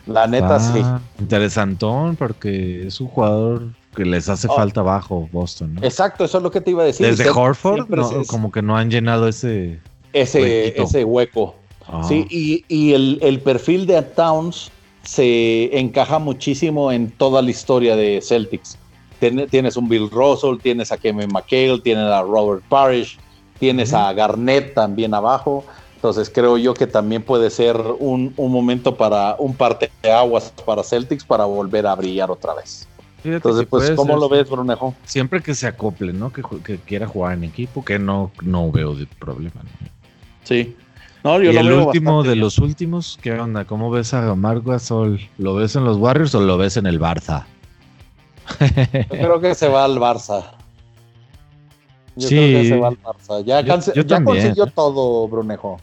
La 0.06 0.28
neta, 0.28 0.60
sí. 0.60 0.84
Interesantón, 1.20 2.16
porque 2.18 2.86
es 2.86 3.00
un 3.00 3.08
jugador 3.08 3.70
que 3.96 4.06
les 4.06 4.28
hace 4.28 4.48
oh. 4.50 4.56
falta 4.56 4.82
abajo 4.82 5.30
Boston, 5.32 5.76
¿no? 5.76 5.84
Exacto, 5.84 6.26
eso 6.26 6.38
es 6.38 6.44
lo 6.44 6.52
que 6.52 6.60
te 6.60 6.72
iba 6.72 6.84
a 6.84 6.86
decir. 6.86 7.08
Desde 7.08 7.30
Horford, 7.30 7.88
como 8.28 8.52
que 8.52 8.62
no 8.62 8.78
han 8.78 8.92
llenado 8.92 9.28
ese 9.28 9.80
ese, 10.16 10.82
ese 10.82 11.04
hueco. 11.04 11.56
Ah. 11.88 12.04
Sí, 12.08 12.26
y, 12.68 12.94
el, 12.94 13.42
perfil 13.44 13.86
de 13.86 14.02
Towns 14.02 14.72
se 15.06 15.78
encaja 15.80 16.20
muchísimo 16.20 16.92
en 16.92 17.12
toda 17.12 17.42
la 17.42 17.52
historia 17.52 17.96
de 17.96 18.22
Celtics. 18.22 18.78
tienes 19.20 19.78
un 19.78 19.88
Bill 19.88 20.10
Russell, 20.10 20.58
tienes 20.62 20.92
a 20.92 20.98
Kevin 20.98 21.32
McHale, 21.32 21.80
tienes 21.80 22.06
a 22.06 22.22
Robert 22.24 22.64
Parrish, 22.68 23.18
tienes 23.60 23.94
a 23.94 24.12
Garnett 24.14 24.74
también 24.74 25.14
abajo. 25.14 25.64
Entonces 25.96 26.30
creo 26.30 26.58
yo 26.58 26.74
que 26.74 26.88
también 26.88 27.24
puede 27.24 27.50
ser 27.50 27.78
un, 28.00 28.34
momento 28.38 28.96
para 28.96 29.36
un 29.40 29.56
parte 29.56 29.90
de 30.04 30.12
aguas 30.12 30.54
para 30.66 30.84
Celtics 30.84 31.24
para 31.24 31.46
volver 31.46 31.88
a 31.88 31.96
brillar 31.96 32.30
otra 32.30 32.54
vez. 32.54 32.88
Entonces, 33.24 33.66
pues, 33.68 33.90
¿cómo 33.92 34.16
lo 34.18 34.30
ves, 34.30 34.48
Brunejo? 34.48 34.94
Siempre 35.04 35.42
que 35.42 35.56
se 35.56 35.66
acople, 35.66 36.14
¿no? 36.14 36.32
Que, 36.32 36.44
quiera 36.86 37.08
jugar 37.08 37.34
en 37.34 37.44
equipo, 37.44 37.84
que 37.84 37.98
no, 37.98 38.32
no 38.44 38.72
veo 38.72 38.94
de 38.94 39.08
problema. 39.08 39.64
Sí. 40.44 40.76
No, 41.26 41.42
yo 41.42 41.52
y 41.52 41.58
el 41.58 41.74
último 41.74 42.22
de 42.22 42.36
los 42.36 42.60
últimos, 42.60 43.18
¿qué 43.20 43.32
onda? 43.32 43.66
¿Cómo 43.66 43.90
ves 43.90 44.14
a 44.14 44.36
Marco 44.36 44.70
Gasol? 44.70 45.20
¿Lo 45.40 45.56
ves 45.56 45.76
en 45.76 45.84
los 45.84 45.98
Warriors 45.98 46.36
o 46.36 46.42
lo 46.42 46.56
ves 46.56 46.78
en 46.78 46.86
el 46.86 47.00
Barça? 47.00 47.46
Yo 48.60 49.08
creo 49.10 49.42
que 49.42 49.56
se 49.56 49.68
va 49.68 49.86
al 49.86 49.98
Barça. 49.98 50.52
Yo 52.16 52.28
creo 52.28 52.62
que 52.62 52.70
se 52.70 52.78
va 52.78 52.90
al 52.90 53.00
Barça. 53.02 53.44
Ya, 53.44 53.62
ya 53.62 54.24
consiguió 54.24 54.68
todo, 54.68 55.28
Brunejo. 55.28 55.80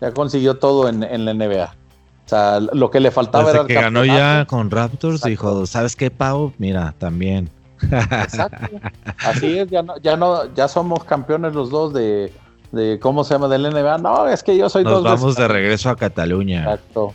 Ya 0.00 0.12
consiguió 0.12 0.58
todo 0.58 0.88
en, 0.88 1.02
en, 1.02 1.24
la 1.24 1.34
NBA. 1.34 1.64
O 1.64 2.28
sea, 2.28 2.60
lo 2.60 2.88
que 2.92 3.00
le 3.00 3.10
faltaba 3.10 3.50
era. 3.50 3.66
que 3.66 3.74
ganó 3.74 4.04
ya 4.04 4.44
con 4.44 4.70
Raptors, 4.70 5.22
dijo: 5.22 5.66
¿Sabes 5.66 5.96
qué, 5.96 6.12
Pau? 6.12 6.52
Mira, 6.58 6.94
también. 6.98 7.50
Exacto. 7.82 8.78
Así 9.26 9.58
es, 9.58 9.68
ya 9.70 9.82
no, 9.82 9.98
ya 9.98 10.16
no, 10.16 10.54
ya 10.54 10.68
somos 10.68 11.02
campeones 11.02 11.52
los 11.52 11.68
dos 11.68 11.92
de, 11.92 12.32
de 12.72 12.98
cómo 12.98 13.24
se 13.24 13.34
llama 13.34 13.48
del 13.48 13.62
NBA. 13.62 13.98
No, 13.98 14.28
es 14.28 14.42
que 14.42 14.56
yo 14.56 14.68
soy 14.68 14.84
Nos 14.84 15.02
vamos 15.02 15.36
de 15.36 15.48
regreso 15.48 15.90
a 15.90 15.96
Cataluña. 15.96 16.62
Exacto. 16.62 17.14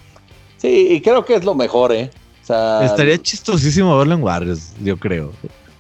Sí, 0.58 0.88
y 0.92 1.02
creo 1.02 1.26
que 1.26 1.36
es 1.36 1.44
lo 1.44 1.56
mejor, 1.56 1.92
¿eh? 1.92 2.10
O 2.42 2.46
sea, 2.46 2.84
Estaría 2.84 3.18
chistosísimo 3.22 3.98
verlo 3.98 4.16
en 4.16 4.24
Warriors, 4.24 4.74
yo 4.82 4.98
creo. 4.98 5.32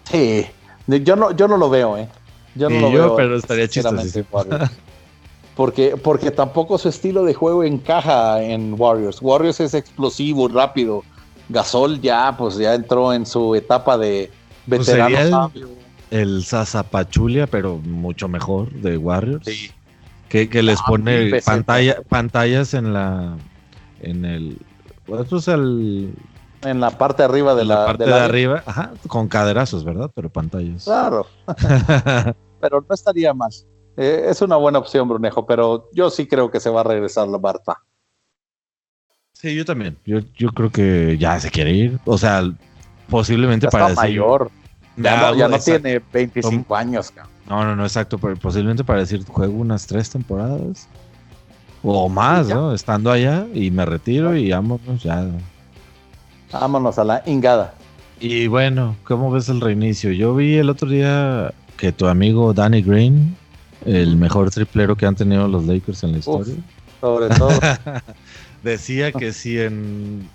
Sí, 0.04 0.46
yo 0.88 1.16
no, 1.16 1.32
yo 1.32 1.48
no 1.48 1.58
lo 1.58 1.70
veo, 1.70 1.98
¿eh? 1.98 2.08
Yo 2.56 2.70
no 2.70 2.80
lo 2.80 2.92
veo. 2.92 3.16
pero 3.16 3.38
estaría 3.38 3.68
chistosísimo. 3.68 4.26
porque, 5.56 5.98
porque 6.02 6.32
tampoco 6.32 6.78
su 6.78 6.90
estilo 6.90 7.24
de 7.24 7.34
juego 7.34 7.64
encaja 7.64 8.42
en 8.42 8.76
Warriors. 8.78 9.22
Warriors 9.22 9.60
es 9.60 9.74
explosivo, 9.74 10.48
rápido. 10.48 11.04
Gasol 11.50 12.00
ya, 12.00 12.36
pues 12.38 12.58
ya 12.58 12.74
entró 12.74 13.14
en 13.14 13.26
su 13.26 13.54
etapa 13.56 13.98
de 13.98 14.32
pues 14.68 14.88
veterano 14.88 15.52
el 16.14 16.44
Sasapachulia, 16.44 17.48
pero 17.48 17.78
mucho 17.78 18.28
mejor 18.28 18.72
de 18.72 18.98
Warriors. 18.98 19.46
Sí. 19.46 19.72
Que, 20.30 20.64
les 20.64 20.80
ah, 20.80 20.84
pone 20.88 21.42
pantalla, 21.42 22.02
pantallas 22.08 22.74
en 22.74 22.94
la. 22.94 23.38
En 24.00 24.26
el. 24.26 24.58
Esto 25.20 25.38
es 25.38 25.48
el. 25.48 26.14
En 26.64 26.80
la 26.80 26.92
parte 26.92 27.24
de 27.24 27.30
arriba 27.30 27.56
de 27.56 27.66
la, 27.66 27.86
parte 27.86 28.06
de, 28.06 28.14
arriba, 28.14 28.64
ajá, 28.66 28.94
con 29.08 29.28
caderazos, 29.28 29.84
¿verdad? 29.84 30.10
Pero 30.16 30.30
pantallas. 30.30 30.86
Claro. 30.86 31.28
pero 32.62 32.86
no 32.88 32.96
estaría 32.96 33.34
mal. 33.34 33.52
Eh, 33.98 34.26
es 34.30 34.42
una 34.42 34.56
buena 34.56 34.80
opción, 34.80 35.08
Brunejo, 35.08 35.46
pero 35.46 35.90
yo 35.94 36.10
sí 36.10 36.26
creo 36.26 36.50
que 36.50 36.60
se 36.60 36.70
va 36.70 36.82
a 36.82 36.86
regresar 36.86 37.28
la 37.28 37.38
Barta. 37.38 37.80
Sí, 39.34 39.54
yo 39.56 39.66
también. 39.66 39.98
Yo, 40.06 40.20
yo 40.36 40.50
creo 40.50 40.72
que 40.72 41.18
ya 41.20 41.40
se 41.40 41.52
quiere 41.52 41.74
ir. 41.74 42.00
O 42.06 42.18
sea, 42.18 42.44
posiblemente 43.10 43.68
para 43.68 43.90
decir, 43.90 44.04
mayor. 44.04 44.50
Ya, 44.98 45.34
no, 45.48 45.60
tiene 45.60 46.02
25 46.12 46.76
años. 46.76 47.14
No, 47.50 47.64
no, 47.64 47.76
no, 47.76 47.84
exacto. 47.84 48.18
Pero 48.18 48.36
posiblemente 48.36 48.84
para 48.84 49.00
decir, 49.00 49.26
juego 49.26 49.54
unas 49.54 49.88
tres 49.88 50.10
temporadas. 50.10 50.88
O 51.84 52.08
más, 52.08 52.48
¿no? 52.48 52.74
Estando 52.74 53.12
allá 53.12 53.46
y 53.54 53.70
me 53.70 53.86
retiro 53.86 54.36
y 54.38 54.52
vámonos 54.52 55.04
ya. 55.04 55.28
Vámonos 56.52 56.98
a 56.98 57.04
la 57.04 57.24
ingada. 57.26 57.74
Y 58.20 58.48
bueno, 58.48 58.96
¿cómo 59.04 59.32
ves 59.32 59.50
el 59.50 59.60
reinicio? 59.60 60.12
Yo 60.12 60.34
vi 60.34 60.56
el 60.56 60.70
otro 60.70 60.88
día 60.88 61.54
que 61.76 61.92
tu 61.92 62.08
amigo 62.08 62.54
Danny 62.54 62.82
Green, 62.82 63.36
el 63.86 64.16
mejor 64.16 64.50
triplero 64.50 64.96
que 64.96 65.06
han 65.06 65.16
tenido 65.16 65.48
los 65.50 65.66
Lakers 65.66 66.04
en 66.04 66.14
la 66.14 66.18
historia. 66.20 66.56
sobre 67.02 67.28
todo. 67.36 67.50
decía 68.64 69.12
que 69.12 69.34
si 69.34 69.60
en 69.60 70.30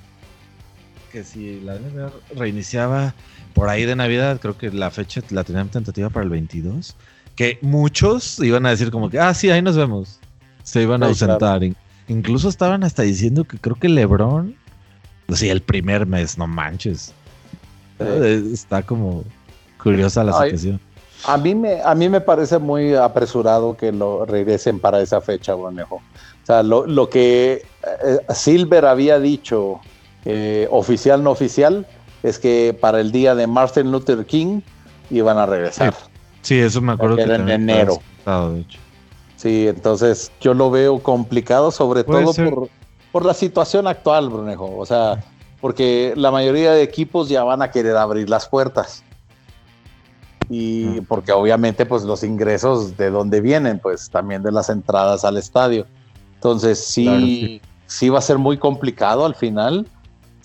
que 1.10 1.24
si 1.24 1.60
la 1.60 1.76
NBA 1.78 2.10
reiniciaba 2.36 3.14
por 3.54 3.68
ahí 3.68 3.84
de 3.84 3.96
Navidad, 3.96 4.38
creo 4.40 4.56
que 4.56 4.70
la 4.70 4.90
fecha 4.90 5.22
la 5.30 5.44
tenían 5.44 5.68
tentativa 5.68 6.10
para 6.10 6.24
el 6.24 6.30
22, 6.30 6.96
que 7.34 7.58
muchos 7.62 8.38
iban 8.40 8.66
a 8.66 8.70
decir 8.70 8.90
como 8.90 9.10
que, 9.10 9.18
ah, 9.18 9.32
sí, 9.34 9.50
ahí 9.50 9.62
nos 9.62 9.76
vemos. 9.76 10.18
Se 10.62 10.82
iban 10.82 11.02
a 11.02 11.06
ausentar. 11.06 11.62
Incluso 12.08 12.48
estaban 12.48 12.84
hasta 12.84 13.02
diciendo 13.02 13.44
que 13.44 13.58
creo 13.58 13.76
que 13.76 13.88
Lebron, 13.88 14.54
o 15.28 15.34
sea, 15.34 15.52
el 15.52 15.62
primer 15.62 16.06
mes, 16.06 16.36
no 16.36 16.46
manches. 16.46 17.12
Está 17.98 18.82
como 18.82 19.24
curiosa 19.82 20.24
la 20.24 20.32
situación. 20.32 20.80
A 21.24 21.36
mí, 21.36 21.54
me, 21.54 21.82
a 21.82 21.94
mí 21.94 22.08
me 22.08 22.20
parece 22.20 22.58
muy 22.58 22.94
apresurado 22.94 23.76
que 23.76 23.92
lo 23.92 24.24
regresen 24.24 24.78
para 24.78 25.00
esa 25.00 25.20
fecha, 25.20 25.54
Bonejo. 25.54 25.96
O 25.96 26.46
sea, 26.46 26.62
lo, 26.62 27.10
que 27.10 27.62
eh, 28.04 28.18
Silver 28.34 28.86
había 28.86 29.18
dicho, 29.18 29.80
eh, 30.24 30.66
oficial, 30.70 31.22
no 31.22 31.30
oficial, 31.30 31.86
es 32.22 32.38
que 32.38 32.76
para 32.78 33.00
el 33.00 33.12
día 33.12 33.34
de 33.34 33.46
Martin 33.46 33.90
Luther 33.90 34.26
King 34.26 34.60
iban 35.10 35.38
a 35.38 35.46
regresar. 35.46 35.94
Sí, 36.42 36.58
eso 36.58 36.80
me 36.80 36.92
acuerdo 36.92 37.16
que 37.16 37.22
era 37.22 37.36
en 37.36 37.48
enero. 37.48 37.98
Sí, 39.36 39.68
entonces 39.68 40.32
yo 40.40 40.52
lo 40.52 40.70
veo 40.70 40.98
complicado, 41.00 41.70
sobre 41.70 42.02
todo 42.02 42.34
por, 42.34 42.68
por, 43.12 43.24
la 43.24 43.34
situación 43.34 43.86
actual, 43.86 44.28
Brunejo. 44.28 44.76
O 44.76 44.84
sea, 44.84 45.22
porque 45.60 46.12
la 46.16 46.30
mayoría 46.30 46.72
de 46.72 46.82
equipos 46.82 47.28
ya 47.28 47.44
van 47.44 47.62
a 47.62 47.70
querer 47.70 47.96
abrir 47.96 48.28
las 48.28 48.48
puertas. 48.48 49.04
y 50.50 51.02
porque 51.02 51.30
obviamente 51.32 51.84
pues 51.84 52.04
los 52.04 52.24
ingresos 52.24 52.96
de 52.96 53.10
dónde 53.10 53.40
vienen, 53.40 53.78
pues 53.78 54.10
también 54.10 54.42
de 54.42 54.50
las 54.50 54.70
entradas 54.70 55.24
al 55.24 55.36
estadio. 55.36 55.86
Entonces 56.34 56.84
sí, 56.84 57.60
sí, 57.86 58.08
va 58.08 58.18
a 58.18 58.22
ser 58.22 58.38
muy 58.38 58.58
complicado 58.58 59.24
al 59.24 59.34
final. 59.34 59.86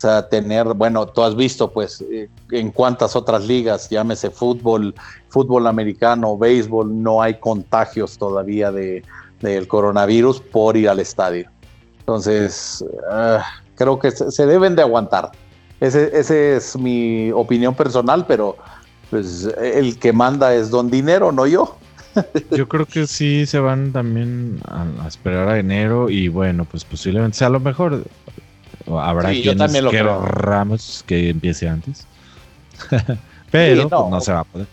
Sea, 0.03 0.27
tener, 0.27 0.65
bueno, 0.73 1.05
tú 1.05 1.23
has 1.23 1.33
visto 1.33 1.71
pues 1.71 2.03
eh, 2.11 2.27
en 2.51 2.71
cuántas 2.71 3.15
otras 3.15 3.45
ligas, 3.45 3.89
llámese 3.89 4.29
fútbol, 4.29 4.93
fútbol 5.29 5.65
americano, 5.65 6.37
béisbol, 6.37 7.01
no 7.01 7.21
hay 7.21 7.35
contagios 7.35 8.17
todavía 8.17 8.69
de, 8.69 9.01
del 9.39 9.65
coronavirus 9.65 10.41
por 10.41 10.75
ir 10.75 10.89
al 10.89 10.99
estadio. 10.99 11.49
Entonces, 11.99 12.83
ah, 13.09 13.45
creo 13.75 13.97
que 13.97 14.11
se, 14.11 14.45
deben 14.45 14.75
de 14.75 14.81
aguantar. 14.81 15.31
Ese, 15.79 16.11
ese 16.13 16.57
es 16.57 16.77
mi 16.77 17.31
opinión 17.31 17.73
personal, 17.73 18.25
pero 18.27 18.57
pues 19.09 19.45
el 19.57 19.97
que 19.99 20.11
manda 20.11 20.53
es 20.53 20.69
don 20.69 20.91
dinero, 20.91 21.31
no 21.31 21.47
yo. 21.47 21.77
Yo 22.51 22.67
creo 22.67 22.85
que 22.85 23.07
sí 23.07 23.45
se 23.45 23.57
van 23.57 23.93
también 23.93 24.59
a, 24.65 25.07
esperar 25.07 25.47
a 25.47 25.59
enero 25.59 26.09
y 26.09 26.27
bueno, 26.27 26.65
pues 26.65 26.83
posiblemente 26.83 27.37
sea 27.37 27.47
lo 27.47 27.61
mejor. 27.61 28.03
Habrá 28.87 29.31
quienes 29.31 29.71
querramos 29.89 31.03
que 31.05 31.29
empiece 31.29 31.67
antes. 31.67 32.05
Pero 33.51 33.87
pues, 33.87 34.09
no, 34.09 34.21
se 34.21 34.33
va 34.33 34.39
a 34.39 34.43
poder. 34.43 34.67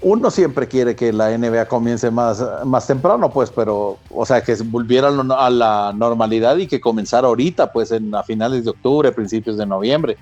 Uno 0.00 0.30
siempre 0.30 0.68
quiere 0.68 0.94
que 0.94 1.12
la 1.12 1.36
NBA 1.36 1.66
comience 1.66 2.10
más, 2.10 2.44
más 2.64 2.86
temprano, 2.86 3.30
pues, 3.30 3.50
pero, 3.50 3.98
o 4.10 4.24
sea, 4.24 4.42
que 4.42 4.54
volviera 4.64 5.08
a 5.08 5.50
la 5.50 5.92
normalidad 5.92 6.56
y 6.56 6.68
que 6.68 6.80
comenzara 6.80 7.26
ahorita, 7.26 7.72
pues, 7.72 7.90
en 7.90 8.14
a 8.14 8.22
finales 8.22 8.64
de 8.64 8.70
octubre, 8.70 9.10
principios 9.10 9.56
de 9.56 9.66
noviembre. 9.66 10.16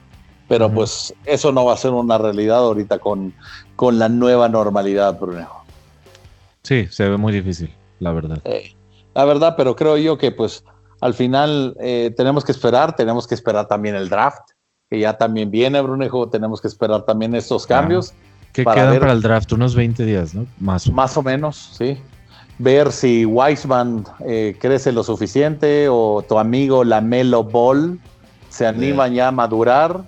Pero, 0.48 0.72
pues, 0.72 1.12
eso 1.26 1.52
no 1.52 1.66
va 1.66 1.74
a 1.74 1.76
ser 1.76 1.90
una 1.90 2.16
realidad 2.16 2.58
ahorita 2.58 2.98
con, 2.98 3.34
con 3.74 3.98
la 3.98 4.08
nueva 4.08 4.48
normalidad, 4.48 5.18
Bruno. 5.18 5.46
Sí, 6.62 6.86
se 6.90 7.08
ve 7.08 7.16
muy 7.16 7.32
difícil, 7.32 7.70
la 8.00 8.12
verdad. 8.12 8.42
la 9.14 9.24
verdad, 9.24 9.54
pero 9.56 9.76
creo 9.76 9.96
yo 9.98 10.18
que 10.18 10.32
pues 10.32 10.64
al 11.00 11.14
final 11.14 11.76
eh, 11.80 12.12
tenemos 12.16 12.44
que 12.44 12.52
esperar, 12.52 12.96
tenemos 12.96 13.26
que 13.26 13.34
esperar 13.34 13.68
también 13.68 13.94
el 13.94 14.08
draft, 14.08 14.50
que 14.88 14.98
ya 14.98 15.16
también 15.16 15.50
viene, 15.50 15.80
Brunejo, 15.80 16.28
tenemos 16.28 16.60
que 16.60 16.68
esperar 16.68 17.02
también 17.04 17.34
estos 17.34 17.66
cambios. 17.66 18.14
¿Qué 18.52 18.64
quedan 18.64 18.98
para 18.98 19.12
el 19.12 19.22
draft? 19.22 19.52
Unos 19.52 19.74
20 19.74 20.04
días, 20.04 20.34
¿no? 20.34 20.46
Más 20.58 20.86
o, 20.86 20.92
Más 20.92 21.16
o 21.16 21.22
menos, 21.22 21.72
sí. 21.76 21.98
Ver 22.58 22.90
si 22.90 23.26
Weisman 23.26 24.04
eh, 24.26 24.56
crece 24.58 24.90
lo 24.92 25.02
suficiente 25.02 25.88
o 25.90 26.24
tu 26.26 26.38
amigo 26.38 26.84
Lamelo 26.84 27.44
Ball 27.44 27.98
se 28.48 28.66
anima 28.66 29.08
ya 29.08 29.28
a 29.28 29.32
madurar 29.32 30.04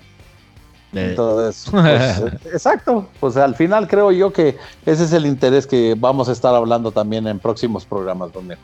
entonces, 0.93 1.68
pues, 1.70 2.18
exacto. 2.53 3.07
Pues 3.20 3.36
al 3.36 3.55
final 3.55 3.89
creo 3.89 4.11
yo 4.11 4.32
que 4.32 4.57
ese 4.86 5.05
es 5.05 5.12
el 5.12 5.26
interés 5.26 5.66
que 5.66 5.95
vamos 5.99 6.28
a 6.28 6.32
estar 6.32 6.55
hablando 6.55 6.91
también 6.91 7.26
en 7.26 7.39
próximos 7.39 7.84
programas, 7.84 8.32
donde 8.32 8.57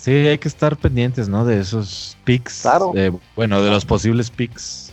Sí, 0.00 0.12
hay 0.12 0.38
que 0.38 0.48
estar 0.48 0.76
pendientes, 0.76 1.28
¿no? 1.28 1.44
De 1.44 1.60
esos 1.60 2.16
picks. 2.24 2.62
Claro. 2.62 2.92
bueno, 3.36 3.60
de 3.62 3.70
los 3.70 3.84
posibles 3.84 4.30
picks. 4.30 4.92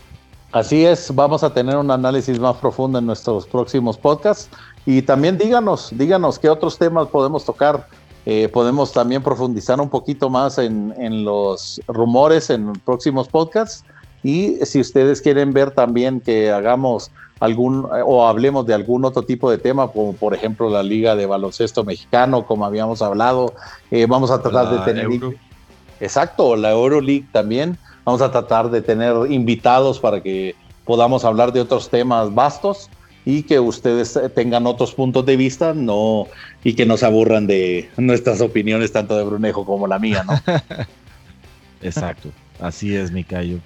Así 0.52 0.86
es, 0.86 1.14
vamos 1.14 1.44
a 1.44 1.54
tener 1.54 1.78
un 1.78 1.90
análisis 1.92 2.40
más 2.40 2.58
profundo 2.58 3.00
en 3.00 3.06
nuestros 3.06 3.46
próximos 3.46 3.98
podcasts. 3.98 4.50
Y 4.86 5.02
también 5.02 5.38
díganos, 5.38 5.90
díganos 5.92 6.38
qué 6.40 6.50
otros 6.50 6.78
temas 6.78 7.08
podemos 7.08 7.46
tocar. 7.46 7.88
Eh, 8.26 8.50
podemos 8.50 8.92
también 8.92 9.24
profundizar 9.24 9.80
un 9.80 9.90
poquito 9.90 10.30
más 10.30 10.58
en, 10.58 10.94
en 10.98 11.24
los 11.24 11.80
rumores 11.88 12.50
en 12.50 12.74
próximos 12.74 13.30
podcasts 13.30 13.86
y 14.24 14.58
si 14.66 14.82
ustedes 14.82 15.22
quieren 15.22 15.54
ver 15.54 15.72
también 15.72 16.20
que 16.20 16.52
hagamos 16.52 17.12
algún 17.40 17.88
o 18.06 18.28
hablemos 18.28 18.66
de 18.66 18.74
algún 18.74 19.06
otro 19.06 19.24
tipo 19.24 19.50
de 19.50 19.58
tema, 19.58 19.88
como 19.90 20.14
por 20.14 20.34
ejemplo 20.34 20.70
la 20.70 20.84
Liga 20.84 21.16
de 21.16 21.26
Baloncesto 21.26 21.84
Mexicano, 21.84 22.46
como 22.46 22.66
habíamos 22.66 23.02
hablado, 23.02 23.54
eh, 23.92 24.06
vamos 24.08 24.32
a 24.32 24.42
tratar 24.42 24.70
de 24.70 24.80
tener. 24.80 25.08
Exacto, 26.00 26.56
la 26.56 26.72
Euroleague 26.72 27.26
también. 27.32 27.78
Vamos 28.06 28.22
a 28.22 28.32
tratar 28.32 28.70
de 28.70 28.82
tener 28.82 29.14
invitados 29.30 30.00
para 30.00 30.22
que 30.22 30.56
podamos 30.86 31.26
hablar 31.26 31.52
de 31.52 31.60
otros 31.60 31.90
temas 31.90 32.34
vastos 32.34 32.90
y 33.26 33.44
que 33.44 33.60
ustedes 33.60 34.18
tengan 34.34 34.66
otros 34.66 34.94
puntos 34.94 35.26
de 35.26 35.36
vista, 35.36 35.74
no 35.74 36.28
y 36.64 36.74
que 36.74 36.86
nos 36.86 37.04
aburran 37.04 37.46
de 37.46 37.90
nuestras 37.98 38.40
opiniones 38.40 38.94
tanto 38.94 39.18
de 39.18 39.24
Brunejo 39.24 39.66
como 39.66 39.88
la 39.88 40.00
mía, 40.00 40.24
¿no? 40.26 40.40
Exacto, 41.82 42.30
así 42.60 42.96
es, 42.96 43.12
Micayo. 43.12 43.60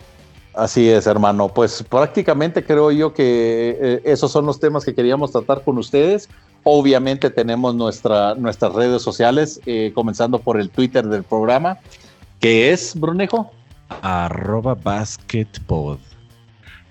Así 0.54 0.90
es, 0.90 1.08
hermano. 1.08 1.48
Pues 1.48 1.84
prácticamente 1.84 2.64
creo 2.64 2.92
yo 2.92 3.14
que 3.14 3.78
eh, 3.80 4.02
esos 4.04 4.32
son 4.32 4.46
los 4.46 4.60
temas 4.60 4.84
que 4.84 4.94
queríamos 4.94 5.32
tratar 5.32 5.64
con 5.64 5.78
ustedes. 5.78 6.30
Obviamente 6.64 7.30
tenemos 7.30 7.74
nuestra, 7.74 8.36
nuestras 8.36 8.74
redes 8.74 9.02
sociales, 9.02 9.60
eh, 9.66 9.92
comenzando 9.96 10.40
por 10.40 10.60
el 10.60 10.70
Twitter 10.70 11.08
del 11.08 11.24
programa, 11.24 11.80
que 12.40 12.72
es, 12.72 13.00
Brunejo. 13.00 13.52
Arroba 14.02 14.76
basketpod. 14.76 16.00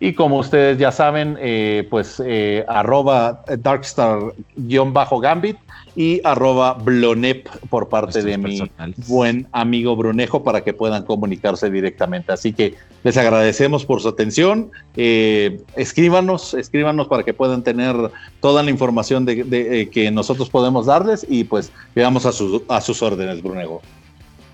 Y 0.03 0.15
como 0.15 0.39
ustedes 0.39 0.79
ya 0.79 0.93
saben, 0.93 1.37
eh, 1.41 1.87
pues 1.91 2.23
eh, 2.25 2.65
arroba 2.67 3.45
darkstar-gambit 3.47 5.59
y 5.95 6.23
arroba 6.25 6.73
blonep 6.73 7.47
por 7.69 7.91
parte 7.91 8.23
de 8.23 8.39
mi 8.39 8.63
buen 9.09 9.47
amigo 9.53 9.95
Brunejo 9.97 10.43
para 10.43 10.63
que 10.63 10.73
puedan 10.73 11.05
comunicarse 11.05 11.71
directamente. 11.71 12.33
Así 12.33 12.55
que 12.55 12.77
les 13.05 13.19
agradecemos 13.19 13.85
por 13.85 14.01
su 14.01 14.09
atención. 14.09 14.71
Eh, 14.97 15.61
escríbanos, 15.77 16.55
escríbanos 16.55 17.07
para 17.07 17.23
que 17.23 17.35
puedan 17.35 17.63
tener 17.63 17.95
toda 18.41 18.63
la 18.63 18.71
información 18.71 19.27
de, 19.27 19.91
que 19.93 20.11
nosotros 20.11 20.49
podemos 20.49 20.87
darles 20.87 21.27
y 21.29 21.45
pues 21.45 21.73
veamos 21.95 22.25
a, 22.25 22.31
a 22.75 22.81
sus 22.81 23.03
órdenes, 23.03 23.43
Brunejo. 23.43 23.83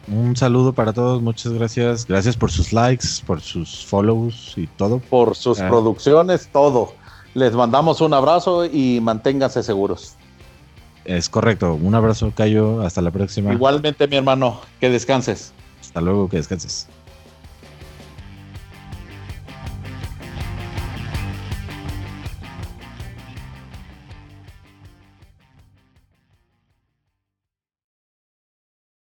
Un 0.08 0.36
saludo 0.36 0.72
para 0.72 0.92
todos, 0.92 1.20
muchas 1.20 1.52
gracias. 1.52 2.06
Gracias 2.06 2.36
por 2.36 2.50
sus 2.50 2.72
likes, 2.72 3.06
por 3.26 3.40
sus 3.40 3.84
follows 3.84 4.54
y 4.56 4.66
todo. 4.66 4.98
Por 4.98 5.34
sus 5.34 5.60
ah. 5.60 5.68
producciones, 5.68 6.48
todo. 6.52 6.92
Les 7.34 7.52
mandamos 7.54 8.00
un 8.00 8.14
abrazo 8.14 8.64
y 8.64 9.00
manténganse 9.00 9.62
seguros. 9.62 10.14
Es 11.04 11.28
correcto. 11.28 11.74
Un 11.74 11.94
abrazo, 11.94 12.32
Cayo. 12.34 12.82
Hasta 12.82 13.02
la 13.02 13.10
próxima. 13.10 13.52
Igualmente, 13.52 14.08
mi 14.08 14.16
hermano. 14.16 14.60
Que 14.80 14.90
descanses. 14.90 15.52
Hasta 15.80 16.00
luego, 16.00 16.28
que 16.28 16.36
descanses. 16.36 16.88